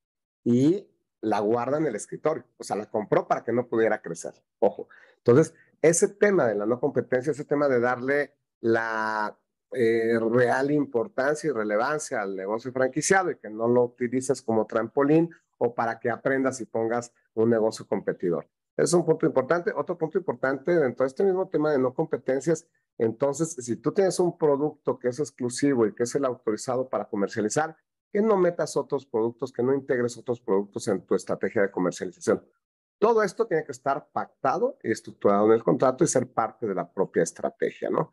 y 0.42 0.88
la 1.20 1.38
guarda 1.38 1.78
en 1.78 1.86
el 1.86 1.94
escritorio. 1.94 2.44
O 2.58 2.64
sea, 2.64 2.74
la 2.74 2.90
compró 2.90 3.28
para 3.28 3.44
que 3.44 3.52
no 3.52 3.68
pudiera 3.68 4.02
crecer. 4.02 4.34
Ojo. 4.58 4.88
Entonces, 5.18 5.54
ese 5.80 6.08
tema 6.08 6.46
de 6.46 6.56
la 6.56 6.66
no 6.66 6.80
competencia, 6.80 7.30
ese 7.30 7.44
tema 7.44 7.68
de 7.68 7.78
darle 7.78 8.34
la 8.60 9.38
eh, 9.74 10.18
real 10.18 10.70
importancia 10.70 11.48
y 11.48 11.52
relevancia 11.52 12.22
al 12.22 12.36
negocio 12.36 12.72
franquiciado 12.72 13.30
y 13.30 13.36
que 13.36 13.50
no 13.50 13.68
lo 13.68 13.84
utilices 13.84 14.42
como 14.42 14.66
trampolín 14.66 15.30
o 15.58 15.74
para 15.74 15.98
que 15.98 16.10
aprendas 16.10 16.60
y 16.60 16.66
pongas 16.66 17.12
un 17.34 17.50
negocio 17.50 17.86
competidor. 17.86 18.48
Es 18.76 18.92
un 18.92 19.04
punto 19.04 19.26
importante. 19.26 19.72
Otro 19.76 19.98
punto 19.98 20.18
importante 20.18 20.74
dentro 20.74 21.04
de 21.04 21.08
este 21.08 21.24
mismo 21.24 21.48
tema 21.48 21.70
de 21.70 21.78
no 21.78 21.94
competencias 21.94 22.66
entonces, 22.98 23.56
si 23.58 23.76
tú 23.76 23.92
tienes 23.92 24.18
un 24.20 24.36
producto 24.36 24.98
que 24.98 25.08
es 25.08 25.18
exclusivo 25.18 25.86
y 25.86 25.94
que 25.94 26.04
es 26.04 26.14
el 26.14 26.24
autorizado 26.24 26.88
para 26.88 27.06
comercializar, 27.06 27.76
que 28.12 28.20
no 28.20 28.36
metas 28.36 28.76
otros 28.76 29.06
productos, 29.06 29.52
que 29.52 29.62
no 29.62 29.74
integres 29.74 30.16
otros 30.18 30.40
productos 30.40 30.86
en 30.88 31.04
tu 31.06 31.14
estrategia 31.14 31.62
de 31.62 31.70
comercialización. 31.70 32.46
Todo 32.98 33.22
esto 33.22 33.46
tiene 33.46 33.64
que 33.64 33.72
estar 33.72 34.08
pactado 34.12 34.78
y 34.82 34.92
estructurado 34.92 35.46
en 35.46 35.52
el 35.52 35.64
contrato 35.64 36.04
y 36.04 36.06
ser 36.06 36.30
parte 36.30 36.68
de 36.68 36.74
la 36.74 36.92
propia 36.92 37.22
estrategia, 37.22 37.90
¿no? 37.90 38.12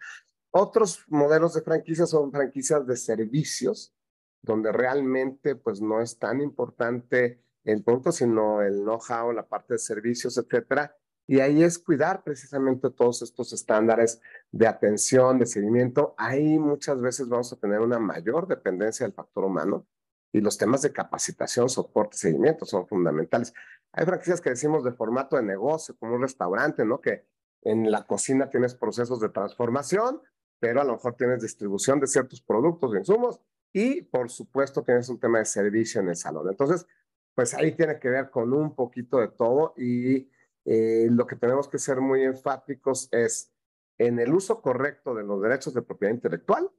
Otros 0.52 1.06
modelos 1.08 1.54
de 1.54 1.62
franquicias 1.62 2.10
son 2.10 2.32
franquicias 2.32 2.86
de 2.88 2.97
servicios, 2.97 3.93
donde 4.41 4.72
realmente 4.72 5.56
pues 5.56 5.82
no 5.82 6.02
es 6.02 6.18
tan 6.18 6.41
importante 6.41 7.43
el 7.64 7.84
punto, 7.84 8.12
sino 8.12 8.62
el 8.62 8.82
know-how, 8.82 9.32
la 9.32 9.47
parte 9.47 9.76
de 9.76 9.80
servicios, 9.80 10.38
etcétera, 10.38 10.95
y 11.28 11.41
ahí 11.41 11.62
es 11.62 11.78
cuidar 11.78 12.24
precisamente 12.24 12.89
todos 12.89 13.22
estos 13.22 13.54
estándares 13.54 14.20
de 14.52 14.66
atención, 14.66 15.38
de 15.38 15.45
seguimiento. 15.45 16.16
Ahí 16.18 16.58
muchas 16.58 17.00
veces 17.00 17.30
vamos 17.30 17.54
a 17.54 17.58
tener 17.58 17.82
una 17.82 18.00
mayor 18.00 18.47
dependencia 18.47 19.06
del 19.06 19.14
factor 19.14 19.43
humano 19.43 19.86
y 20.32 20.41
los 20.41 20.58
temas 20.58 20.82
de 20.82 20.91
capacitación, 20.91 21.70
soporte, 21.70 22.18
seguimiento 22.18 22.66
son 22.66 22.88
fundamentales. 22.88 23.54
Hay 23.91 24.08
franquicias 24.08 24.41
que 24.41 24.50
decimos 24.50 24.84
de 24.84 24.91
formato 24.91 25.36
de 25.36 25.43
negocio, 25.43 25.95
como 26.00 26.16
un 26.16 26.24
restaurante, 26.24 26.84
¿no? 26.84 27.00
Que 27.00 27.28
en 27.62 27.91
la 27.91 28.08
cocina 28.08 28.50
tienes 28.50 28.74
procesos 28.74 29.20
de 29.20 29.30
transformación, 29.30 30.22
pero 30.60 30.82
a 30.82 30.84
lo 30.84 30.93
mejor 30.93 31.16
tienes 31.16 31.41
distribución 31.41 31.99
de 31.99 32.07
ciertos 32.07 32.41
productos, 32.41 32.91
de 32.91 32.99
insumos 32.99 33.39
y 33.72 34.01
por 34.01 34.30
supuesto 34.30 34.84
tienes 34.84 35.10
un 35.10 35.20
tema 35.20 35.39
de 35.39 35.45
servicio 35.45 36.01
en 36.01 36.10
el 36.10 36.16
salón. 36.16 36.47
Entonces, 36.49 36.86
pues 37.34 37.53
ahí 37.53 37.72
tiene 37.72 37.99
que 37.99 38.10
ver 38.10 38.30
con 38.30 38.53
un 38.53 38.76
poquito 38.76 39.20
de 39.20 39.30
todo 39.30 39.74
y 39.78 40.30
eh, 40.66 41.07
lo 41.10 41.26
que 41.26 41.36
tenemos 41.36 41.68
que 41.68 41.80
ser 41.80 42.01
muy 42.01 42.24
enfáticos 42.24 43.07
es 43.12 43.51
en 43.97 44.20
el 44.20 44.34
uso 44.34 44.62
correcto 44.62 45.14
de 45.14 45.24
los 45.24 45.41
derechos 45.41 45.74
de 45.74 45.82
propiedad 45.82 46.14
intelectual, 46.14 46.70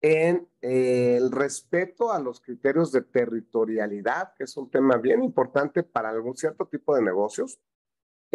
en 0.00 0.48
eh, 0.60 1.16
el 1.16 1.30
respeto 1.30 2.12
a 2.12 2.18
los 2.18 2.40
criterios 2.40 2.92
de 2.92 3.02
territorialidad, 3.02 4.34
que 4.34 4.44
es 4.44 4.56
un 4.56 4.70
tema 4.70 4.96
bien 4.98 5.22
importante 5.22 5.82
para 5.82 6.10
algún 6.10 6.36
cierto 6.36 6.66
tipo 6.66 6.94
de 6.94 7.02
negocios, 7.02 7.58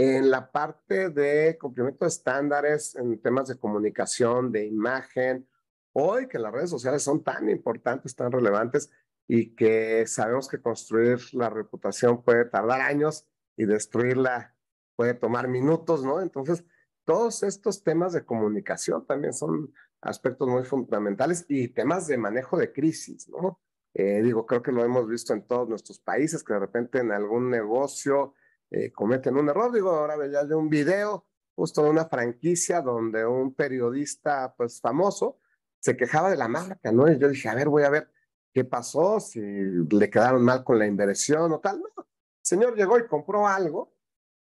en 0.01 0.31
la 0.31 0.49
parte 0.49 1.09
de 1.09 1.57
cumplimiento 1.59 2.05
de 2.05 2.09
estándares 2.09 2.95
en 2.95 3.21
temas 3.21 3.49
de 3.49 3.57
comunicación, 3.57 4.49
de 4.49 4.65
imagen, 4.65 5.45
hoy 5.91 6.29
que 6.29 6.39
las 6.39 6.53
redes 6.53 6.69
sociales 6.69 7.03
son 7.03 7.21
tan 7.21 7.49
importantes, 7.49 8.15
tan 8.15 8.31
relevantes 8.31 8.89
y 9.27 9.53
que 9.55 10.07
sabemos 10.07 10.47
que 10.47 10.61
construir 10.61 11.19
la 11.33 11.49
reputación 11.49 12.23
puede 12.23 12.45
tardar 12.45 12.79
años 12.79 13.27
y 13.57 13.65
destruirla 13.65 14.55
puede 14.95 15.15
tomar 15.15 15.49
minutos, 15.49 16.01
¿no? 16.05 16.21
Entonces, 16.21 16.63
todos 17.03 17.43
estos 17.43 17.83
temas 17.83 18.13
de 18.13 18.23
comunicación 18.23 19.05
también 19.05 19.33
son 19.33 19.73
aspectos 19.99 20.47
muy 20.47 20.63
fundamentales 20.63 21.45
y 21.49 21.67
temas 21.67 22.07
de 22.07 22.17
manejo 22.17 22.55
de 22.55 22.71
crisis, 22.71 23.27
¿no? 23.27 23.59
Eh, 23.93 24.21
digo, 24.23 24.45
creo 24.45 24.61
que 24.61 24.71
lo 24.71 24.85
hemos 24.85 25.09
visto 25.09 25.33
en 25.33 25.45
todos 25.45 25.67
nuestros 25.67 25.99
países, 25.99 26.41
que 26.41 26.53
de 26.53 26.59
repente 26.59 26.99
en 26.99 27.11
algún 27.11 27.49
negocio 27.49 28.33
eh, 28.71 28.91
cometen 28.91 29.37
un 29.37 29.49
error. 29.49 29.71
Digo, 29.71 29.91
ahora 29.91 30.15
veía 30.15 30.43
de 30.43 30.55
un 30.55 30.69
video 30.69 31.25
justo 31.55 31.83
de 31.83 31.89
una 31.89 32.05
franquicia 32.05 32.81
donde 32.81 33.25
un 33.25 33.53
periodista, 33.53 34.53
pues 34.55 34.79
famoso, 34.79 35.39
se 35.79 35.97
quejaba 35.97 36.29
de 36.29 36.37
la 36.37 36.47
marca, 36.47 36.91
¿no? 36.91 37.11
Y 37.11 37.17
yo 37.17 37.27
dije, 37.27 37.49
a 37.49 37.55
ver, 37.55 37.69
voy 37.69 37.83
a 37.83 37.89
ver 37.89 38.11
qué 38.53 38.63
pasó, 38.63 39.19
si 39.19 39.41
le 39.41 40.09
quedaron 40.09 40.43
mal 40.43 40.63
con 40.63 40.79
la 40.79 40.87
inversión 40.87 41.51
o 41.51 41.59
tal. 41.59 41.79
No, 41.79 41.87
el 41.97 42.05
señor 42.41 42.75
llegó 42.75 42.97
y 42.97 43.07
compró 43.07 43.47
algo 43.47 43.93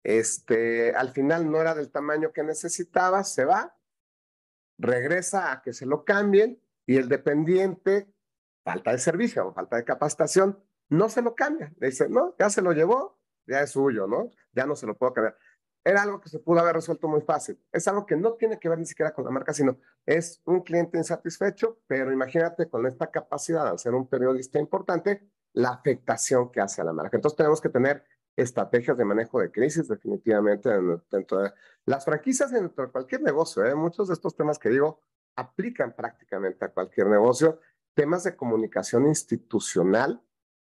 este, 0.03 0.95
al 0.95 1.11
final 1.11 1.49
no 1.49 1.61
era 1.61 1.75
del 1.75 1.91
tamaño 1.91 2.31
que 2.33 2.43
necesitaba, 2.43 3.23
se 3.23 3.45
va, 3.45 3.77
regresa 4.77 5.51
a 5.51 5.61
que 5.61 5.73
se 5.73 5.85
lo 5.85 6.03
cambien 6.05 6.59
y 6.87 6.97
el 6.97 7.07
dependiente, 7.07 8.11
falta 8.63 8.91
de 8.91 8.97
servicio 8.97 9.47
o 9.47 9.53
falta 9.53 9.75
de 9.75 9.85
capacitación, 9.85 10.59
no 10.89 11.09
se 11.09 11.21
lo 11.21 11.35
cambia. 11.35 11.71
Le 11.79 11.87
dice, 11.87 12.09
no, 12.09 12.35
ya 12.39 12.49
se 12.49 12.61
lo 12.61 12.73
llevó, 12.73 13.19
ya 13.51 13.61
es 13.61 13.71
suyo, 13.71 14.07
¿no? 14.07 14.29
Ya 14.53 14.65
no 14.65 14.75
se 14.75 14.87
lo 14.87 14.97
puedo 14.97 15.13
cambiar. 15.13 15.37
Era 15.83 16.03
algo 16.03 16.21
que 16.21 16.29
se 16.29 16.39
pudo 16.39 16.59
haber 16.59 16.75
resuelto 16.75 17.07
muy 17.07 17.21
fácil. 17.21 17.59
Es 17.71 17.87
algo 17.87 18.05
que 18.05 18.15
no 18.15 18.33
tiene 18.33 18.59
que 18.59 18.69
ver 18.69 18.77
ni 18.77 18.85
siquiera 18.85 19.13
con 19.13 19.25
la 19.25 19.31
marca, 19.31 19.51
sino 19.53 19.77
es 20.05 20.41
un 20.45 20.61
cliente 20.61 20.97
insatisfecho, 20.97 21.79
pero 21.87 22.11
imagínate 22.11 22.69
con 22.69 22.85
esta 22.85 23.09
capacidad, 23.09 23.67
al 23.67 23.79
ser 23.79 23.93
un 23.95 24.07
periodista 24.07 24.59
importante, 24.59 25.27
la 25.53 25.69
afectación 25.69 26.51
que 26.51 26.61
hace 26.61 26.81
a 26.81 26.85
la 26.85 26.93
marca. 26.93 27.17
Entonces 27.17 27.35
tenemos 27.35 27.59
que 27.59 27.69
tener 27.69 28.03
estrategias 28.35 28.97
de 28.97 29.05
manejo 29.05 29.39
de 29.39 29.51
crisis 29.51 29.87
definitivamente 29.87 30.69
dentro 31.09 31.39
de 31.39 31.51
las 31.85 32.05
franquicias 32.05 32.51
dentro 32.51 32.85
de 32.85 32.91
cualquier 32.91 33.21
negocio. 33.21 33.65
¿eh? 33.65 33.75
Muchos 33.75 34.07
de 34.07 34.13
estos 34.13 34.35
temas 34.35 34.59
que 34.59 34.69
digo 34.69 35.01
aplican 35.35 35.95
prácticamente 35.95 36.63
a 36.65 36.69
cualquier 36.69 37.07
negocio. 37.07 37.59
Temas 37.93 38.23
de 38.23 38.35
comunicación 38.35 39.07
institucional 39.07 40.23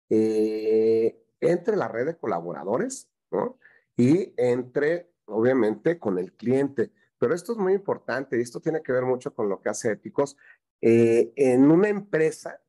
eh, 0.10 1.25
entre 1.50 1.76
la 1.76 1.88
red 1.88 2.06
de 2.06 2.18
colaboradores 2.18 3.10
¿no? 3.32 3.58
y 3.96 4.34
entre, 4.38 5.12
obviamente, 5.26 6.00
con 6.00 6.18
el 6.18 6.34
cliente. 6.34 6.92
Pero 7.18 7.34
esto 7.34 7.54
es 7.54 7.58
muy 7.58 7.74
importante 7.74 8.38
y 8.38 8.42
esto 8.42 8.60
tiene 8.60 8.82
que 8.82 8.92
ver 8.92 9.04
mucho 9.04 9.34
con 9.34 9.50
lo 9.50 9.62
que 9.62 9.70
hace 9.70 9.92
Éticos. 9.92 10.38
Eh, 10.82 11.34
en 11.36 11.72
una 11.72 11.90
empresa, 11.90 12.62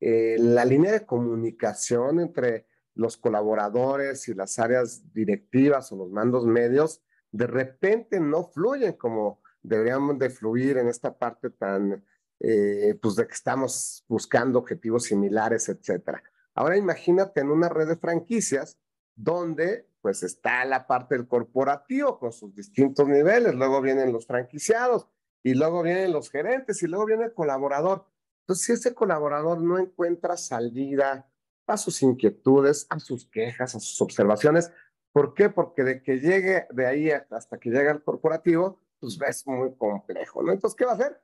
eh, 0.00 0.36
la 0.38 0.64
línea 0.64 0.92
de 0.92 1.06
comunicación 1.06 2.20
entre 2.20 2.66
los 2.94 3.16
colaboradores 3.16 4.28
y 4.28 4.34
las 4.34 4.58
áreas 4.58 5.12
directivas 5.12 5.92
o 5.92 5.96
los 5.96 6.10
mandos 6.10 6.46
medios 6.46 7.02
de 7.32 7.46
repente 7.46 8.18
no 8.18 8.44
fluyen 8.44 8.94
como 8.94 9.40
deberíamos 9.62 10.18
de 10.18 10.30
fluir 10.30 10.78
en 10.78 10.88
esta 10.88 11.16
parte 11.16 11.50
tan, 11.50 12.04
eh, 12.40 12.98
pues 13.00 13.16
de 13.16 13.26
que 13.26 13.34
estamos 13.34 14.04
buscando 14.08 14.58
objetivos 14.58 15.04
similares, 15.04 15.68
etcétera. 15.68 16.22
Ahora 16.54 16.76
imagínate 16.76 17.40
en 17.40 17.50
una 17.50 17.68
red 17.68 17.88
de 17.88 17.96
franquicias 17.96 18.78
donde 19.14 19.88
pues 20.00 20.22
está 20.22 20.64
la 20.64 20.86
parte 20.86 21.14
del 21.14 21.28
corporativo 21.28 22.18
con 22.18 22.32
sus 22.32 22.54
distintos 22.54 23.06
niveles, 23.06 23.54
luego 23.54 23.80
vienen 23.82 24.12
los 24.12 24.26
franquiciados 24.26 25.06
y 25.42 25.54
luego 25.54 25.82
vienen 25.82 26.12
los 26.12 26.30
gerentes 26.30 26.82
y 26.82 26.86
luego 26.86 27.04
viene 27.06 27.24
el 27.24 27.34
colaborador. 27.34 28.06
Entonces, 28.42 28.66
si 28.66 28.72
ese 28.72 28.94
colaborador 28.94 29.60
no 29.60 29.78
encuentra 29.78 30.36
salida, 30.36 31.30
a 31.70 31.76
sus 31.76 32.02
inquietudes, 32.02 32.86
a 32.90 32.98
sus 32.98 33.26
quejas, 33.26 33.74
a 33.74 33.80
sus 33.80 34.00
observaciones. 34.00 34.72
¿Por 35.12 35.34
qué? 35.34 35.48
Porque 35.48 35.82
de 35.82 36.02
que 36.02 36.18
llegue 36.18 36.66
de 36.70 36.86
ahí 36.86 37.10
hasta 37.10 37.58
que 37.58 37.70
llegue 37.70 37.88
al 37.88 38.02
corporativo, 38.02 38.80
pues 39.00 39.18
es 39.26 39.46
muy 39.46 39.74
complejo, 39.76 40.42
¿no? 40.42 40.52
Entonces, 40.52 40.76
¿qué 40.76 40.84
va 40.84 40.92
a 40.92 40.94
hacer? 40.94 41.20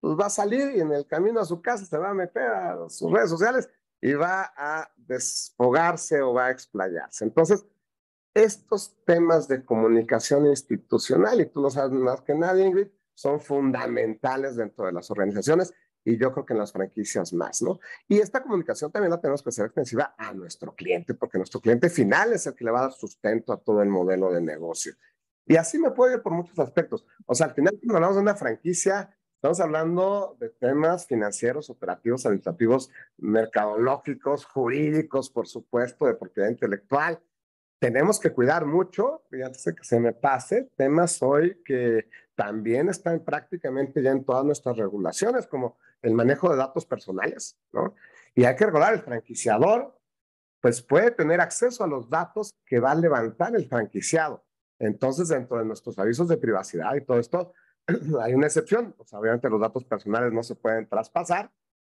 Pues 0.00 0.16
va 0.18 0.26
a 0.26 0.30
salir 0.30 0.76
y 0.76 0.80
en 0.80 0.92
el 0.92 1.06
camino 1.06 1.40
a 1.40 1.44
su 1.44 1.60
casa 1.60 1.84
se 1.84 1.98
va 1.98 2.10
a 2.10 2.14
meter 2.14 2.42
a 2.42 2.88
sus 2.88 3.10
redes 3.10 3.30
sociales 3.30 3.68
y 4.00 4.12
va 4.14 4.52
a 4.56 4.90
desfogarse 4.96 6.20
o 6.22 6.34
va 6.34 6.46
a 6.46 6.50
explayarse. 6.50 7.24
Entonces, 7.24 7.64
estos 8.34 8.96
temas 9.04 9.48
de 9.48 9.64
comunicación 9.64 10.46
institucional, 10.46 11.40
y 11.40 11.46
tú 11.46 11.60
lo 11.60 11.70
sabes 11.70 11.92
más 11.92 12.20
que 12.20 12.34
nadie, 12.34 12.66
Ingrid, 12.66 12.88
son 13.14 13.40
fundamentales 13.40 14.56
dentro 14.56 14.86
de 14.86 14.92
las 14.92 15.10
organizaciones 15.10 15.74
y 16.04 16.16
yo 16.16 16.32
creo 16.32 16.46
que 16.46 16.54
en 16.54 16.60
las 16.60 16.72
franquicias 16.72 17.32
más, 17.32 17.60
¿no? 17.60 17.80
Y 18.06 18.18
esta 18.18 18.42
comunicación 18.42 18.92
también 18.92 19.10
la 19.10 19.20
tenemos 19.20 19.42
que 19.42 19.50
hacer 19.50 19.66
extensiva 19.66 20.14
a 20.16 20.32
nuestro 20.32 20.74
cliente, 20.74 21.14
porque 21.14 21.36
nuestro 21.36 21.60
cliente 21.60 21.90
final 21.90 22.32
es 22.32 22.46
el 22.46 22.54
que 22.54 22.64
le 22.64 22.70
va 22.70 22.78
a 22.78 22.82
dar 22.82 22.92
sustento 22.92 23.52
a 23.52 23.60
todo 23.60 23.82
el 23.82 23.88
modelo 23.88 24.32
de 24.32 24.40
negocio. 24.40 24.94
Y 25.44 25.56
así 25.56 25.78
me 25.78 25.90
puede 25.90 26.16
ir 26.16 26.22
por 26.22 26.32
muchos 26.32 26.58
aspectos. 26.58 27.04
O 27.26 27.34
sea, 27.34 27.46
al 27.46 27.54
final, 27.54 27.74
cuando 27.78 27.96
hablamos 27.96 28.16
de 28.16 28.22
una 28.22 28.34
franquicia, 28.36 29.17
Estamos 29.38 29.60
hablando 29.60 30.36
de 30.40 30.48
temas 30.48 31.06
financieros, 31.06 31.70
operativos, 31.70 32.26
administrativos, 32.26 32.90
mercadológicos, 33.18 34.44
jurídicos, 34.44 35.30
por 35.30 35.46
supuesto, 35.46 36.06
de 36.06 36.14
propiedad 36.14 36.48
intelectual. 36.50 37.22
Tenemos 37.78 38.18
que 38.18 38.32
cuidar 38.32 38.66
mucho, 38.66 39.22
y 39.30 39.40
antes 39.40 39.62
de 39.62 39.76
que 39.76 39.84
se 39.84 40.00
me 40.00 40.12
pase, 40.12 40.72
temas 40.74 41.22
hoy 41.22 41.62
que 41.64 42.08
también 42.34 42.88
están 42.88 43.24
prácticamente 43.24 44.02
ya 44.02 44.10
en 44.10 44.24
todas 44.24 44.44
nuestras 44.44 44.76
regulaciones, 44.76 45.46
como 45.46 45.78
el 46.02 46.14
manejo 46.14 46.50
de 46.50 46.56
datos 46.56 46.84
personales, 46.84 47.56
¿no? 47.70 47.94
Y 48.34 48.42
hay 48.44 48.56
que 48.56 48.66
regular 48.66 48.92
el 48.92 49.02
franquiciador, 49.02 49.96
pues 50.60 50.82
puede 50.82 51.12
tener 51.12 51.40
acceso 51.40 51.84
a 51.84 51.86
los 51.86 52.10
datos 52.10 52.50
que 52.66 52.80
va 52.80 52.90
a 52.90 52.96
levantar 52.96 53.54
el 53.54 53.68
franquiciado. 53.68 54.44
Entonces, 54.80 55.28
dentro 55.28 55.58
de 55.58 55.64
nuestros 55.64 55.96
avisos 55.96 56.26
de 56.26 56.38
privacidad 56.38 56.92
y 56.96 57.04
todo 57.04 57.20
esto, 57.20 57.52
hay 58.22 58.34
una 58.34 58.46
excepción, 58.46 58.94
sea, 59.04 59.18
obviamente 59.18 59.48
los 59.48 59.60
datos 59.60 59.84
personales 59.84 60.32
no 60.32 60.42
se 60.42 60.54
pueden 60.54 60.88
traspasar, 60.88 61.50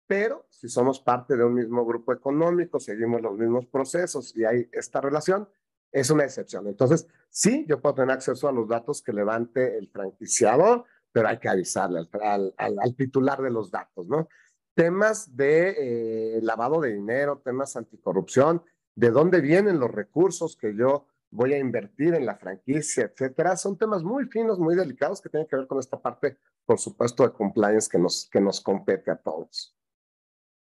pero 0.06 0.46
si 0.50 0.68
somos 0.68 1.00
parte 1.00 1.36
de 1.36 1.44
un 1.44 1.54
mismo 1.54 1.84
grupo 1.84 2.12
económico, 2.12 2.80
seguimos 2.80 3.22
los 3.22 3.36
mismos 3.36 3.66
procesos 3.66 4.36
y 4.36 4.44
hay 4.44 4.68
esta 4.72 5.00
relación, 5.00 5.48
es 5.90 6.10
una 6.10 6.24
excepción. 6.24 6.66
Entonces, 6.66 7.06
sí, 7.28 7.66
yo 7.68 7.80
puedo 7.80 7.94
tener 7.94 8.10
acceso 8.12 8.48
a 8.48 8.52
los 8.52 8.68
datos 8.68 9.02
que 9.02 9.12
levante 9.12 9.76
el 9.76 9.88
franquiciador, 9.88 10.84
pero 11.12 11.28
hay 11.28 11.38
que 11.38 11.48
avisarle 11.48 12.00
al, 12.22 12.54
al, 12.56 12.96
titular 12.96 13.42
de 13.42 13.50
los 13.50 13.70
datos, 13.70 14.08
¿no? 14.08 14.28
Temas 14.74 15.36
de 15.36 16.36
eh, 16.36 16.40
lavado 16.42 16.80
de 16.80 16.94
dinero, 16.94 17.42
temas 17.44 17.76
anticorrupción, 17.76 18.62
de 18.94 19.10
dónde 19.10 19.42
vienen 19.42 19.78
los 19.78 19.90
recursos 19.90 20.56
que 20.56 20.74
yo 20.74 21.06
voy 21.32 21.54
a 21.54 21.58
invertir 21.58 22.14
en 22.14 22.26
la 22.26 22.36
franquicia, 22.36 23.04
etcétera. 23.04 23.56
Son 23.56 23.76
temas 23.76 24.02
muy 24.02 24.26
finos, 24.26 24.58
muy 24.58 24.76
delicados 24.76 25.20
que 25.20 25.30
tienen 25.30 25.48
que 25.48 25.56
ver 25.56 25.66
con 25.66 25.80
esta 25.80 26.00
parte, 26.00 26.36
por 26.66 26.78
supuesto, 26.78 27.24
de 27.24 27.32
compliance 27.32 27.88
que 27.90 27.98
nos, 27.98 28.28
que 28.30 28.40
nos 28.40 28.60
compete 28.60 29.10
a 29.10 29.16
todos. 29.16 29.74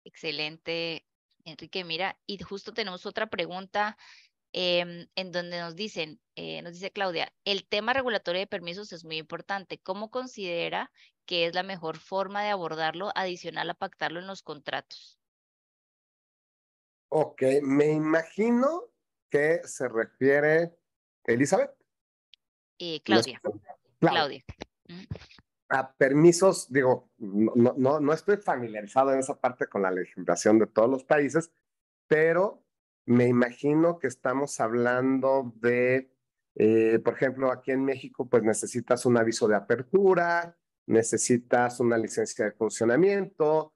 Excelente, 0.03 1.07
Enrique. 1.45 1.83
Mira, 1.85 2.19
y 2.25 2.37
justo 2.39 2.73
tenemos 2.73 3.05
otra 3.05 3.27
pregunta 3.27 3.97
em, 4.51 5.07
en 5.15 5.31
donde 5.31 5.59
nos 5.59 5.75
dicen, 5.75 6.19
eh, 6.35 6.61
nos 6.61 6.73
dice 6.73 6.91
Claudia, 6.91 7.33
el 7.45 7.65
tema 7.65 7.93
regulatorio 7.93 8.41
de 8.41 8.47
permisos 8.47 8.91
es 8.91 9.05
muy 9.05 9.17
importante. 9.17 9.79
¿Cómo 9.79 10.11
considera 10.11 10.91
que 11.25 11.45
es 11.45 11.55
la 11.55 11.63
mejor 11.63 11.97
forma 11.97 12.43
de 12.43 12.49
abordarlo 12.49 13.11
adicional 13.15 13.69
a 13.69 13.75
pactarlo 13.75 14.19
en 14.19 14.27
los 14.27 14.43
contratos? 14.43 15.17
Ok, 17.11 17.43
me 17.63 17.91
imagino 17.93 18.88
qué 19.29 19.61
se 19.63 19.87
refiere 19.87 20.75
Elizabeth. 21.25 21.71
Eh, 22.79 23.01
Claudia. 23.03 23.41
Claudia. 23.99 24.43
A 25.69 25.93
permisos, 25.93 26.71
digo, 26.71 27.11
no, 27.17 27.75
no, 27.77 27.99
no 27.99 28.13
estoy 28.13 28.37
familiarizado 28.37 29.13
en 29.13 29.19
esa 29.19 29.39
parte 29.39 29.67
con 29.67 29.83
la 29.83 29.91
legislación 29.91 30.57
de 30.57 30.67
todos 30.67 30.89
los 30.89 31.03
países, 31.03 31.51
pero 32.07 32.63
me 33.05 33.27
imagino 33.27 33.99
que 33.99 34.07
estamos 34.07 34.59
hablando 34.59 35.53
de, 35.57 36.11
eh, 36.55 36.99
por 37.03 37.13
ejemplo, 37.13 37.51
aquí 37.51 37.71
en 37.71 37.83
México, 37.83 38.27
pues 38.27 38.43
necesitas 38.43 39.05
un 39.05 39.17
aviso 39.17 39.47
de 39.47 39.55
apertura, 39.55 40.57
necesitas 40.87 41.79
una 41.79 41.97
licencia 41.97 42.45
de 42.45 42.51
funcionamiento, 42.51 43.73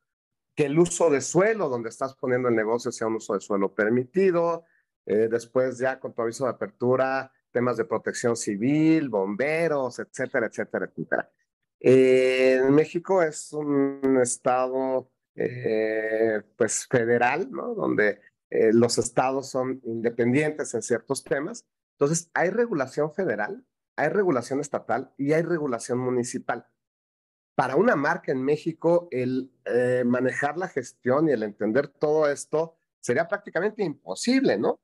que 0.55 0.65
el 0.65 0.77
uso 0.77 1.09
de 1.09 1.21
suelo 1.21 1.69
donde 1.69 1.89
estás 1.89 2.15
poniendo 2.15 2.47
el 2.49 2.55
negocio 2.55 2.91
sea 2.91 3.07
un 3.07 3.15
uso 3.15 3.33
de 3.33 3.41
suelo 3.41 3.73
permitido, 3.73 4.65
eh, 5.05 5.27
después 5.29 5.77
ya 5.77 5.99
con 5.99 6.13
tu 6.13 6.21
aviso 6.21 6.45
de 6.45 6.51
apertura, 6.51 7.31
temas 7.51 7.77
de 7.77 7.85
protección 7.85 8.35
civil, 8.35 9.09
bomberos, 9.09 9.99
etcétera, 9.99 10.47
etcétera, 10.47 10.85
etcétera. 10.85 11.29
Eh, 11.79 12.61
México 12.69 13.21
es 13.21 13.51
un 13.53 14.17
estado 14.21 15.11
eh, 15.35 16.41
pues 16.57 16.87
federal, 16.87 17.51
¿no? 17.51 17.75
Donde 17.75 18.21
eh, 18.49 18.71
los 18.73 18.97
estados 18.97 19.49
son 19.49 19.81
independientes 19.83 20.73
en 20.73 20.81
ciertos 20.81 21.23
temas. 21.23 21.65
Entonces, 21.97 22.31
hay 22.33 22.49
regulación 22.49 23.13
federal, 23.13 23.65
hay 23.97 24.09
regulación 24.09 24.61
estatal 24.61 25.13
y 25.17 25.33
hay 25.33 25.43
regulación 25.43 25.99
municipal. 25.99 26.65
Para 27.55 27.75
una 27.75 27.95
marca 27.95 28.31
en 28.31 28.43
México, 28.43 29.07
el 29.11 29.51
manejar 30.05 30.57
la 30.57 30.67
gestión 30.67 31.29
y 31.29 31.33
el 31.33 31.43
entender 31.43 31.87
todo 31.87 32.27
esto 32.27 32.75
sería 32.99 33.27
prácticamente 33.27 33.83
imposible, 33.83 34.57
¿no? 34.57 34.79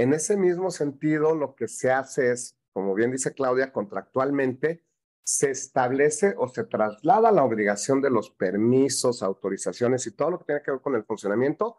En 0.00 0.14
ese 0.14 0.38
mismo 0.38 0.70
sentido, 0.70 1.34
lo 1.34 1.54
que 1.54 1.68
se 1.68 1.90
hace 1.90 2.32
es, 2.32 2.58
como 2.72 2.94
bien 2.94 3.10
dice 3.10 3.34
Claudia, 3.34 3.70
contractualmente 3.70 4.82
se 5.22 5.50
establece 5.50 6.34
o 6.38 6.48
se 6.48 6.64
traslada 6.64 7.30
la 7.30 7.44
obligación 7.44 8.00
de 8.00 8.08
los 8.08 8.30
permisos, 8.30 9.22
autorizaciones 9.22 10.06
y 10.06 10.12
todo 10.12 10.30
lo 10.30 10.38
que 10.38 10.46
tiene 10.46 10.62
que 10.62 10.70
ver 10.70 10.80
con 10.80 10.94
el 10.94 11.04
funcionamiento 11.04 11.76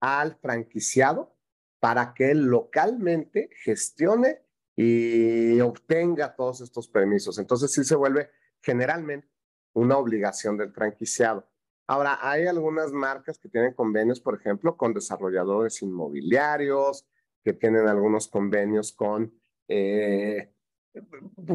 al 0.00 0.36
franquiciado 0.36 1.36
para 1.80 2.14
que 2.14 2.30
él 2.30 2.46
localmente 2.46 3.50
gestione 3.62 4.40
y 4.74 5.60
obtenga 5.60 6.34
todos 6.36 6.62
estos 6.62 6.88
permisos. 6.88 7.38
Entonces 7.38 7.70
sí 7.74 7.84
se 7.84 7.94
vuelve 7.94 8.30
generalmente 8.62 9.28
una 9.74 9.98
obligación 9.98 10.56
del 10.56 10.72
franquiciado. 10.72 11.46
Ahora, 11.86 12.18
hay 12.22 12.46
algunas 12.46 12.90
marcas 12.90 13.38
que 13.38 13.50
tienen 13.50 13.74
convenios, 13.74 14.18
por 14.18 14.34
ejemplo, 14.34 14.78
con 14.78 14.94
desarrolladores 14.94 15.82
inmobiliarios, 15.82 17.06
que 17.44 17.52
tienen 17.52 17.86
algunos 17.86 18.26
convenios 18.28 18.92
con 18.92 19.32
eh, 19.68 20.50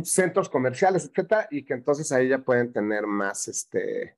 centros 0.04 0.50
comerciales, 0.50 1.06
etcétera, 1.06 1.48
y 1.50 1.66
que 1.66 1.74
entonces 1.74 2.12
ahí 2.12 2.30
ya 2.30 2.40
pueden 2.40 2.72
tener 2.72 3.08
más, 3.08 3.48
este, 3.48 4.18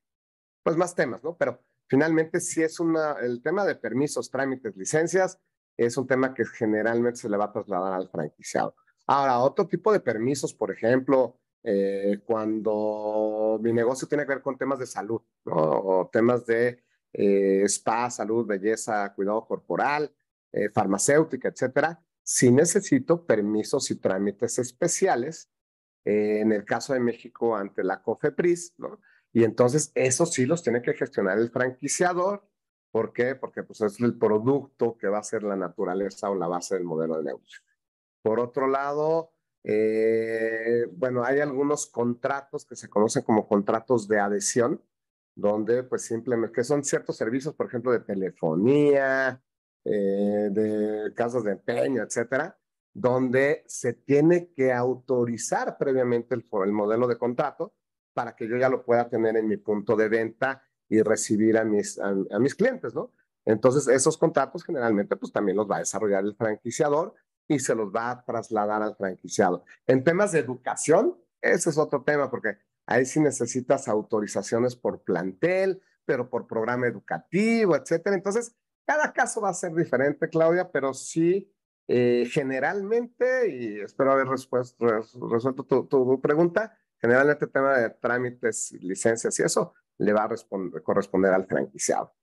pues 0.64 0.76
más 0.76 0.94
temas, 0.94 1.24
¿no? 1.24 1.38
Pero 1.38 1.62
finalmente 1.88 2.40
sí 2.40 2.62
es 2.62 2.80
una, 2.80 3.14
el 3.14 3.42
tema 3.42 3.66
de 3.66 3.76
permisos, 3.76 4.30
trámites, 4.30 4.76
licencias, 4.76 5.40
es 5.78 5.98
un 5.98 6.08
tema 6.08 6.34
que 6.34 6.46
generalmente 6.46 7.20
se 7.20 7.30
le 7.30 7.38
va 7.38 7.46
a 7.46 7.52
trasladar 7.52 7.94
al 7.94 8.10
franquiciado. 8.10 8.76
Ahora, 9.08 9.40
otro 9.40 9.68
tipo 9.68 9.92
de 9.94 10.00
permisos, 10.00 10.54
por 10.54 10.72
ejemplo, 10.72 11.40
eh, 11.64 12.20
cuando 12.26 13.60
mi 13.62 13.72
negocio 13.72 14.08
tiene 14.08 14.26
que 14.26 14.34
ver 14.34 14.42
con 14.42 14.58
temas 14.58 14.80
de 14.80 14.88
salud, 14.88 15.22
¿no? 15.46 15.54
O 15.56 16.10
temas 16.12 16.46
de 16.46 16.84
eh, 17.14 17.64
spa, 17.66 18.10
salud, 18.10 18.46
belleza, 18.46 19.14
cuidado 19.14 19.46
corporal, 19.46 20.12
eh, 20.52 20.70
farmacéutica, 20.70 21.50
etcétera, 21.50 22.04
si 22.24 22.52
necesito 22.52 23.26
permisos 23.26 23.90
y 23.92 23.96
trámites 23.96 24.60
especiales, 24.60 25.50
eh, 26.06 26.40
en 26.42 26.52
el 26.52 26.66
caso 26.66 26.94
de 26.94 27.00
México 27.00 27.56
ante 27.56 27.84
la 27.84 28.02
COFEPRIS, 28.02 28.76
¿no? 28.78 29.00
Y 29.34 29.44
entonces 29.44 29.92
eso 29.96 30.26
sí 30.26 30.46
los 30.46 30.64
tiene 30.64 30.82
que 30.82 30.94
gestionar 30.94 31.38
el 31.38 31.52
franquiciador. 31.52 32.48
¿Por 32.92 33.14
qué? 33.14 33.36
Porque 33.36 33.64
pues 33.64 33.82
es 33.82 34.00
el 34.02 34.18
producto 34.18 34.98
que 34.98 35.08
va 35.08 35.20
a 35.20 35.24
ser 35.24 35.44
la 35.44 35.56
naturaleza 35.56 36.30
o 36.30 36.36
la 36.36 36.48
base 36.48 36.76
del 36.76 36.84
modelo 36.84 37.18
de 37.18 37.24
negocio. 37.24 37.62
Por 38.22 38.40
otro 38.40 38.68
lado, 38.68 39.32
eh, 39.64 40.88
bueno, 40.92 41.24
hay 41.24 41.40
algunos 41.40 41.88
contratos 41.88 42.66
que 42.66 42.76
se 42.76 42.90
conocen 42.90 43.24
como 43.24 43.48
contratos 43.48 44.08
de 44.08 44.20
adhesión, 44.20 44.84
donde 45.36 45.84
pues 45.84 46.04
simplemente, 46.04 46.56
que 46.56 46.64
son 46.64 46.84
ciertos 46.84 47.16
servicios, 47.16 47.56
por 47.56 47.68
ejemplo, 47.68 47.92
de 47.92 48.02
telefonía, 48.02 49.42
eh, 49.84 50.50
de 50.52 51.14
casas 51.16 51.44
de 51.44 51.54
empeño, 51.54 52.04
etcétera, 52.04 52.58
donde 52.94 53.64
se 53.68 53.94
tiene 53.94 54.52
que 54.52 54.72
autorizar 54.72 55.78
previamente 55.78 56.36
el, 56.36 56.46
el 56.66 56.72
modelo 56.72 57.08
de 57.08 57.18
contrato 57.18 57.74
para 58.14 58.36
que 58.36 58.48
yo 58.48 58.58
ya 58.58 58.70
lo 58.70 58.84
pueda 58.84 59.10
tener 59.10 59.38
en 59.38 59.48
mi 59.48 59.58
punto 59.58 59.96
de 59.96 60.10
venta 60.10 60.64
y 60.90 61.02
recibir 61.02 61.58
a 61.58 61.64
mis, 61.64 61.98
a, 62.00 62.14
mis 62.40 62.54
clientes, 62.54 62.94
¿no? 62.94 63.14
Entonces, 63.46 63.88
esos 63.88 64.18
contratos 64.18 64.64
generalmente 64.64 65.16
pues 65.16 65.32
también 65.32 65.58
los 65.58 65.70
va 65.70 65.78
a 65.78 65.80
desarrollar 65.80 66.24
el 66.24 66.36
franquiciador 66.36 67.16
y 67.48 67.60
se 67.60 67.74
los 67.74 67.90
va 67.96 68.12
a 68.12 68.26
trasladar 68.26 68.84
al 68.84 68.96
franquiciado. 68.96 69.64
En 69.88 70.04
temas 70.04 70.34
de 70.34 70.40
educación, 70.40 71.18
ese 71.42 71.70
es 71.70 71.78
otro 71.78 72.04
tema 72.04 72.30
porque 72.30 72.58
ahí 72.86 73.06
sí 73.06 73.20
necesitas 73.20 73.88
autorizaciones 73.88 74.76
por 74.76 75.02
plantel, 75.02 75.82
pero 76.06 76.30
por 76.30 76.46
programa 76.46 76.88
educativo, 76.88 77.76
etcétera. 77.76 78.16
Entonces, 78.16 78.54
cada 78.92 79.14
caso 79.14 79.40
va 79.40 79.50
a 79.50 79.54
ser 79.54 79.74
diferente, 79.74 80.28
Claudia, 80.28 80.70
pero 80.70 80.94
sí, 80.94 81.50
eh, 81.88 82.28
generalmente, 82.30 83.50
y 83.50 83.80
espero 83.80 84.12
haber 84.12 84.28
resuelto 84.28 85.64
tu, 85.64 86.20
pregunta, 86.22 86.78
generalmente 87.00 87.46
el 87.46 87.52
tema 87.52 87.78
de 87.78 87.90
trámites, 87.90 88.74
licencias 88.82 89.40
y 89.40 89.44
eso 89.44 89.74
le 89.98 90.12
va 90.12 90.26
a 90.26 90.82
corresponder 90.84 91.34
al 91.34 91.48
franquiciado. 91.48 92.14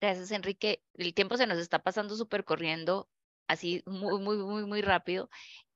Gracias, 0.00 0.32
Enrique. 0.32 0.82
El 0.94 1.14
tiempo 1.14 1.36
se 1.36 1.46
nos 1.46 1.58
está 1.58 1.78
pasando 1.78 2.16
súper 2.16 2.44
corriendo, 2.44 3.08
así 3.46 3.84
muy, 3.86 4.20
muy, 4.20 4.38
muy, 4.38 4.66
muy 4.66 4.82
rápido. 4.82 5.30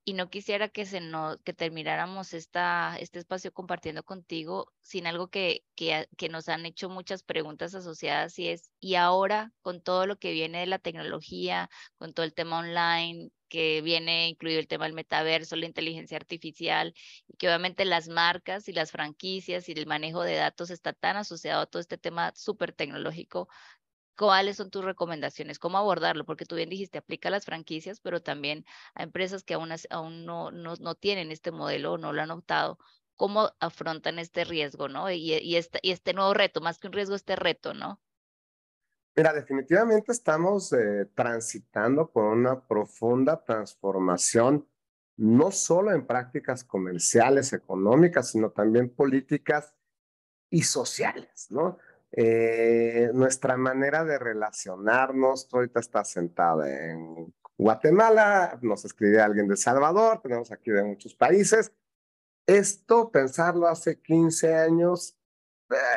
Y 0.05 0.15
no 0.15 0.31
quisiera 0.31 0.69
que, 0.69 0.87
se 0.87 1.01
no, 1.01 1.39
que 1.45 1.53
termináramos 1.53 2.35
esta, 2.35 2.97
este 2.99 3.19
espacio 3.19 3.53
compartiendo 3.53 4.03
contigo 4.03 4.73
sin 4.81 5.07
algo 5.07 5.29
que, 5.29 5.65
que, 5.75 6.09
que, 6.17 6.29
nos 6.29 6.49
han 6.49 6.67
hecho 6.67 6.89
muchas 6.89 7.23
preguntas 7.23 7.75
asociadas 7.75 8.39
y 8.39 8.49
es, 8.49 8.71
y 8.81 8.95
ahora 8.97 9.53
con 9.63 9.83
todo 9.83 10.07
lo 10.07 10.19
que 10.19 10.33
viene 10.33 10.61
de 10.61 10.67
la 10.67 10.79
tecnología, 10.79 11.71
con 11.99 12.15
todo 12.15 12.25
el 12.25 12.35
tema 12.35 12.61
online, 12.61 13.31
que 13.49 13.83
viene 13.83 14.29
incluido 14.29 14.61
el 14.61 14.69
tema 14.69 14.85
del 14.85 14.95
metaverso, 14.95 15.57
la 15.57 15.67
inteligencia 15.67 16.17
artificial, 16.17 16.95
y 17.29 17.37
que 17.37 17.49
obviamente 17.49 17.85
las 17.85 18.09
marcas 18.09 18.69
y 18.69 18.73
las 18.73 18.93
franquicias 18.93 19.69
y 19.69 19.73
el 19.73 19.87
manejo 19.87 20.23
de 20.23 20.37
datos 20.37 20.71
está 20.71 20.93
tan 20.93 21.17
asociado 21.17 21.63
a 21.63 21.67
todo 21.67 21.81
este 21.81 21.99
tema 21.99 22.33
súper 22.35 22.73
tecnológico 22.73 23.49
¿Cuáles 24.21 24.59
son 24.59 24.68
tus 24.68 24.85
recomendaciones? 24.85 25.59
¿Cómo 25.59 25.79
abordarlo? 25.79 26.27
Porque 26.27 26.45
tú 26.45 26.55
bien 26.55 26.68
dijiste, 26.68 26.99
aplica 26.99 27.29
a 27.29 27.31
las 27.31 27.47
franquicias, 27.47 28.01
pero 28.01 28.21
también 28.21 28.66
a 28.95 29.03
empresas 29.03 29.43
que 29.45 29.55
aún, 29.55 29.71
aún 29.89 30.27
no, 30.27 30.51
no, 30.51 30.75
no, 30.79 30.95
tienen 30.95 31.31
este 31.31 31.51
modelo 31.51 31.95
o 31.95 31.97
no 31.97 32.12
lo 32.12 32.21
han 32.21 32.31
optado. 32.31 32.79
¿Cómo 33.16 33.51
afrontan 33.61 34.18
este 34.18 34.45
riesgo, 34.45 34.89
no? 34.91 35.11
Y, 35.11 35.37
y, 35.37 35.57
este, 35.57 35.79
y 35.81 35.93
este 35.93 36.12
nuevo 36.12 36.35
reto, 36.35 36.61
más 36.61 36.79
que 36.79 36.89
un 36.89 36.93
riesgo, 36.93 37.16
este 37.16 37.35
reto, 37.35 37.73
¿no? 37.73 37.99
Mira, 39.16 39.33
definitivamente 39.33 40.12
estamos 40.12 40.71
eh, 40.75 41.07
transitando 41.14 42.11
por 42.11 42.25
una 42.25 42.61
profunda 42.61 43.43
transformación, 43.43 44.68
no 45.16 45.51
solo 45.51 45.93
en 45.93 46.07
prácticas 46.07 46.62
comerciales, 46.62 47.55
económicas, 47.55 48.33
sino 48.33 48.51
también 48.51 48.91
políticas 48.91 49.75
y 50.51 50.64
sociales, 50.64 51.47
¿no? 51.49 51.79
Eh, 52.13 53.11
nuestra 53.15 53.57
manera 53.57 54.05
de 54.05 54.19
relacionarnos, 54.19 55.49
ahorita 55.53 55.81
está 55.81 56.05
sentada 56.05 56.69
en 56.69 57.33
Guatemala, 57.57 58.59
nos 58.63 58.85
escribe 58.85 59.21
alguien 59.21 59.47
de 59.47 59.57
Salvador, 59.57 60.21
tenemos 60.23 60.51
aquí 60.51 60.71
de 60.71 60.83
muchos 60.83 61.15
países. 61.15 61.73
Esto, 62.47 63.11
pensarlo 63.11 63.69
hace 63.69 64.01
15 64.01 64.55
años, 64.55 65.17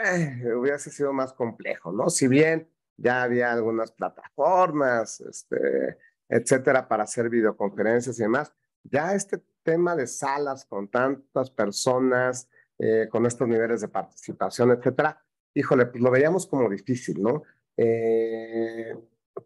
eh, 0.06 0.54
hubiese 0.54 0.92
sido 0.92 1.14
más 1.14 1.34
complejo, 1.34 1.92
¿no? 1.92 2.10
Si 2.10 2.28
bien 2.28 2.70
ya 2.98 3.24
había 3.24 3.52
algunas 3.52 3.92
plataformas, 3.92 5.22
este, 5.22 5.98
etcétera, 6.30 6.88
para 6.88 7.04
hacer 7.04 7.30
videoconferencias 7.30 8.20
y 8.20 8.24
demás, 8.24 8.54
ya 8.84 9.16
este 9.16 9.42
tema 9.64 9.96
de 9.96 10.06
salas 10.06 10.66
con 10.66 10.90
tantas 10.90 11.50
personas, 11.50 12.50
eh, 12.78 13.08
con 13.10 13.26
estos 13.26 13.48
niveles 13.48 13.82
de 13.82 13.88
participación, 13.88 14.72
etcétera, 14.72 15.24
híjole, 15.54 15.86
pues 15.88 16.02
lo 16.02 16.12
veíamos 16.12 16.48
como 16.48 16.70
difícil, 16.70 17.22
¿no? 17.22 17.44
Eh, 17.78 18.96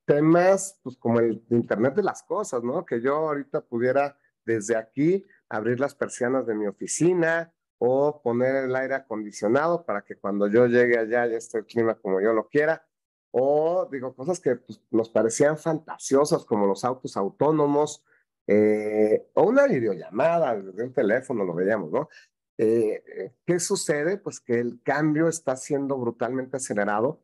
temas, 0.05 0.79
pues 0.83 0.97
como 0.97 1.19
el 1.19 1.43
Internet 1.49 1.95
de 1.95 2.03
las 2.03 2.23
cosas, 2.23 2.63
¿no? 2.63 2.85
Que 2.85 3.01
yo 3.01 3.15
ahorita 3.15 3.61
pudiera 3.61 4.17
desde 4.45 4.75
aquí 4.75 5.25
abrir 5.49 5.79
las 5.79 5.95
persianas 5.95 6.45
de 6.45 6.55
mi 6.55 6.67
oficina 6.67 7.53
o 7.79 8.21
poner 8.21 8.55
el 8.55 8.75
aire 8.75 8.95
acondicionado 8.95 9.85
para 9.85 10.01
que 10.01 10.15
cuando 10.15 10.47
yo 10.47 10.67
llegue 10.67 10.97
allá 10.97 11.27
ya 11.27 11.37
esté 11.37 11.59
el 11.59 11.65
clima 11.65 11.95
como 11.95 12.21
yo 12.21 12.33
lo 12.33 12.47
quiera. 12.47 12.85
O 13.31 13.87
digo, 13.91 14.15
cosas 14.15 14.39
que 14.39 14.55
pues, 14.55 14.81
nos 14.89 15.09
parecían 15.09 15.57
fantasiosas 15.57 16.45
como 16.45 16.65
los 16.65 16.83
autos 16.83 17.17
autónomos 17.17 18.03
eh, 18.47 19.29
o 19.33 19.43
una 19.43 19.67
videollamada 19.67 20.55
desde 20.55 20.83
un 20.83 20.93
teléfono, 20.93 21.43
lo 21.43 21.53
veíamos, 21.53 21.91
¿no? 21.91 22.09
Eh, 22.57 23.33
¿Qué 23.45 23.59
sucede? 23.59 24.17
Pues 24.17 24.39
que 24.39 24.59
el 24.59 24.81
cambio 24.83 25.27
está 25.27 25.55
siendo 25.55 25.97
brutalmente 25.97 26.57
acelerado 26.57 27.21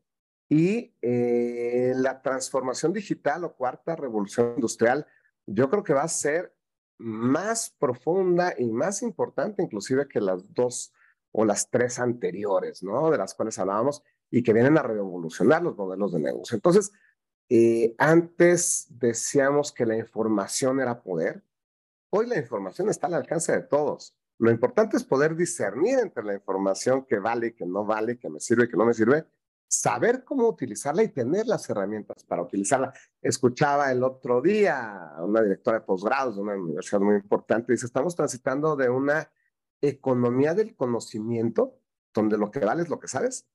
y 0.50 0.94
eh, 1.02 1.94
la 1.96 2.22
transformación 2.22 2.94
digital 2.94 3.44
o 3.44 3.56
cuarta 3.56 3.96
revolución 3.96 4.54
industrial, 4.56 5.08
yo 5.48 5.70
creo 5.70 5.84
que 5.84 5.94
va 5.94 6.04
a 6.04 6.08
ser 6.08 6.56
más 7.00 7.76
profunda 7.80 8.54
y 8.58 8.72
más 8.72 9.02
importante 9.02 9.64
inclusive 9.64 10.08
que 10.08 10.22
las 10.22 10.54
dos 10.54 10.94
o 11.32 11.44
las 11.44 11.70
tres 11.70 12.00
anteriores, 12.00 12.84
¿no? 12.84 13.10
De 13.10 13.18
las 13.18 13.34
cuales 13.34 13.58
hablábamos 13.58 14.04
y 14.30 14.44
que 14.44 14.54
vienen 14.54 14.78
a 14.78 14.84
revolucionar 14.84 15.64
los 15.64 15.76
modelos 15.76 16.14
de 16.14 16.20
negocio. 16.20 16.56
Entonces, 16.56 16.92
eh, 17.50 17.96
antes 17.98 18.88
decíamos 18.90 19.72
que 19.72 19.86
la 19.86 19.98
información 19.98 20.80
era 20.80 21.02
poder. 21.02 21.44
Hoy 22.12 22.28
la 22.28 22.38
información 22.38 22.90
está 22.90 23.08
al 23.08 23.16
alcance 23.16 23.52
de 23.52 23.64
todos. 23.64 24.16
Lo 24.44 24.52
importante 24.52 24.98
es 24.98 25.06
poder 25.06 25.38
discernir 25.38 26.00
entre 26.00 26.22
la 26.22 26.34
información 26.34 27.06
que 27.06 27.18
vale 27.18 27.48
y 27.48 27.54
que 27.54 27.66
no 27.66 27.86
vale, 27.86 28.20
que 28.20 28.30
me 28.30 28.42
sirve 28.42 28.66
y 28.66 28.68
que 28.68 28.76
no 28.76 28.84
me 28.84 28.94
sirve, 28.94 29.26
saber 29.70 30.26
cómo 30.26 30.50
utilizarla 30.50 31.02
y 31.02 31.08
tener 31.08 31.48
las 31.48 31.70
herramientas 31.70 32.26
para 32.26 32.42
utilizarla. 32.42 32.94
Escuchaba 33.22 33.90
el 33.90 34.04
otro 34.04 34.42
día 34.42 35.12
a 35.16 35.24
una 35.24 35.42
directora 35.42 35.80
de 35.80 35.86
posgrados 35.86 36.36
de 36.36 36.42
una 36.42 36.58
universidad 36.58 37.00
muy 37.00 37.16
importante, 37.16 37.72
dice, 37.72 37.86
estamos 37.86 38.18
transitando 38.18 38.76
de 38.76 38.90
una 38.90 39.32
economía 39.80 40.54
del 40.54 40.76
conocimiento, 40.76 41.80
donde 42.14 42.38
lo 42.38 42.52
que 42.52 42.60
vale 42.60 42.82
es 42.82 42.90
lo 42.90 43.00
que 43.00 43.08
sabes, 43.08 43.48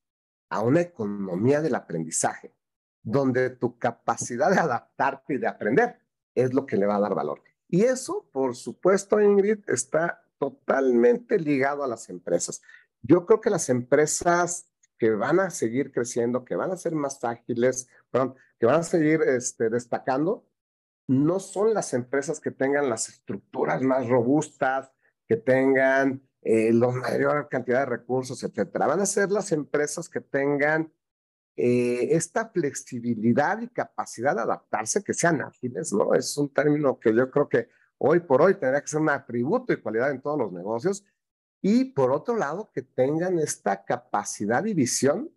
a 0.49 0.63
una 0.63 0.81
economía 0.81 1.61
del 1.61 1.75
aprendizaje, 1.75 2.55
donde 3.03 3.51
tu 3.51 3.77
capacidad 3.77 4.51
de 4.51 4.59
adaptarte 4.59 5.35
y 5.35 5.39
de 5.39 5.49
aprender 5.49 5.99
es 6.35 6.55
lo 6.55 6.65
que 6.65 6.79
le 6.79 6.87
va 6.87 6.97
a 6.97 7.01
dar 7.01 7.15
valor. 7.15 7.43
Y 7.69 7.83
eso, 7.83 8.27
por 8.33 8.57
supuesto, 8.57 9.21
Ingrid, 9.21 9.59
está 9.69 10.25
totalmente 10.39 11.39
ligado 11.39 11.85
a 11.85 11.89
las 11.89 12.09
empresas. 12.09 12.63
Yo 13.03 13.27
creo 13.27 13.41
que 13.41 13.51
las 13.51 13.69
empresas 13.69 14.69
que 14.99 15.11
van 15.11 15.41
a 15.41 15.51
seguir 15.51 15.93
creciendo, 15.93 16.45
que 16.45 16.57
van 16.57 16.73
a 16.73 16.77
ser 16.77 16.95
más 16.95 17.23
ágiles, 17.23 17.89
perdón, 18.11 18.35
que 18.59 18.67
van 18.67 18.81
a 18.81 18.83
seguir 18.83 19.23
este, 19.23 19.71
destacando, 19.71 20.47
no 21.07 21.39
son 21.39 21.73
las 21.73 21.95
empresas 21.95 22.41
que 22.41 22.51
tengan 22.51 22.91
las 22.91 23.09
estructuras 23.09 23.81
más 23.83 24.09
robustas, 24.09 24.93
que 25.27 25.37
tengan 25.37 26.23
eh, 26.43 26.73
la 26.73 26.89
mayor 26.89 27.49
cantidad 27.49 27.81
de 27.81 27.87
recursos, 27.87 28.43
etcétera. 28.43 28.87
Van 28.87 29.01
a 29.01 29.07
ser 29.07 29.31
las 29.31 29.53
empresas 29.53 30.09
que 30.09 30.21
tengan 30.21 30.93
eh, 31.57 32.15
esta 32.15 32.49
flexibilidad 32.51 33.61
y 33.61 33.69
capacidad 33.69 34.35
de 34.35 34.43
adaptarse, 34.43 35.03
que 35.03 35.15
sean 35.15 35.43
ágiles, 35.43 35.93
¿no? 35.93 36.15
Es 36.15 36.37
un 36.37 36.53
término 36.53 36.99
que 36.99 37.15
yo 37.15 37.31
creo 37.31 37.49
que 37.49 37.69
hoy 37.99 38.21
por 38.21 38.43
hoy 38.43 38.55
tendría 38.55 38.81
que 38.81 38.89
ser 38.89 39.01
un 39.01 39.11
atributo 39.11 39.73
y 39.73 39.81
cualidad 39.81 40.11
en 40.11 40.21
todos 40.21 40.39
los 40.39 40.53
negocios. 40.53 41.05
Y 41.61 41.87
por 41.87 42.13
otro 42.13 42.37
lado, 42.37 42.71
que 42.73 42.83
tengan 42.83 43.39
esta 43.39 43.85
capacidad 43.85 44.65
y 44.65 44.75
visión 44.75 45.31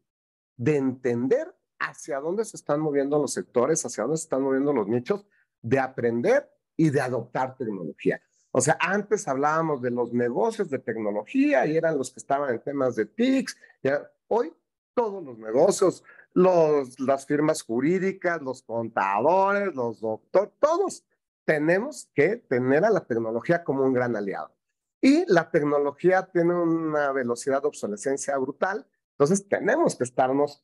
de 0.55 0.77
entender 0.77 1.53
hacia 1.79 2.19
dónde 2.19 2.45
se 2.45 2.57
están 2.57 2.79
moviendo 2.79 3.17
los 3.17 3.33
sectores, 3.33 3.83
hacia 3.85 4.03
dónde 4.03 4.17
se 4.17 4.23
están 4.23 4.43
moviendo 4.43 4.71
los 4.71 4.87
nichos, 4.87 5.25
de 5.61 5.79
aprender 5.79 6.49
y 6.77 6.91
de 6.91 7.01
adoptar 7.01 7.57
tecnología. 7.57 8.21
O 8.51 8.61
sea, 8.61 8.77
antes 8.79 9.27
hablábamos 9.27 9.81
de 9.81 9.91
los 9.91 10.13
negocios 10.13 10.69
de 10.69 10.79
tecnología 10.79 11.65
y 11.65 11.77
eran 11.77 11.97
los 11.97 12.11
que 12.11 12.19
estaban 12.19 12.53
en 12.53 12.61
temas 12.61 12.95
de 12.95 13.05
TICs. 13.05 13.57
Ya, 13.81 14.11
hoy 14.27 14.53
todos 14.93 15.23
los 15.23 15.37
negocios, 15.37 16.03
los, 16.33 16.99
las 16.99 17.25
firmas 17.25 17.63
jurídicas, 17.63 18.41
los 18.41 18.61
contadores, 18.61 19.73
los 19.73 20.01
doctores, 20.01 20.51
todos 20.59 21.05
tenemos 21.45 22.09
que 22.13 22.37
tener 22.37 22.85
a 22.85 22.89
la 22.89 23.05
tecnología 23.05 23.63
como 23.63 23.83
un 23.83 23.93
gran 23.93 24.15
aliado. 24.15 24.55
Y 25.01 25.25
la 25.31 25.49
tecnología 25.49 26.29
tiene 26.31 26.53
una 26.53 27.11
velocidad 27.11 27.61
de 27.61 27.67
obsolescencia 27.67 28.37
brutal, 28.37 28.87
entonces 29.13 29.47
tenemos 29.47 29.95
que 29.95 30.03
estarnos 30.03 30.63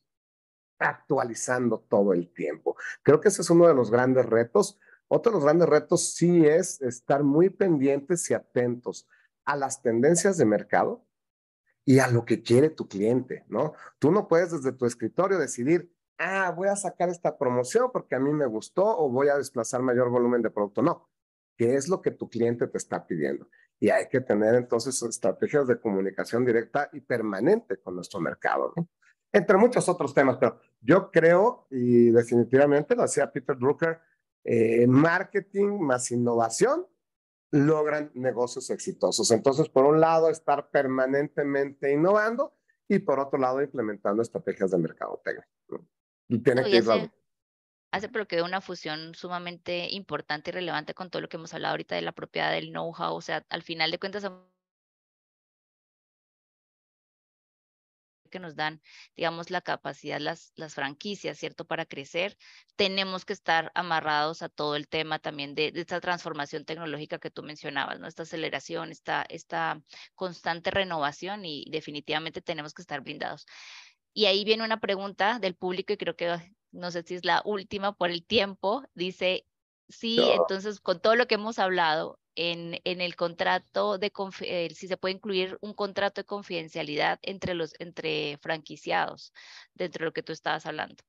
actualizando 0.78 1.80
todo 1.88 2.12
el 2.12 2.32
tiempo. 2.32 2.76
Creo 3.02 3.20
que 3.20 3.28
ese 3.28 3.42
es 3.42 3.50
uno 3.50 3.66
de 3.66 3.74
los 3.74 3.90
grandes 3.90 4.26
retos. 4.26 4.78
Otro 5.08 5.32
de 5.32 5.36
los 5.36 5.44
grandes 5.44 5.68
retos 5.68 6.14
sí 6.14 6.46
es 6.46 6.80
estar 6.80 7.24
muy 7.24 7.50
pendientes 7.50 8.30
y 8.30 8.34
atentos 8.34 9.08
a 9.44 9.56
las 9.56 9.82
tendencias 9.82 10.36
de 10.36 10.44
mercado 10.44 11.04
y 11.84 12.00
a 12.00 12.08
lo 12.08 12.24
que 12.24 12.42
quiere 12.42 12.68
tu 12.68 12.86
cliente, 12.86 13.44
¿no? 13.48 13.72
Tú 13.98 14.10
no 14.10 14.28
puedes 14.28 14.52
desde 14.52 14.72
tu 14.72 14.86
escritorio 14.86 15.38
decidir, 15.38 15.90
ah, 16.18 16.52
voy 16.56 16.68
a 16.68 16.76
sacar 16.76 17.08
esta 17.08 17.36
promoción 17.36 17.90
porque 17.92 18.14
a 18.14 18.20
mí 18.20 18.32
me 18.32 18.46
gustó 18.46 18.84
o 18.84 19.08
voy 19.08 19.28
a 19.28 19.36
desplazar 19.36 19.82
mayor 19.82 20.10
volumen 20.10 20.42
de 20.42 20.50
producto. 20.50 20.82
No, 20.82 21.08
¿qué 21.56 21.74
es 21.74 21.88
lo 21.88 22.02
que 22.02 22.10
tu 22.10 22.28
cliente 22.28 22.66
te 22.66 22.78
está 22.78 23.06
pidiendo? 23.06 23.48
Y 23.80 23.90
hay 23.90 24.08
que 24.08 24.20
tener 24.20 24.54
entonces 24.54 25.00
estrategias 25.02 25.66
de 25.66 25.80
comunicación 25.80 26.44
directa 26.44 26.90
y 26.92 27.00
permanente 27.00 27.80
con 27.80 27.94
nuestro 27.94 28.20
mercado, 28.20 28.72
¿no? 28.76 28.88
Entre 29.30 29.56
muchos 29.58 29.88
otros 29.88 30.14
temas, 30.14 30.38
pero 30.38 30.58
yo 30.80 31.10
creo, 31.10 31.66
y 31.70 32.10
definitivamente 32.10 32.96
lo 32.96 33.02
hacía 33.02 33.30
Peter 33.30 33.56
Drucker, 33.58 34.00
eh, 34.42 34.86
marketing 34.86 35.78
más 35.80 36.10
innovación 36.10 36.86
logran 37.50 38.10
negocios 38.14 38.70
exitosos. 38.70 39.30
Entonces, 39.30 39.68
por 39.68 39.84
un 39.84 40.00
lado, 40.00 40.30
estar 40.30 40.70
permanentemente 40.70 41.92
innovando 41.92 42.54
y 42.88 42.98
por 43.00 43.20
otro 43.20 43.38
lado, 43.38 43.62
implementando 43.62 44.22
estrategias 44.22 44.70
de 44.70 44.78
mercadotecnia. 44.78 45.46
¿no? 45.68 45.86
Y 46.28 46.38
tiene 46.38 46.62
que 46.64 46.78
hace, 46.78 47.10
hace 47.90 48.08
pero 48.08 48.26
que 48.28 48.42
una 48.42 48.60
fusión 48.60 49.14
sumamente 49.14 49.88
importante 49.90 50.50
y 50.50 50.52
relevante 50.52 50.94
con 50.94 51.10
todo 51.10 51.22
lo 51.22 51.28
que 51.28 51.36
hemos 51.36 51.54
hablado 51.54 51.72
ahorita 51.72 51.94
de 51.94 52.02
la 52.02 52.12
propiedad 52.12 52.52
del 52.52 52.70
know-how. 52.70 53.14
O 53.14 53.20
sea, 53.20 53.44
al 53.48 53.62
final 53.62 53.90
de 53.90 53.98
cuentas, 53.98 54.24
que 58.28 58.38
nos 58.38 58.54
dan, 58.54 58.80
digamos, 59.16 59.50
la 59.50 59.60
capacidad, 59.60 60.20
las, 60.20 60.52
las 60.56 60.74
franquicias, 60.74 61.38
¿cierto? 61.38 61.66
Para 61.66 61.86
crecer, 61.86 62.36
tenemos 62.76 63.24
que 63.24 63.32
estar 63.32 63.72
amarrados 63.74 64.42
a 64.42 64.48
todo 64.48 64.76
el 64.76 64.88
tema 64.88 65.18
también 65.18 65.54
de, 65.54 65.72
esta 65.74 66.00
transformación 66.00 66.64
tecnológica 66.64 67.18
que 67.18 67.30
tú 67.30 67.42
mencionabas, 67.42 67.98
¿no? 67.98 68.06
Esta 68.06 68.22
aceleración, 68.22 68.90
esta, 68.90 69.22
esta 69.28 69.82
constante 70.14 70.70
renovación 70.70 71.44
y 71.44 71.64
definitivamente 71.70 72.40
tenemos 72.42 72.74
que 72.74 72.82
estar 72.82 73.00
blindados. 73.00 73.46
Y 74.12 74.26
ahí 74.26 74.44
viene 74.44 74.64
una 74.64 74.80
pregunta 74.80 75.38
del 75.38 75.54
público 75.54 75.92
y 75.92 75.96
creo 75.96 76.16
que 76.16 76.54
no 76.72 76.90
sé 76.90 77.02
si 77.02 77.14
es 77.14 77.24
la 77.24 77.42
última 77.44 77.96
por 77.96 78.10
el 78.10 78.24
tiempo. 78.24 78.84
Dice, 78.94 79.46
sí, 79.88 80.18
entonces 80.20 80.80
con 80.80 81.00
todo 81.00 81.14
lo 81.14 81.26
que 81.26 81.36
hemos 81.36 81.58
hablado, 81.58 82.18
en, 82.38 82.78
en 82.84 83.00
el 83.00 83.16
contrato 83.16 83.98
de 83.98 84.12
eh, 84.42 84.70
si 84.72 84.86
se 84.86 84.96
puede 84.96 85.14
incluir 85.14 85.58
un 85.60 85.74
contrato 85.74 86.20
de 86.20 86.24
confidencialidad 86.24 87.18
entre 87.22 87.54
los 87.54 87.74
entre 87.80 88.38
franquiciados 88.40 89.32
dentro 89.74 90.04
de 90.04 90.06
lo 90.06 90.12
que 90.12 90.22
tú 90.22 90.32
estabas 90.32 90.64
hablando. 90.64 91.02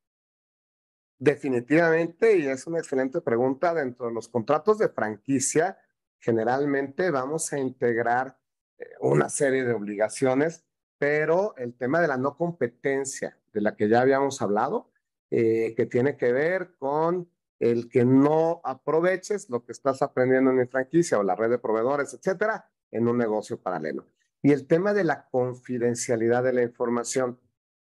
Definitivamente, 1.19 2.37
y 2.37 2.47
es 2.47 2.65
una 2.65 2.79
excelente 2.79 3.21
pregunta, 3.21 3.75
dentro 3.75 4.07
de 4.07 4.13
los 4.13 4.27
contratos 4.27 4.79
de 4.79 4.89
franquicia, 4.89 5.77
generalmente 6.19 7.11
vamos 7.11 7.53
a 7.53 7.59
integrar 7.59 8.39
eh, 8.79 8.85
una 9.01 9.29
serie 9.29 9.63
de 9.65 9.73
obligaciones, 9.73 10.65
pero 10.99 11.55
el 11.57 11.73
tema 11.73 12.01
de 12.01 12.07
la 12.07 12.17
no 12.17 12.37
competencia, 12.37 13.37
de 13.53 13.61
la 13.61 13.75
que 13.75 13.89
ya 13.89 14.01
habíamos 14.01 14.41
hablado, 14.41 14.91
eh, 15.31 15.73
que 15.75 15.85
tiene 15.85 16.17
que 16.17 16.31
ver 16.31 16.75
con 16.77 17.29
el 17.59 17.89
que 17.89 18.05
no 18.05 18.61
aproveches 18.63 19.49
lo 19.49 19.65
que 19.65 19.71
estás 19.71 20.01
aprendiendo 20.01 20.51
en 20.51 20.57
mi 20.57 20.67
franquicia 20.67 21.17
o 21.17 21.23
la 21.23 21.35
red 21.35 21.49
de 21.49 21.57
proveedores, 21.57 22.13
etcétera, 22.13 22.69
en 22.91 23.07
un 23.07 23.17
negocio 23.17 23.59
paralelo. 23.59 24.05
Y 24.41 24.51
el 24.51 24.67
tema 24.67 24.93
de 24.93 25.03
la 25.03 25.27
confidencialidad 25.29 26.43
de 26.43 26.53
la 26.53 26.61
información. 26.63 27.39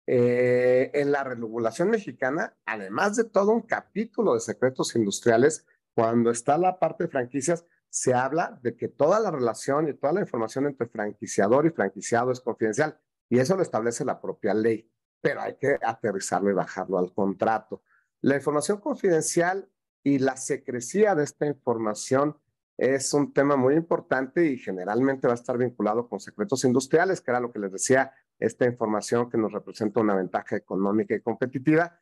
Eh, 0.09 0.89
en 0.93 1.11
la 1.11 1.25
regulación 1.25 1.89
mexicana, 1.89 2.55
además 2.65 3.17
de 3.17 3.25
todo 3.25 3.51
un 3.51 3.63
capítulo 3.63 4.35
de 4.35 4.39
secretos 4.39 4.95
industriales, 4.95 5.65
cuando 5.93 6.31
está 6.31 6.57
la 6.57 6.79
parte 6.79 7.03
de 7.03 7.09
franquicias, 7.09 7.65
se 7.89 8.13
habla 8.13 8.59
de 8.61 8.75
que 8.75 8.87
toda 8.87 9.19
la 9.19 9.31
relación 9.31 9.87
y 9.87 9.93
toda 9.93 10.13
la 10.13 10.21
información 10.21 10.65
entre 10.65 10.87
franquiciador 10.87 11.65
y 11.65 11.71
franquiciado 11.71 12.31
es 12.31 12.41
confidencial. 12.41 12.99
Y 13.29 13.39
eso 13.39 13.55
lo 13.55 13.61
establece 13.61 14.05
la 14.05 14.21
propia 14.21 14.53
ley, 14.53 14.89
pero 15.21 15.41
hay 15.41 15.55
que 15.57 15.77
aterrizarlo 15.81 16.49
y 16.49 16.53
bajarlo 16.53 16.97
al 16.97 17.13
contrato. 17.13 17.83
La 18.21 18.35
información 18.35 18.79
confidencial 18.79 19.69
y 20.03 20.19
la 20.19 20.37
secrecía 20.37 21.15
de 21.15 21.23
esta 21.23 21.45
información 21.45 22.37
es 22.77 23.13
un 23.13 23.33
tema 23.33 23.55
muy 23.55 23.73
importante 23.73 24.45
y 24.45 24.57
generalmente 24.57 25.27
va 25.27 25.33
a 25.33 25.35
estar 25.35 25.57
vinculado 25.57 26.07
con 26.07 26.19
secretos 26.19 26.63
industriales, 26.63 27.21
que 27.21 27.31
era 27.31 27.39
lo 27.39 27.51
que 27.51 27.59
les 27.59 27.71
decía, 27.71 28.13
esta 28.39 28.65
información 28.65 29.29
que 29.29 29.37
nos 29.37 29.51
representa 29.51 29.99
una 29.99 30.15
ventaja 30.15 30.55
económica 30.55 31.15
y 31.15 31.21
competitiva, 31.21 31.99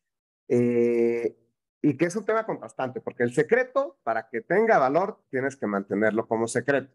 eh, 0.50 1.38
y 1.86 1.98
que 1.98 2.06
es 2.06 2.16
un 2.16 2.26
tema 2.26 2.46
contrastante, 2.46 3.00
porque 3.00 3.24
el 3.24 3.34
secreto, 3.34 3.98
para 4.04 4.28
que 4.28 4.42
tenga 4.42 4.80
valor, 4.80 5.20
tienes 5.30 5.56
que 5.56 5.68
mantenerlo 5.68 6.28
como 6.28 6.48
secreto, 6.48 6.92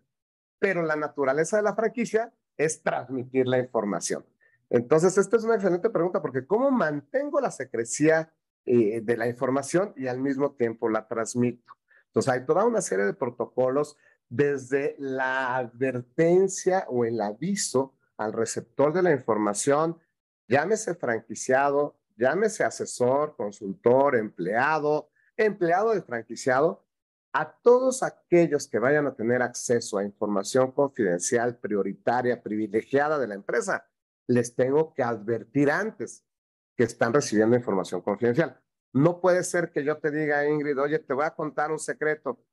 pero 0.59 0.83
la 0.83 0.97
naturaleza 0.97 1.57
de 1.57 1.63
la 1.63 1.77
franquicia 1.77 2.33
es 2.57 2.83
transmitir 2.83 3.47
la 3.47 3.59
información. 3.59 4.27
Entonces, 4.69 5.17
esta 5.17 5.37
es 5.37 5.45
una 5.45 5.55
excelente 5.55 5.91
pregunta, 5.91 6.21
porque 6.21 6.47
¿cómo 6.47 6.71
mantengo 6.71 7.41
la 7.41 7.51
secrecía 7.51 8.33
eh, 8.67 9.01
de 9.01 9.17
la 9.17 9.27
información 9.27 9.95
y 9.97 10.07
al 10.07 10.21
mismo 10.21 10.53
tiempo 10.53 10.89
la 10.91 11.09
transmito. 11.09 11.73
Entonces 12.09 12.33
hay 12.33 12.45
toda 12.45 12.67
una 12.67 12.83
serie 12.83 13.07
de 13.07 13.15
protocolos 13.15 13.97
desde 14.29 14.97
la 14.99 15.57
advertencia 15.57 16.85
o 16.89 17.05
el 17.05 17.21
aviso 17.21 17.95
al 18.19 18.35
receptor 18.35 18.93
de 18.93 19.03
la 19.03 19.13
información, 19.13 19.99
llámese 20.47 20.95
franquiciado, 20.95 22.00
llámese 22.21 22.63
asesor, 22.63 23.35
consultor, 23.35 24.15
empleado, 24.15 25.11
empleado 25.37 25.95
de 25.95 26.03
franquiciado, 26.03 26.87
a 27.33 27.51
todos 27.63 28.03
aquellos 28.03 28.69
que 28.69 28.79
vayan 28.79 29.07
a 29.07 29.15
tener 29.15 29.41
acceso 29.41 29.99
a 29.99 30.05
información 30.05 30.73
confidencial, 30.73 31.59
prioritaria, 31.59 32.43
privilegiada 32.43 33.19
de 33.19 33.29
la 33.29 33.35
empresa, 33.35 33.89
les 34.27 34.55
tengo 34.55 34.93
que 34.93 35.03
advertir 35.03 35.71
antes 35.71 36.27
que 36.77 36.85
están 36.85 37.15
recibiendo 37.15 37.57
información 37.57 38.03
confidencial. 38.03 38.61
No 38.93 39.21
puede 39.21 39.45
ser 39.45 39.71
que 39.71 39.85
yo 39.85 39.99
te 39.99 40.11
diga, 40.11 40.47
Ingrid, 40.47 40.79
oye, 40.79 40.99
te 40.99 41.15
voy 41.15 41.25
a 41.25 41.35
contar 41.35 41.71
un 41.71 41.79
secreto. 41.79 42.45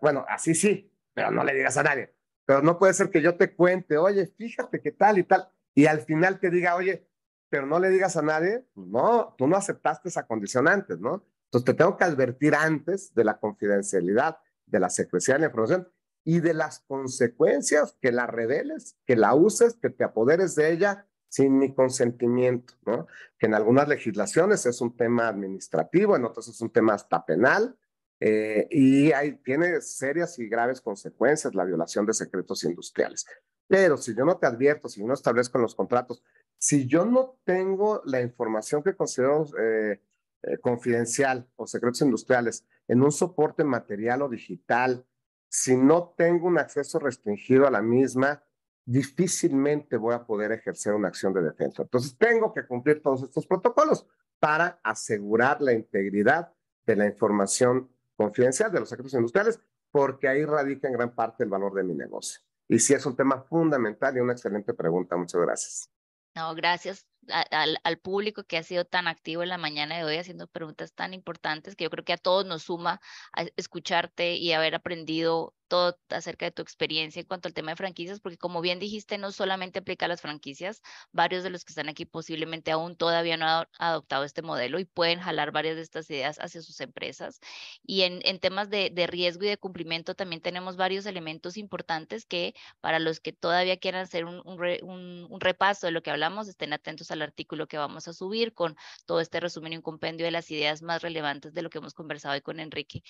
Bueno, 0.00 0.24
así 0.28 0.54
sí, 0.54 0.92
pero 1.12 1.30
no 1.30 1.44
le 1.44 1.52
digas 1.54 1.76
a 1.76 1.82
nadie. 1.82 2.14
Pero 2.46 2.62
no 2.62 2.78
puede 2.78 2.94
ser 2.94 3.10
que 3.10 3.20
yo 3.20 3.36
te 3.36 3.54
cuente, 3.54 3.98
oye, 3.98 4.26
fíjate 4.26 4.80
qué 4.80 4.92
tal 4.92 5.18
y 5.18 5.24
tal, 5.24 5.48
y 5.74 5.86
al 5.86 6.00
final 6.02 6.38
te 6.38 6.50
diga, 6.50 6.76
oye, 6.76 7.08
pero 7.54 7.68
no 7.68 7.78
le 7.78 7.88
digas 7.88 8.16
a 8.16 8.22
nadie. 8.22 8.66
No, 8.74 9.32
tú 9.38 9.46
no 9.46 9.54
aceptaste 9.54 10.08
esa 10.08 10.26
condición 10.26 10.66
antes, 10.66 10.98
¿no? 10.98 11.24
Entonces 11.44 11.64
te 11.64 11.74
tengo 11.74 11.96
que 11.96 12.02
advertir 12.02 12.52
antes 12.52 13.14
de 13.14 13.22
la 13.22 13.38
confidencialidad, 13.38 14.38
de 14.66 14.80
la 14.80 14.90
secrecía 14.90 15.34
de 15.34 15.42
la 15.42 15.46
información 15.46 15.88
y 16.24 16.40
de 16.40 16.52
las 16.52 16.80
consecuencias 16.80 17.96
que 18.00 18.10
la 18.10 18.26
reveles, 18.26 18.96
que 19.06 19.14
la 19.14 19.36
uses, 19.36 19.74
que 19.74 19.88
te 19.88 20.02
apoderes 20.02 20.56
de 20.56 20.72
ella 20.72 21.06
sin 21.28 21.56
mi 21.56 21.72
consentimiento, 21.72 22.74
¿no? 22.84 23.06
Que 23.38 23.46
en 23.46 23.54
algunas 23.54 23.86
legislaciones 23.86 24.66
es 24.66 24.80
un 24.80 24.96
tema 24.96 25.28
administrativo, 25.28 26.16
en 26.16 26.24
otras 26.24 26.48
es 26.48 26.60
un 26.60 26.70
tema 26.70 26.94
hasta 26.94 27.24
penal, 27.24 27.78
eh, 28.18 28.66
y 28.68 29.12
hay, 29.12 29.36
tiene 29.44 29.80
serias 29.80 30.40
y 30.40 30.48
graves 30.48 30.80
consecuencias 30.80 31.54
la 31.54 31.64
violación 31.64 32.04
de 32.04 32.14
secretos 32.14 32.64
industriales. 32.64 33.24
Pero 33.68 33.96
si 33.96 34.12
yo 34.12 34.24
no 34.24 34.38
te 34.38 34.46
advierto, 34.48 34.88
si 34.88 35.00
yo 35.00 35.06
no 35.06 35.14
establezco 35.14 35.58
en 35.58 35.62
los 35.62 35.76
contratos, 35.76 36.24
si 36.64 36.86
yo 36.86 37.04
no 37.04 37.36
tengo 37.44 38.00
la 38.06 38.22
información 38.22 38.82
que 38.82 38.96
considero 38.96 39.44
eh, 39.60 40.00
eh, 40.40 40.56
confidencial 40.62 41.46
o 41.56 41.66
secretos 41.66 42.00
industriales 42.00 42.64
en 42.88 43.02
un 43.02 43.12
soporte 43.12 43.64
material 43.64 44.22
o 44.22 44.30
digital, 44.30 45.04
si 45.46 45.76
no 45.76 46.14
tengo 46.16 46.46
un 46.46 46.56
acceso 46.56 46.98
restringido 46.98 47.66
a 47.66 47.70
la 47.70 47.82
misma, 47.82 48.42
difícilmente 48.82 49.98
voy 49.98 50.14
a 50.14 50.24
poder 50.24 50.52
ejercer 50.52 50.94
una 50.94 51.08
acción 51.08 51.34
de 51.34 51.42
defensa. 51.42 51.82
Entonces, 51.82 52.16
tengo 52.16 52.54
que 52.54 52.66
cumplir 52.66 53.02
todos 53.02 53.24
estos 53.24 53.46
protocolos 53.46 54.06
para 54.40 54.80
asegurar 54.82 55.60
la 55.60 55.74
integridad 55.74 56.50
de 56.86 56.96
la 56.96 57.04
información 57.04 57.90
confidencial 58.16 58.72
de 58.72 58.80
los 58.80 58.88
secretos 58.88 59.12
industriales, 59.12 59.60
porque 59.90 60.28
ahí 60.28 60.46
radica 60.46 60.88
en 60.88 60.94
gran 60.94 61.14
parte 61.14 61.44
el 61.44 61.50
valor 61.50 61.74
de 61.74 61.82
mi 61.82 61.92
negocio. 61.92 62.40
Y 62.68 62.78
sí 62.78 62.94
es 62.94 63.04
un 63.04 63.16
tema 63.16 63.42
fundamental 63.42 64.16
y 64.16 64.20
una 64.20 64.32
excelente 64.32 64.72
pregunta. 64.72 65.14
Muchas 65.14 65.42
gracias. 65.42 65.93
No, 66.36 66.54
gracias 66.54 67.06
al, 67.30 67.78
al, 67.82 67.98
público 67.98 68.44
que 68.44 68.56
ha 68.58 68.62
sido 68.62 68.84
tan 68.84 69.08
activo 69.08 69.42
en 69.42 69.48
la 69.48 69.58
mañana 69.58 69.96
de 69.96 70.04
hoy 70.04 70.16
haciendo 70.16 70.46
preguntas 70.46 70.92
tan 70.92 71.14
importantes 71.14 71.76
que 71.76 71.84
yo 71.84 71.90
creo 71.90 72.04
que 72.04 72.12
a 72.12 72.18
todos 72.18 72.44
nos 72.46 72.64
suma 72.64 73.00
a 73.32 73.44
escucharte 73.56 74.36
y 74.36 74.52
haber 74.52 74.74
aprendido 74.74 75.54
todo 75.68 75.98
acerca 76.10 76.46
de 76.46 76.52
tu 76.52 76.62
experiencia 76.62 77.20
en 77.20 77.26
cuanto 77.26 77.48
al 77.48 77.54
tema 77.54 77.72
de 77.72 77.76
franquicias, 77.76 78.20
porque 78.20 78.38
como 78.38 78.60
bien 78.60 78.78
dijiste, 78.78 79.18
no 79.18 79.32
solamente 79.32 79.78
aplica 79.80 80.06
a 80.06 80.08
las 80.08 80.20
franquicias, 80.20 80.82
varios 81.12 81.42
de 81.42 81.50
los 81.50 81.64
que 81.64 81.72
están 81.72 81.88
aquí 81.88 82.04
posiblemente 82.04 82.70
aún 82.70 82.96
todavía 82.96 83.36
no 83.36 83.46
han 83.46 83.66
adoptado 83.78 84.24
este 84.24 84.42
modelo 84.42 84.78
y 84.78 84.84
pueden 84.84 85.20
jalar 85.20 85.52
varias 85.52 85.76
de 85.76 85.82
estas 85.82 86.08
ideas 86.10 86.38
hacia 86.38 86.62
sus 86.62 86.80
empresas. 86.80 87.40
Y 87.82 88.02
en, 88.02 88.20
en 88.24 88.38
temas 88.40 88.70
de, 88.70 88.90
de, 88.90 89.06
riesgo 89.06 89.44
y 89.44 89.48
de 89.48 89.58
cumplimiento 89.58 90.14
también 90.14 90.42
tenemos 90.42 90.76
varios 90.76 91.06
elementos 91.06 91.56
importantes 91.56 92.26
que 92.26 92.54
para 92.80 92.98
los 92.98 93.20
que 93.20 93.32
todavía 93.32 93.78
quieran 93.78 94.02
hacer 94.02 94.24
un, 94.24 94.42
un, 94.44 95.26
un 95.28 95.40
repaso 95.40 95.86
de 95.86 95.92
lo 95.92 96.02
que 96.02 96.10
hablamos, 96.10 96.48
estén 96.48 96.72
atentos 96.72 97.10
al 97.14 97.22
artículo 97.22 97.66
que 97.66 97.78
vamos 97.78 98.08
a 98.08 98.12
subir 98.12 98.54
con 98.54 98.76
todo 99.06 99.20
este 99.20 99.40
resumen 99.40 99.72
y 99.72 99.76
un 99.76 99.82
compendio 99.82 100.26
de 100.26 100.32
las 100.32 100.50
ideas 100.50 100.82
más 100.82 101.02
relevantes 101.02 101.54
de 101.54 101.62
lo 101.62 101.70
que 101.70 101.78
hemos 101.78 101.94
conversado 101.94 102.34
hoy 102.34 102.42
con 102.42 102.60
Enrique. 102.60 103.02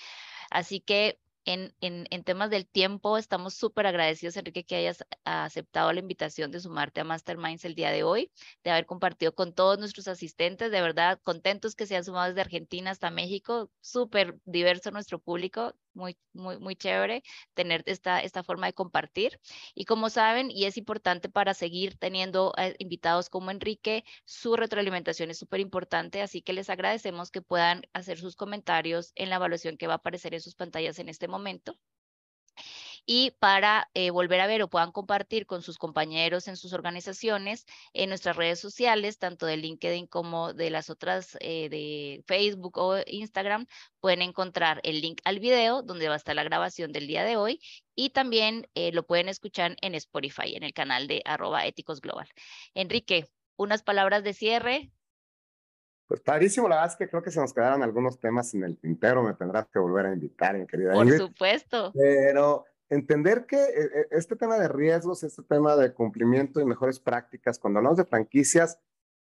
Así 0.50 0.80
que 0.80 1.18
en, 1.44 1.74
en, 1.80 2.24
temas 2.24 2.50
del 2.50 2.66
tiempo, 2.66 3.18
estamos 3.18 3.54
súper 3.54 3.86
agradecidos, 3.86 4.36
Enrique, 4.36 4.64
que 4.64 4.76
hayas 4.76 5.04
aceptado 5.24 5.92
la 5.92 6.00
invitación 6.00 6.50
de 6.50 6.60
sumarte 6.60 7.00
a 7.00 7.04
Masterminds 7.04 7.64
el 7.64 7.74
día 7.74 7.90
de 7.90 8.02
hoy, 8.02 8.32
de 8.62 8.70
haber 8.70 8.86
compartido 8.86 9.34
con 9.34 9.52
todos 9.52 9.78
nuestros 9.78 10.08
asistentes, 10.08 10.70
de 10.70 10.80
verdad, 10.80 11.20
contentos 11.22 11.74
que 11.74 11.86
se 11.86 11.96
han 11.96 12.04
sumado 12.04 12.28
desde 12.28 12.40
Argentina 12.40 12.90
hasta 12.90 13.10
México, 13.10 13.70
súper 13.80 14.38
diverso 14.44 14.90
nuestro 14.90 15.18
público, 15.18 15.74
muy, 15.94 16.16
muy, 16.32 16.58
muy 16.58 16.76
chévere 16.76 17.22
tener 17.54 17.82
esta, 17.86 18.20
esta 18.20 18.42
forma 18.42 18.66
de 18.66 18.74
compartir. 18.74 19.40
Y 19.74 19.84
como 19.84 20.10
saben, 20.10 20.50
y 20.50 20.64
es 20.66 20.76
importante 20.76 21.28
para 21.28 21.54
seguir 21.54 21.96
teniendo 21.98 22.52
eh, 22.58 22.74
invitados 22.78 23.30
como 23.30 23.50
Enrique, 23.50 24.04
su 24.24 24.56
retroalimentación 24.56 25.30
es 25.30 25.38
súper 25.38 25.60
importante, 25.60 26.22
así 26.22 26.42
que 26.42 26.52
les 26.52 26.70
agradecemos 26.70 27.30
que 27.30 27.42
puedan 27.42 27.82
hacer 27.92 28.18
sus 28.18 28.36
comentarios 28.36 29.12
en 29.16 29.30
la 29.30 29.36
evaluación 29.36 29.76
que 29.76 29.86
va 29.86 29.94
a 29.94 29.96
aparecer 29.96 30.34
en 30.34 30.40
sus 30.40 30.54
pantallas 30.54 30.98
en 30.98 31.08
este 31.08 31.28
momento 31.28 31.78
y 33.06 33.32
para 33.38 33.90
eh, 33.94 34.10
volver 34.10 34.40
a 34.40 34.46
ver 34.46 34.62
o 34.62 34.68
puedan 34.68 34.92
compartir 34.92 35.46
con 35.46 35.62
sus 35.62 35.78
compañeros 35.78 36.48
en 36.48 36.56
sus 36.56 36.72
organizaciones 36.72 37.66
en 37.92 38.08
nuestras 38.08 38.36
redes 38.36 38.60
sociales, 38.60 39.18
tanto 39.18 39.46
de 39.46 39.56
LinkedIn 39.56 40.06
como 40.06 40.52
de 40.54 40.70
las 40.70 40.90
otras 40.90 41.36
eh, 41.40 41.68
de 41.68 42.24
Facebook 42.26 42.78
o 42.78 42.96
Instagram, 43.06 43.66
pueden 44.00 44.22
encontrar 44.22 44.80
el 44.84 45.00
link 45.00 45.20
al 45.24 45.38
video 45.38 45.82
donde 45.82 46.08
va 46.08 46.14
a 46.14 46.18
estar 46.18 46.34
la 46.34 46.44
grabación 46.44 46.92
del 46.92 47.06
día 47.06 47.24
de 47.24 47.36
hoy 47.36 47.60
y 47.94 48.10
también 48.10 48.68
eh, 48.74 48.92
lo 48.92 49.06
pueden 49.06 49.28
escuchar 49.28 49.76
en 49.82 49.94
Spotify, 49.94 50.56
en 50.56 50.62
el 50.62 50.72
canal 50.72 51.06
de 51.06 51.22
arroba 51.24 51.66
éticos 51.66 52.00
global. 52.00 52.28
Enrique, 52.74 53.26
unas 53.56 53.82
palabras 53.82 54.24
de 54.24 54.32
cierre. 54.32 54.90
Pues 56.06 56.20
padrísimo, 56.20 56.68
la 56.68 56.76
verdad 56.76 56.92
es 56.92 56.96
que 56.96 57.08
creo 57.08 57.22
que 57.22 57.30
se 57.30 57.40
nos 57.40 57.54
quedaron 57.54 57.82
algunos 57.82 58.18
temas 58.18 58.52
en 58.54 58.64
el 58.64 58.78
tintero, 58.78 59.22
me 59.22 59.34
tendrás 59.34 59.68
que 59.68 59.78
volver 59.78 60.06
a 60.06 60.12
invitar, 60.12 60.54
mi 60.54 60.66
querida 60.66 60.92
Por 60.92 61.10
supuesto. 61.16 61.92
Pero 61.94 62.66
entender 62.88 63.46
que 63.46 63.56
eh, 63.56 63.90
eh, 63.94 64.06
este 64.10 64.36
tema 64.36 64.58
de 64.58 64.68
riesgos, 64.68 65.22
este 65.22 65.42
tema 65.42 65.76
de 65.76 65.92
cumplimiento 65.92 66.60
y 66.60 66.64
mejores 66.64 67.00
prácticas, 67.00 67.58
cuando 67.58 67.78
hablamos 67.78 67.98
de 67.98 68.04
franquicias, 68.04 68.78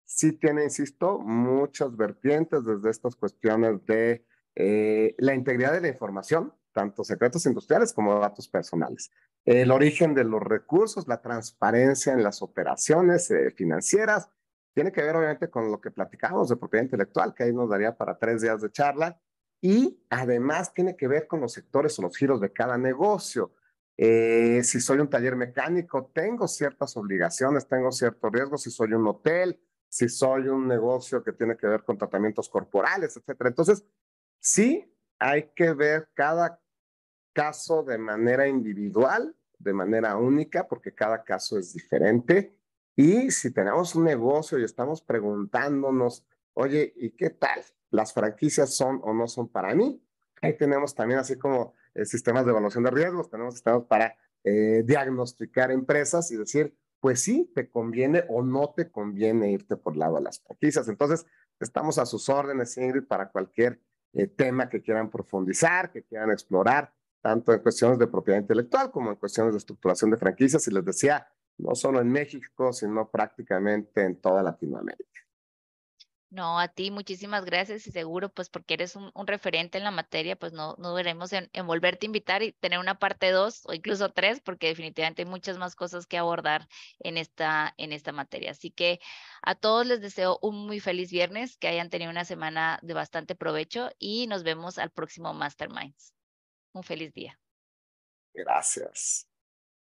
sí 0.06 0.34
tiene, 0.34 0.64
insisto, 0.64 1.20
muchas 1.20 1.96
vertientes 1.96 2.66
desde 2.66 2.90
estas 2.90 3.16
cuestiones 3.16 3.86
de 3.86 4.26
eh, 4.56 5.16
la 5.18 5.34
integridad 5.34 5.74
de 5.74 5.82
la 5.82 5.88
información, 5.88 6.54
tanto 6.74 7.04
secretos 7.04 7.46
industriales 7.46 7.94
como 7.94 8.20
datos 8.20 8.48
personales, 8.48 9.12
el 9.46 9.72
origen 9.72 10.14
de 10.14 10.24
los 10.24 10.42
recursos, 10.42 11.08
la 11.08 11.22
transparencia 11.22 12.14
en 12.14 12.24
las 12.24 12.42
operaciones 12.42 13.34
financieras, 13.56 14.30
tiene 14.74 14.92
que 14.92 15.02
ver 15.02 15.16
obviamente 15.16 15.50
con 15.50 15.72
lo 15.72 15.82
que 15.82 15.92
platicamos 15.92 16.50
de 16.50 16.58
propiedad 16.58 16.84
intelectual, 16.84 17.34
que 17.34 17.44
ahí 17.44 17.54
nos 17.54 17.70
daría 17.70 17.96
para 17.96 18.18
tres 18.18 18.42
días 18.42 18.62
de 18.62 18.72
charla, 18.72 19.20
y 19.62 20.04
además 20.10 20.74
tiene 20.74 20.98
que 20.98 21.08
ver 21.08 21.28
con 21.28 21.40
los 21.40 21.54
sectores 21.54 21.98
o 21.98 22.02
los 22.02 22.18
giros 22.18 22.42
de 22.42 22.52
cada 22.52 22.78
negocio. 22.78 23.54
Eh, 23.96 24.64
si 24.64 24.82
soy 24.82 24.98
un 24.98 25.10
taller 25.10 25.36
mecánico, 25.36 26.10
tengo 26.14 26.48
ciertas 26.48 26.98
obligaciones, 26.98 27.68
tengo 27.68 27.92
ciertos 27.92 28.32
riesgos. 28.32 28.64
Si 28.64 28.72
soy 28.72 28.94
un 28.94 29.06
hotel, 29.08 29.62
si 29.88 30.10
soy 30.10 30.48
un 30.48 30.68
negocio 30.68 31.24
que 31.24 31.34
tiene 31.34 31.56
que 31.56 31.68
ver 31.68 31.84
con 31.84 31.98
tratamientos 31.98 32.50
corporales, 32.50 33.16
etcétera. 33.16 33.50
Entonces, 33.50 33.86
sí 34.40 34.92
hay 35.20 35.52
que 35.56 35.74
ver 35.74 36.10
cada 36.16 36.60
caso 37.32 37.84
de 37.84 38.00
manera 38.00 38.48
individual, 38.48 39.36
de 39.60 39.74
manera 39.74 40.18
única, 40.18 40.68
porque 40.68 40.96
cada 40.96 41.24
caso 41.24 41.60
es 41.60 41.74
diferente. 41.74 42.58
Y 42.96 43.30
si 43.30 43.54
tenemos 43.54 43.94
un 43.94 44.06
negocio 44.06 44.58
y 44.58 44.64
estamos 44.64 45.04
preguntándonos, 45.04 46.26
oye, 46.54 46.92
¿y 46.96 47.12
qué 47.12 47.30
tal? 47.30 47.62
¿Las 47.92 48.14
franquicias 48.14 48.74
son 48.74 49.00
o 49.04 49.14
no 49.14 49.28
son 49.28 49.48
para 49.48 49.76
mí? 49.76 50.02
Ahí 50.42 50.58
tenemos 50.58 50.96
también 50.96 51.20
así 51.20 51.36
como 51.36 51.76
eh, 51.94 52.06
sistemas 52.06 52.46
de 52.46 52.52
evaluación 52.52 52.84
de 52.84 52.92
riesgos, 52.92 53.30
tenemos 53.30 53.54
sistemas 53.54 53.84
para 53.84 54.16
eh, 54.44 54.82
diagnosticar 54.86 55.72
empresas 55.72 56.32
y 56.32 56.38
decir, 56.38 56.76
pues 57.00 57.22
sí, 57.22 57.52
te 57.54 57.70
conviene 57.70 58.24
o 58.30 58.42
no 58.42 58.74
te 58.76 58.90
conviene 58.90 59.52
irte 59.52 59.76
por 59.76 59.98
lado 59.98 60.16
de 60.16 60.22
las 60.22 60.40
franquicias. 60.40 60.88
Entonces, 60.88 61.26
estamos 61.60 61.98
a 61.98 62.06
sus 62.06 62.30
órdenes, 62.30 62.78
Ingrid, 62.78 63.04
para 63.04 63.30
cualquier 63.30 63.80
eh, 64.14 64.28
tema 64.28 64.70
que 64.70 64.82
quieran 64.82 65.10
profundizar, 65.10 65.92
que 65.92 66.04
quieran 66.04 66.32
explorar, 66.32 66.94
tanto 67.22 67.54
en 67.54 67.60
cuestiones 67.60 68.00
de 68.00 68.08
propiedad 68.08 68.40
intelectual 68.40 68.92
como 68.92 69.12
en 69.12 69.16
cuestiones 69.18 69.54
de 69.54 69.60
estructuración 69.60 70.12
de 70.12 70.18
franquicias. 70.18 70.68
Y 70.68 70.72
les 70.72 70.86
decía, 70.86 71.28
no 71.58 71.76
solo 71.76 72.02
en 72.02 72.10
México, 72.10 72.74
sino 72.74 73.10
prácticamente 73.10 74.02
en 74.02 74.16
toda 74.20 74.42
Latinoamérica. 74.44 75.22
No, 76.32 76.60
a 76.60 76.70
ti 76.70 76.92
muchísimas 76.92 77.44
gracias 77.44 77.86
y 77.88 77.92
seguro 77.92 78.30
pues 78.30 78.50
porque 78.50 78.76
eres 78.76 78.96
un, 78.96 79.12
referente 79.28 79.78
en 79.78 79.84
la 79.84 79.92
materia, 79.92 80.38
pues 80.38 80.54
no, 80.54 80.76
no 80.78 80.94
veremos 80.94 81.34
en, 81.34 81.50
volverte 81.66 82.06
a 82.06 82.08
invitar 82.08 82.42
y 82.42 82.54
tener 82.54 82.80
una 82.80 82.98
parte 82.98 83.32
dos 83.32 83.64
o 83.66 83.74
incluso 83.74 84.14
tres, 84.14 84.40
porque 84.40 84.68
definitivamente 84.68 85.24
hay 85.24 85.28
muchas 85.28 85.58
más 85.58 85.76
cosas 85.76 86.08
que 86.08 86.18
abordar 86.18 86.70
en 87.00 87.18
esta, 87.18 87.74
en 87.78 87.92
esta 87.92 88.14
materia. 88.14 88.52
Así 88.52 88.72
que 88.72 89.02
a 89.42 89.56
todos 89.56 89.86
les 89.86 90.00
deseo 90.00 90.40
un 90.42 90.66
muy 90.66 90.80
feliz 90.80 91.12
viernes, 91.12 91.58
que 91.58 91.68
hayan 91.68 91.90
tenido 91.90 92.10
una 92.10 92.24
semana 92.24 92.80
de 92.82 92.94
bastante 92.94 93.36
provecho 93.36 93.90
y 94.00 94.28
nos 94.28 94.44
vemos 94.44 94.78
al 94.78 94.90
próximo 94.90 95.34
Masterminds. 95.34 96.14
Un 96.72 96.84
feliz 96.84 97.14
día. 97.14 97.38
Gracias. 98.34 99.28